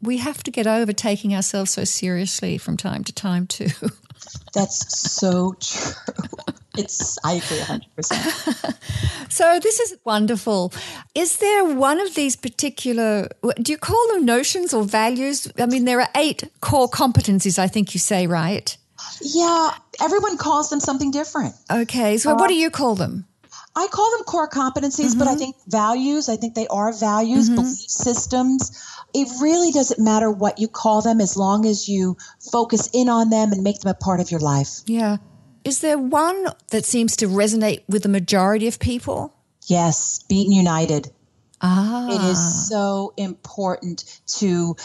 we 0.00 0.18
have 0.18 0.42
to 0.44 0.50
get 0.50 0.66
over 0.66 0.92
taking 0.92 1.34
ourselves 1.34 1.72
so 1.72 1.84
seriously 1.84 2.58
from 2.58 2.76
time 2.76 3.04
to 3.04 3.12
time 3.12 3.46
too. 3.46 3.68
That's 4.52 5.12
so 5.12 5.56
true. 5.60 5.92
It's, 6.76 7.18
I 7.24 7.34
agree 7.34 7.58
100%. 7.58 8.74
so 9.32 9.60
this 9.60 9.78
is 9.78 9.96
wonderful. 10.04 10.72
Is 11.14 11.36
there 11.36 11.64
one 11.64 12.00
of 12.00 12.14
these 12.14 12.34
particular, 12.34 13.28
do 13.62 13.72
you 13.72 13.78
call 13.78 14.08
them 14.12 14.24
notions 14.24 14.74
or 14.74 14.82
values? 14.82 15.50
I 15.58 15.66
mean, 15.66 15.84
there 15.84 16.00
are 16.00 16.08
eight 16.16 16.50
core 16.60 16.88
competencies, 16.88 17.58
I 17.58 17.68
think 17.68 17.94
you 17.94 18.00
say, 18.00 18.26
right? 18.26 18.76
Yeah, 19.22 19.70
everyone 20.00 20.36
calls 20.36 20.70
them 20.70 20.80
something 20.80 21.12
different. 21.12 21.54
Okay, 21.70 22.18
so 22.18 22.32
uh, 22.32 22.34
what 22.34 22.48
do 22.48 22.54
you 22.54 22.70
call 22.70 22.96
them? 22.96 23.26
I 23.76 23.88
call 23.88 24.10
them 24.16 24.24
core 24.24 24.48
competencies, 24.48 25.10
mm-hmm. 25.10 25.18
but 25.18 25.28
I 25.28 25.32
mm-hmm. 25.32 25.38
think 25.38 25.56
values, 25.66 26.28
I 26.28 26.36
think 26.36 26.54
they 26.54 26.66
are 26.68 26.92
values, 26.92 27.46
mm-hmm. 27.46 27.56
belief 27.56 27.90
systems. 27.90 28.72
It 29.14 29.28
really 29.40 29.70
doesn't 29.70 30.02
matter 30.02 30.30
what 30.30 30.58
you 30.58 30.66
call 30.66 31.00
them 31.00 31.20
as 31.20 31.36
long 31.36 31.66
as 31.66 31.88
you 31.88 32.16
focus 32.52 32.90
in 32.92 33.08
on 33.08 33.30
them 33.30 33.52
and 33.52 33.62
make 33.62 33.80
them 33.80 33.90
a 33.90 33.94
part 33.94 34.20
of 34.20 34.30
your 34.30 34.40
life. 34.40 34.80
Yeah. 34.86 35.18
Is 35.64 35.80
there 35.80 35.98
one 35.98 36.46
that 36.70 36.84
seems 36.84 37.16
to 37.16 37.26
resonate 37.26 37.84
with 37.88 38.02
the 38.02 38.08
majority 38.08 38.66
of 38.66 38.78
people? 38.78 39.32
Yes, 39.66 40.22
beaten 40.28 40.52
united. 40.52 41.10
Ah. 41.62 42.08
It 42.10 42.30
is 42.30 42.68
so 42.68 43.14
important 43.16 44.20
to, 44.38 44.76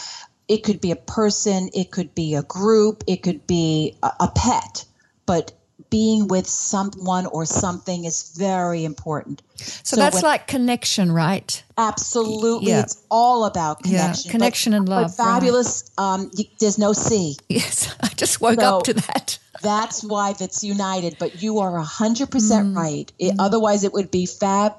it 0.48 0.62
could 0.64 0.80
be 0.80 0.90
a 0.90 0.96
person, 0.96 1.68
it 1.74 1.90
could 1.90 2.14
be 2.14 2.34
a 2.34 2.42
group, 2.42 3.04
it 3.06 3.22
could 3.22 3.46
be 3.46 3.98
a, 4.02 4.10
a 4.20 4.32
pet, 4.34 4.86
but 5.26 5.52
being 5.88 6.28
with 6.28 6.46
someone 6.46 7.26
or 7.26 7.46
something 7.46 8.04
is 8.04 8.34
very 8.36 8.84
important. 8.84 9.42
So, 9.56 9.80
so 9.82 9.96
that's 9.96 10.16
when, 10.16 10.22
like 10.24 10.46
connection, 10.46 11.12
right? 11.12 11.62
Absolutely. 11.78 12.70
Yeah. 12.70 12.80
It's 12.80 13.02
all 13.10 13.44
about 13.44 13.82
connection. 13.82 14.28
Yeah, 14.28 14.32
connection 14.32 14.72
but, 14.72 14.76
and 14.76 14.88
love. 14.88 15.14
Fabulous. 15.14 15.90
Right. 15.98 16.14
Um, 16.14 16.30
there's 16.58 16.78
no 16.78 16.92
C. 16.92 17.36
Yes, 17.48 17.94
I 18.02 18.08
just 18.08 18.40
woke 18.40 18.60
so, 18.60 18.78
up 18.78 18.84
to 18.84 18.94
that. 18.94 19.38
That's 19.62 20.02
why 20.02 20.34
it's 20.40 20.64
united, 20.64 21.16
but 21.18 21.42
you 21.42 21.58
are 21.58 21.72
100% 21.72 22.28
mm. 22.28 22.76
right. 22.76 23.12
It, 23.18 23.34
mm. 23.34 23.36
Otherwise, 23.38 23.84
it 23.84 23.92
would 23.92 24.10
be 24.10 24.24
fab 24.26 24.74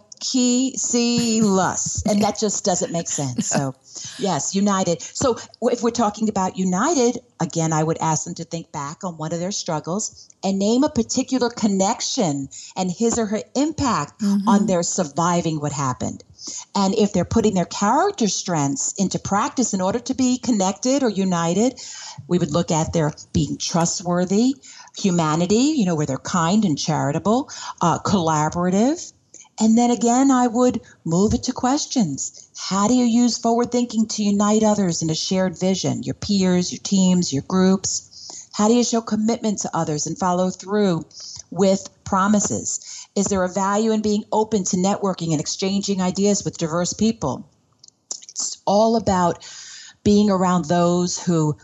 lus 1.41 2.03
and 2.05 2.21
that 2.21 2.37
just 2.39 2.63
doesn't 2.63 2.91
make 2.91 3.07
sense 3.07 3.47
so 3.47 3.73
yes 4.19 4.53
united 4.55 5.01
so 5.01 5.37
if 5.63 5.81
we're 5.81 5.89
talking 5.89 6.29
about 6.29 6.57
united 6.57 7.19
again 7.39 7.73
i 7.73 7.83
would 7.83 7.97
ask 7.99 8.25
them 8.25 8.35
to 8.35 8.43
think 8.43 8.71
back 8.71 9.03
on 9.03 9.17
one 9.17 9.33
of 9.33 9.39
their 9.39 9.51
struggles 9.51 10.29
and 10.43 10.59
name 10.59 10.83
a 10.83 10.89
particular 10.89 11.49
connection 11.49 12.47
and 12.75 12.91
his 12.91 13.17
or 13.17 13.25
her 13.25 13.41
impact 13.55 14.21
mm-hmm. 14.21 14.47
on 14.47 14.67
their 14.67 14.83
surviving 14.83 15.59
what 15.59 15.71
happened 15.71 16.23
and 16.75 16.95
if 16.95 17.13
they're 17.13 17.25
putting 17.25 17.53
their 17.53 17.65
character 17.65 18.27
strengths 18.27 18.93
into 18.93 19.19
practice 19.19 19.73
in 19.73 19.81
order 19.81 19.99
to 19.99 20.13
be 20.13 20.37
connected 20.37 21.03
or 21.03 21.09
united, 21.09 21.79
we 22.27 22.39
would 22.39 22.51
look 22.51 22.71
at 22.71 22.93
their 22.93 23.13
being 23.31 23.57
trustworthy, 23.57 24.55
humanity, 24.97 25.75
you 25.77 25.85
know, 25.85 25.95
where 25.95 26.05
they're 26.05 26.17
kind 26.17 26.65
and 26.65 26.77
charitable, 26.77 27.49
uh, 27.81 27.99
collaborative. 27.99 29.13
And 29.61 29.77
then 29.77 29.91
again, 29.91 30.31
I 30.31 30.47
would 30.47 30.81
move 31.05 31.35
it 31.35 31.43
to 31.43 31.53
questions. 31.53 32.49
How 32.57 32.87
do 32.87 32.95
you 32.95 33.05
use 33.05 33.37
forward 33.37 33.71
thinking 33.71 34.07
to 34.07 34.23
unite 34.23 34.63
others 34.63 35.03
in 35.03 35.11
a 35.11 35.15
shared 35.15 35.59
vision, 35.59 36.01
your 36.01 36.15
peers, 36.15 36.71
your 36.71 36.81
teams, 36.81 37.31
your 37.31 37.43
groups? 37.43 38.49
How 38.53 38.67
do 38.67 38.73
you 38.73 38.83
show 38.83 39.01
commitment 39.01 39.59
to 39.59 39.77
others 39.77 40.07
and 40.07 40.17
follow 40.17 40.49
through 40.49 41.05
with 41.51 41.89
promises? 42.03 43.05
Is 43.15 43.25
there 43.25 43.43
a 43.43 43.53
value 43.53 43.91
in 43.91 44.01
being 44.01 44.25
open 44.31 44.63
to 44.63 44.77
networking 44.77 45.31
and 45.31 45.39
exchanging 45.39 46.01
ideas 46.01 46.43
with 46.43 46.57
diverse 46.57 46.93
people? 46.93 47.47
It's 48.31 48.57
all 48.65 48.95
about 48.95 49.45
being 50.03 50.31
around 50.31 50.65
those 50.65 51.19
who 51.19 51.55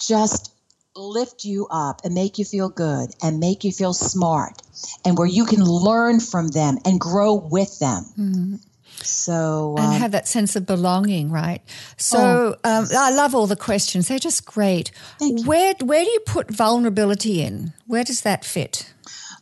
just 0.00 0.50
lift 0.96 1.44
you 1.44 1.68
up 1.70 2.00
and 2.02 2.14
make 2.14 2.36
you 2.36 2.44
feel 2.44 2.68
good 2.68 3.14
and 3.22 3.38
make 3.38 3.62
you 3.62 3.70
feel 3.70 3.94
smart 3.94 4.60
and 5.04 5.16
where 5.18 5.26
you 5.26 5.44
can 5.44 5.64
learn 5.64 6.20
from 6.20 6.48
them 6.48 6.78
and 6.84 7.00
grow 7.00 7.34
with 7.34 7.78
them. 7.78 8.04
Mm-hmm. 8.18 8.54
So 9.02 9.76
um, 9.78 9.92
and 9.92 10.02
have 10.02 10.12
that 10.12 10.26
sense 10.26 10.56
of 10.56 10.66
belonging, 10.66 11.30
right? 11.30 11.62
So 11.96 12.56
oh, 12.64 12.68
um, 12.68 12.86
I 12.96 13.10
love 13.10 13.34
all 13.34 13.46
the 13.46 13.56
questions; 13.56 14.08
they're 14.08 14.18
just 14.18 14.44
great. 14.44 14.90
Where 15.20 15.74
where 15.80 16.04
do 16.04 16.10
you 16.10 16.20
put 16.20 16.50
vulnerability 16.50 17.42
in? 17.42 17.72
Where 17.86 18.04
does 18.04 18.22
that 18.22 18.44
fit? 18.44 18.92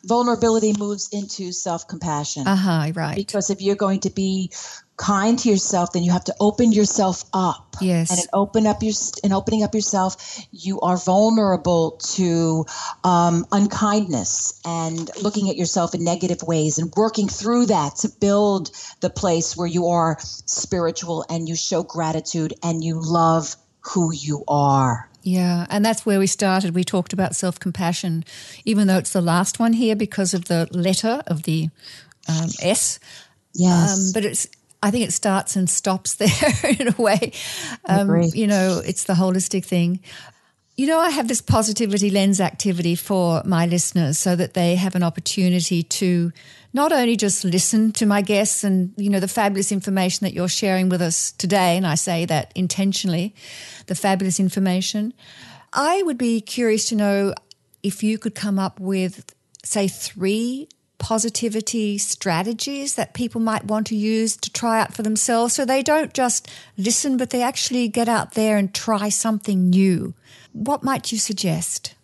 Vulnerability 0.07 0.73
moves 0.79 1.09
into 1.13 1.53
self 1.53 1.89
compassion. 1.89 2.47
Uh 2.47 2.57
huh. 2.57 2.93
Right. 2.95 3.17
Because 3.17 3.51
if 3.51 3.61
you're 3.61 3.77
going 3.77 4.01
to 4.01 4.11
be 4.11 4.53
kind 4.97 5.39
to 5.39 5.49
yourself, 5.49 5.93
then 5.93 6.03
you 6.03 6.13
have 6.13 6.25
to 6.25 6.35
open 6.41 6.73
yourself 6.73 7.25
up. 7.33 7.77
Yes. 7.81 8.11
And 8.11 8.21
in 8.21 8.27
open 8.33 8.67
up 8.67 8.83
your 8.83 8.95
in 9.23 9.33
opening 9.33 9.63
up 9.63 9.75
yourself, 9.75 10.17
you 10.51 10.81
are 10.81 10.97
vulnerable 10.97 11.99
to 12.15 12.65
um, 13.05 13.47
unkindness 13.53 14.61
and 14.65 15.11
looking 15.23 15.51
at 15.51 15.57
yourself 15.57 15.95
in 15.95 16.05
negative 16.05 16.43
ways 16.43 16.79
and 16.79 16.93
working 16.97 17.29
through 17.29 17.67
that 17.67 17.97
to 17.97 18.09
build 18.09 18.71
the 19.01 19.11
place 19.11 19.57
where 19.57 19.69
you 19.69 19.89
are 19.89 20.17
spiritual 20.21 21.25
and 21.29 21.49
you 21.49 21.57
show 21.57 21.83
gratitude 21.83 22.55
and 22.63 22.83
you 22.83 23.01
love 23.03 23.57
who 23.81 24.13
you 24.13 24.45
are. 24.49 25.09
Yeah, 25.27 25.67
and 25.71 25.85
that's 25.85 26.07
where 26.07 26.21
we 26.21 26.29
started. 26.29 26.73
We 26.73 26.85
talked 26.85 27.13
about 27.13 27.35
self 27.35 27.59
compassion, 27.59 28.25
even 28.65 28.87
though 28.87 28.97
it's 28.97 29.13
the 29.13 29.21
last 29.21 29.59
one 29.59 29.73
here 29.73 29.97
because 29.97 30.35
of 30.35 30.45
the 30.45 30.69
letter 30.71 31.21
of 31.27 31.43
the 31.43 31.69
um, 32.29 32.49
S. 32.63 33.01
Yes. 33.53 33.99
Um, 33.99 34.13
but 34.15 34.25
it's 34.25 34.47
I 34.85 34.93
think 34.93 35.05
it 35.05 35.13
starts 35.13 35.57
and 35.57 35.69
stops 35.69 36.15
there 36.23 36.31
in 36.79 36.95
a 36.97 37.03
way. 37.03 37.33
Um, 37.87 38.23
you 38.35 38.47
know, 38.47 38.81
it's 38.85 39.03
the 39.03 39.15
holistic 39.15 39.65
thing. 39.65 39.99
You 40.77 40.87
know, 40.87 41.01
I 41.01 41.09
have 41.09 41.27
this 41.27 41.41
positivity 41.41 42.11
lens 42.11 42.39
activity 42.39 42.97
for 42.97 43.43
my 43.47 43.65
listeners 43.65 44.19
so 44.19 44.37
that 44.37 44.53
they 44.53 44.77
have 44.77 44.95
an 44.95 45.03
opportunity 45.03 45.83
to 45.83 46.33
not 46.75 46.93
only 46.93 47.17
just 47.17 47.45
listen 47.47 47.93
to 47.93 48.05
my 48.05 48.21
guests 48.21 48.63
and, 48.63 48.93
you 48.99 49.09
know, 49.09 49.19
the 49.19 49.27
fabulous 49.27 49.73
information 49.73 50.27
that 50.27 50.35
you're 50.35 50.49
sharing 50.49 50.91
with 50.91 51.01
us 51.01 51.33
today, 51.33 51.79
and 51.79 51.87
I 51.87 51.95
say 51.95 52.27
that 52.27 52.53
intentionally, 52.55 53.35
the 53.87 53.95
fabulous 53.95 54.39
information. 54.39 55.15
I 55.73 56.03
would 56.03 56.19
be 56.19 56.43
curious 56.43 56.91
to 56.91 56.95
know 56.95 57.33
if 57.83 58.03
you 58.03 58.19
could 58.19 58.35
come 58.35 58.59
up 58.59 58.79
with, 58.79 59.35
say, 59.65 59.89
three 59.89 60.69
positivity 60.99 61.97
strategies 61.97 62.97
that 62.97 63.15
people 63.15 63.41
might 63.41 63.65
want 63.65 63.87
to 63.87 63.97
use 63.97 64.37
to 64.37 64.53
try 64.53 64.81
out 64.81 64.93
for 64.93 65.03
themselves 65.03 65.55
so 65.55 65.65
they 65.65 65.83
don't 65.83 66.13
just 66.13 66.51
listen, 66.77 67.17
but 67.17 67.31
they 67.31 67.43
actually 67.43 67.89
get 67.89 68.11
out 68.11 68.33
there 68.33 68.59
and 68.59 68.75
try 68.75 69.09
something 69.09 69.71
new? 69.71 70.13
What 70.57 70.83
might 70.83 71.13
you 71.13 71.19
suggest? 71.19 71.95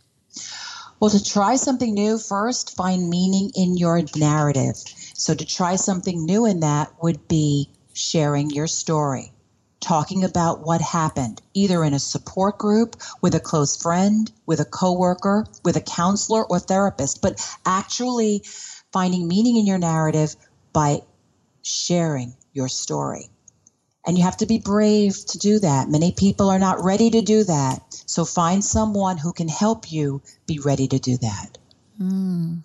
Well, 1.01 1.09
to 1.09 1.25
try 1.25 1.57
something 1.57 1.95
new, 1.95 2.19
first 2.19 2.77
find 2.77 3.09
meaning 3.09 3.51
in 3.55 3.79
your 3.79 4.03
narrative. 4.15 4.77
So, 5.15 5.35
to 5.35 5.47
try 5.47 5.77
something 5.77 6.27
new 6.27 6.45
in 6.45 6.61
that 6.61 6.93
would 7.03 7.27
be 7.29 7.71
sharing 7.95 8.51
your 8.51 8.67
story, 8.67 9.33
talking 9.81 10.23
about 10.23 10.67
what 10.67 10.83
happened, 10.83 11.41
either 11.55 11.83
in 11.83 11.95
a 11.95 11.99
support 11.99 12.59
group, 12.59 12.97
with 13.23 13.35
a 13.35 13.41
close 13.41 13.81
friend, 13.81 14.31
with 14.45 14.61
a 14.61 14.67
coworker, 14.67 15.47
with 15.65 15.77
a 15.77 15.81
counselor 15.81 16.45
or 16.45 16.59
therapist, 16.59 17.23
but 17.23 17.41
actually 17.65 18.43
finding 18.93 19.27
meaning 19.27 19.57
in 19.57 19.67
your 19.67 19.79
narrative 19.79 20.37
by 20.75 21.01
sharing 21.63 22.37
your 22.53 22.69
story. 22.69 23.31
And 24.07 24.19
you 24.19 24.25
have 24.25 24.37
to 24.39 24.47
be 24.47 24.59
brave 24.59 25.25
to 25.27 25.39
do 25.39 25.59
that. 25.61 25.89
Many 25.89 26.13
people 26.13 26.51
are 26.51 26.59
not 26.59 26.85
ready 26.85 27.11
to 27.11 27.21
do 27.21 27.45
that. 27.45 28.03
So 28.07 28.25
find 28.25 28.65
someone 28.65 29.17
who 29.17 29.33
can 29.33 29.49
help 29.49 29.93
you 29.93 30.23
be 30.47 30.59
ready 30.59 30.89
to 30.89 30.99
do 30.99 31.17
that. 31.19 31.59
Mm. 32.01 32.63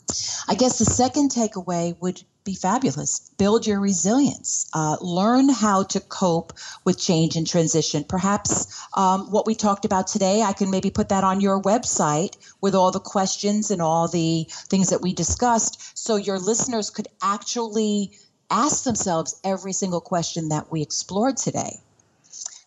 I 0.48 0.56
guess 0.56 0.80
the 0.80 0.86
second 0.86 1.32
takeaway 1.32 1.96
would 2.02 2.24
be 2.48 2.56
fabulous. 2.56 3.30
Build 3.38 3.68
your 3.68 3.80
resilience. 3.82 4.68
Uh, 4.74 4.96
learn 5.02 5.50
how 5.50 5.84
to 5.84 6.00
cope 6.00 6.54
with 6.86 6.98
change 6.98 7.36
and 7.36 7.46
transition. 7.46 8.06
Perhaps 8.08 8.88
um, 8.94 9.30
what 9.32 9.46
we 9.46 9.54
talked 9.54 9.84
about 9.84 10.08
today, 10.08 10.42
I 10.42 10.54
can 10.54 10.72
maybe 10.72 10.90
put 10.90 11.10
that 11.10 11.26
on 11.26 11.42
your 11.42 11.62
website 11.62 12.38
with 12.62 12.74
all 12.74 12.92
the 12.92 13.02
questions 13.02 13.70
and 13.70 13.82
all 13.82 14.08
the 14.08 14.48
things 14.70 14.90
that 14.90 15.02
we 15.02 15.14
discussed 15.14 15.98
so 15.98 16.16
your 16.16 16.40
listeners 16.40 16.90
could 16.90 17.10
actually 17.22 18.18
ask 18.50 18.84
themselves 18.84 19.40
every 19.44 19.74
single 19.74 20.02
question 20.02 20.50
that 20.50 20.72
we 20.72 20.82
explored 20.82 21.38
today. 21.38 21.82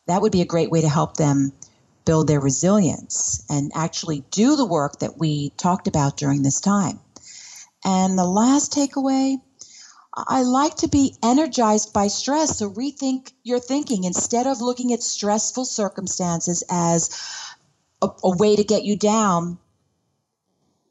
That 0.07 0.23
would 0.23 0.33
be 0.33 0.43
a 0.43 0.47
great 0.47 0.71
way 0.71 0.81
to 0.81 0.89
help 0.89 1.17
them 1.17 1.53
build 2.05 2.27
their 2.27 2.41
resilience 2.41 3.45
and 3.49 3.71
actually 3.75 4.25
do 4.31 4.57
the 4.57 4.67
work 4.67 4.99
that 5.01 5.19
we 5.19 5.51
talked 5.51 5.87
about 5.87 6.17
during 6.17 6.43
this 6.43 6.61
time. 6.61 6.99
And 7.85 8.19
the 8.19 8.27
last 8.27 8.73
takeaway 8.73 9.39
I 10.15 10.43
like 10.43 10.77
to 10.77 10.89
be 10.89 11.17
energized 11.23 11.93
by 11.93 12.09
stress. 12.09 12.59
So 12.59 12.71
rethink 12.71 13.33
your 13.43 13.61
thinking 13.61 14.05
instead 14.05 14.47
of 14.47 14.61
looking 14.61 14.93
at 14.93 15.03
stressful 15.03 15.65
circumstances 15.65 16.65
as 16.69 17.11
a, 18.03 18.09
a, 18.25 18.37
way 18.37 18.57
to 18.57 18.65
get 18.65 18.85
you 18.85 18.97
down. 18.97 19.59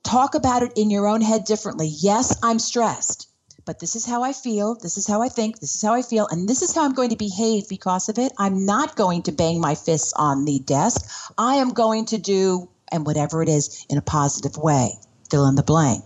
Talk 0.04 0.36
about 0.36 0.64
it 0.64 0.74
in 0.78 0.90
your 0.90 1.08
own 1.08 1.22
head 1.22 1.44
differently. 1.44 1.88
Yes, 1.88 2.38
I'm 2.42 2.60
stressed, 2.60 3.28
but 3.70 3.78
this 3.78 3.96
is 3.96 4.04
how 4.04 4.24
I 4.24 4.34
feel. 4.34 4.74
This 4.74 4.98
is 4.98 5.06
how 5.06 5.22
I 5.22 5.30
think. 5.30 5.60
This 5.60 5.76
is 5.76 5.82
how 5.84 5.94
I 5.94 6.02
feel. 6.02 6.28
And 6.32 6.50
this 6.50 6.64
is 6.64 6.74
how 6.74 6.86
I'm 6.86 6.96
going 6.96 7.12
to 7.12 7.16
behave 7.16 7.70
because 7.70 8.10
of 8.10 8.18
it. 8.18 8.32
I'm 8.36 8.66
not 8.66 8.96
going 8.96 9.22
to 9.24 9.32
bang 9.32 9.62
my 9.62 9.76
fists 9.76 10.12
on 10.16 10.46
the 10.46 10.58
desk. 10.58 11.08
I 11.38 11.58
am 11.58 11.74
going 11.74 12.08
to 12.08 12.18
do, 12.18 12.68
and 12.92 13.06
whatever 13.06 13.44
it 13.44 13.48
is, 13.48 13.86
in 13.88 14.00
a 14.00 14.02
positive 14.02 14.58
way. 14.58 14.94
Fill 15.30 15.46
in 15.46 15.54
the 15.54 15.62
blank. 15.62 16.04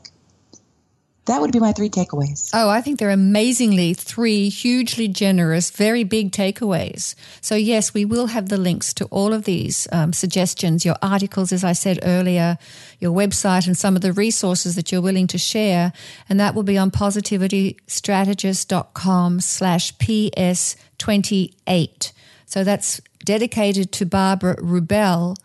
That 1.25 1.39
would 1.39 1.53
be 1.53 1.59
my 1.59 1.71
three 1.71 1.89
takeaways. 1.89 2.49
Oh, 2.53 2.67
I 2.69 2.81
think 2.81 2.99
they're 2.99 3.09
amazingly 3.09 3.93
three 3.93 4.49
hugely 4.49 5.07
generous, 5.07 5.71
very 5.71 6.03
big 6.03 6.33
takeaways. 6.33 7.15
So, 7.39 7.55
yes, 7.55 7.93
we 7.93 8.03
will 8.03 8.27
have 8.27 8.49
the 8.49 8.57
links 8.57 8.93
to 8.95 9.05
all 9.05 9.31
of 9.31 9.45
these 9.45 9.87
um, 9.93 10.11
suggestions, 10.11 10.83
your 10.83 10.97
articles, 11.01 11.53
as 11.53 11.63
I 11.63 11.71
said 11.71 11.99
earlier, 12.03 12.57
your 12.99 13.15
website, 13.15 13.67
and 13.67 13.77
some 13.77 13.95
of 13.95 14.01
the 14.01 14.11
resources 14.11 14.75
that 14.75 14.91
you're 14.91 14.99
willing 14.99 15.27
to 15.27 15.37
share. 15.37 15.93
And 16.27 16.41
that 16.41 16.55
will 16.55 16.63
be 16.63 16.77
on 16.77 16.91
positivitystrategist.com 16.91 19.39
slash 19.39 19.95
PS28. 19.95 22.11
So 22.45 22.65
that's 22.65 22.99
dedicated 23.23 23.93
to 23.93 24.05
Barbara 24.05 24.57
Rubel 24.57 25.37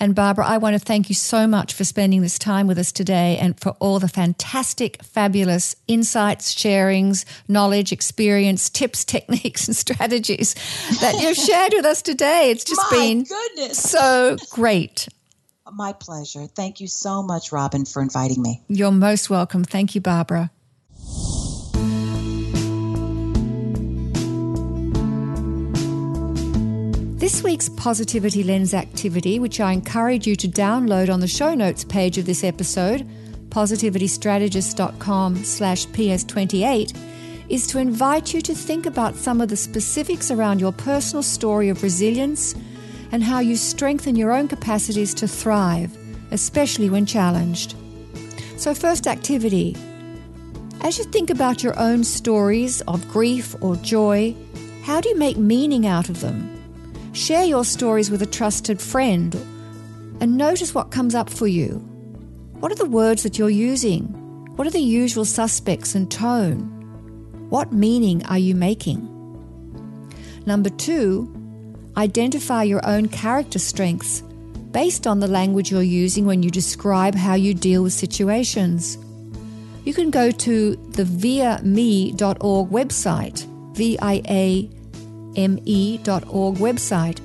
and 0.00 0.14
Barbara, 0.14 0.46
I 0.46 0.58
want 0.58 0.74
to 0.74 0.78
thank 0.78 1.08
you 1.08 1.14
so 1.14 1.46
much 1.46 1.72
for 1.72 1.84
spending 1.84 2.20
this 2.22 2.38
time 2.38 2.66
with 2.66 2.78
us 2.78 2.92
today 2.92 3.38
and 3.38 3.58
for 3.58 3.70
all 3.78 3.98
the 3.98 4.08
fantastic, 4.08 5.02
fabulous 5.02 5.76
insights, 5.88 6.54
sharings, 6.54 7.24
knowledge, 7.48 7.92
experience, 7.92 8.68
tips, 8.68 9.04
techniques, 9.14 9.66
and 9.68 9.76
strategies 9.76 10.54
that 11.00 11.20
you've 11.20 11.36
shared 11.36 11.72
with 11.74 11.84
us 11.84 12.02
today. 12.02 12.50
It's 12.50 12.64
just 12.64 12.80
My 12.90 12.96
been 12.96 13.24
goodness. 13.24 13.78
so 13.78 14.36
great. 14.50 15.08
My 15.72 15.92
pleasure. 15.92 16.46
Thank 16.46 16.80
you 16.80 16.88
so 16.88 17.22
much, 17.22 17.50
Robin, 17.50 17.84
for 17.86 18.02
inviting 18.02 18.42
me. 18.42 18.60
You're 18.68 18.90
most 18.90 19.30
welcome. 19.30 19.64
Thank 19.64 19.94
you, 19.94 20.00
Barbara. 20.00 20.50
This 27.24 27.42
week's 27.42 27.70
Positivity 27.70 28.42
Lens 28.42 28.74
activity, 28.74 29.38
which 29.38 29.58
I 29.58 29.72
encourage 29.72 30.26
you 30.26 30.36
to 30.36 30.46
download 30.46 31.10
on 31.10 31.20
the 31.20 31.26
show 31.26 31.54
notes 31.54 31.82
page 31.82 32.18
of 32.18 32.26
this 32.26 32.44
episode, 32.44 33.08
positivitystrategist.com 33.48 35.36
slash 35.42 35.86
ps28, 35.86 36.94
is 37.48 37.66
to 37.68 37.78
invite 37.78 38.34
you 38.34 38.42
to 38.42 38.54
think 38.54 38.84
about 38.84 39.16
some 39.16 39.40
of 39.40 39.48
the 39.48 39.56
specifics 39.56 40.30
around 40.30 40.60
your 40.60 40.72
personal 40.72 41.22
story 41.22 41.70
of 41.70 41.82
resilience 41.82 42.54
and 43.10 43.24
how 43.24 43.40
you 43.40 43.56
strengthen 43.56 44.16
your 44.16 44.30
own 44.30 44.46
capacities 44.46 45.14
to 45.14 45.26
thrive, 45.26 45.96
especially 46.30 46.90
when 46.90 47.06
challenged. 47.06 47.74
So, 48.58 48.74
first 48.74 49.06
activity. 49.06 49.74
As 50.82 50.98
you 50.98 51.04
think 51.04 51.30
about 51.30 51.62
your 51.62 51.78
own 51.80 52.04
stories 52.04 52.82
of 52.82 53.08
grief 53.08 53.56
or 53.62 53.76
joy, 53.76 54.36
how 54.82 55.00
do 55.00 55.08
you 55.08 55.16
make 55.16 55.38
meaning 55.38 55.86
out 55.86 56.10
of 56.10 56.20
them? 56.20 56.53
Share 57.14 57.44
your 57.44 57.64
stories 57.64 58.10
with 58.10 58.22
a 58.22 58.26
trusted 58.26 58.80
friend 58.82 59.32
and 60.20 60.36
notice 60.36 60.74
what 60.74 60.90
comes 60.90 61.14
up 61.14 61.30
for 61.30 61.46
you. 61.46 61.76
What 62.58 62.72
are 62.72 62.74
the 62.74 62.86
words 62.86 63.22
that 63.22 63.38
you're 63.38 63.48
using? 63.48 64.02
What 64.56 64.66
are 64.66 64.72
the 64.72 64.80
usual 64.80 65.24
suspects 65.24 65.94
and 65.94 66.10
tone? 66.10 66.58
What 67.50 67.72
meaning 67.72 68.26
are 68.26 68.38
you 68.38 68.56
making? 68.56 69.08
Number 70.44 70.70
two, 70.70 71.32
identify 71.96 72.64
your 72.64 72.84
own 72.84 73.06
character 73.06 73.60
strengths 73.60 74.22
based 74.72 75.06
on 75.06 75.20
the 75.20 75.28
language 75.28 75.70
you're 75.70 75.82
using 75.82 76.26
when 76.26 76.42
you 76.42 76.50
describe 76.50 77.14
how 77.14 77.34
you 77.34 77.54
deal 77.54 77.84
with 77.84 77.92
situations. 77.92 78.98
You 79.84 79.94
can 79.94 80.10
go 80.10 80.32
to 80.32 80.74
the 80.74 81.04
viame.org 81.04 82.70
website, 82.70 83.46
V 83.76 83.98
I 84.02 84.20
A 84.28 84.73
me.org 85.36 86.56
website 86.56 87.20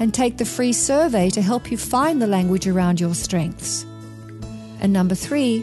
and 0.00 0.12
take 0.12 0.36
the 0.36 0.44
free 0.44 0.72
survey 0.72 1.30
to 1.30 1.42
help 1.42 1.70
you 1.70 1.78
find 1.78 2.20
the 2.20 2.26
language 2.26 2.66
around 2.66 3.00
your 3.00 3.14
strengths. 3.14 3.84
And 4.80 4.92
number 4.92 5.14
three, 5.14 5.62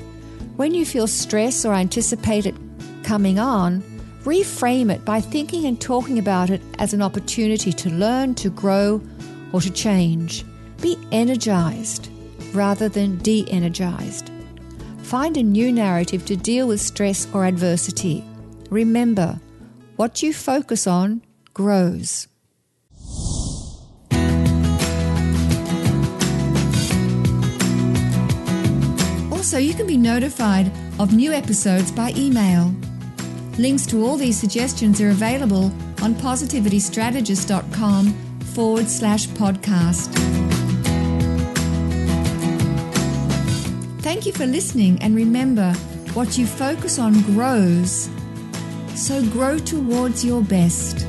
when 0.56 0.74
you 0.74 0.86
feel 0.86 1.08
stress 1.08 1.66
or 1.66 1.74
anticipate 1.74 2.46
it 2.46 2.56
coming 3.04 3.40
on, 3.40 3.82
reframe 4.24 4.92
it 4.94 5.04
by 5.04 5.20
thinking 5.22 5.66
and 5.66 5.80
talking 5.80 6.20
about 6.20 6.50
it 6.50 6.62
as 6.78 6.94
an 6.94 7.02
opportunity 7.02 7.74
to 7.74 7.90
learn, 7.90 8.36
to 8.36 8.50
grow, 8.50 9.02
or 9.52 9.62
to 9.62 9.70
change. 9.72 10.46
Be 10.82 10.98
energized 11.12 12.10
rather 12.54 12.90
than 12.90 13.18
de 13.20 13.50
energized. 13.50 14.32
Find 15.04 15.38
a 15.38 15.44
new 15.44 15.72
narrative 15.72 16.26
to 16.26 16.36
deal 16.36 16.68
with 16.68 16.80
stress 16.80 17.28
or 17.34 17.46
adversity. 17.46 18.24
Remember, 18.70 19.40
what 19.96 20.22
you 20.22 20.34
focus 20.34 20.88
on 20.88 21.22
grows. 21.60 22.26
Also, 29.30 29.58
you 29.58 29.74
can 29.74 29.86
be 29.86 29.98
notified 29.98 30.72
of 31.00 31.14
new 31.14 31.34
episodes 31.34 31.92
by 31.92 32.14
email. 32.16 32.74
Links 33.58 33.86
to 33.88 34.06
all 34.06 34.16
these 34.16 34.40
suggestions 34.40 35.02
are 35.02 35.10
available 35.10 35.66
on 36.02 36.14
positivitystrategist.com 36.16 38.14
forward 38.56 38.88
slash 38.88 39.28
podcast. 39.28 40.08
Thank 44.02 44.26
you 44.26 44.32
for 44.32 44.46
listening, 44.46 44.98
and 45.02 45.14
remember 45.14 45.74
what 46.14 46.38
you 46.38 46.48
focus 46.48 47.00
on 47.00 47.22
grows. 47.24 48.10
So 48.96 49.26
grow 49.30 49.58
towards 49.60 50.24
your 50.24 50.42
best. 50.42 51.06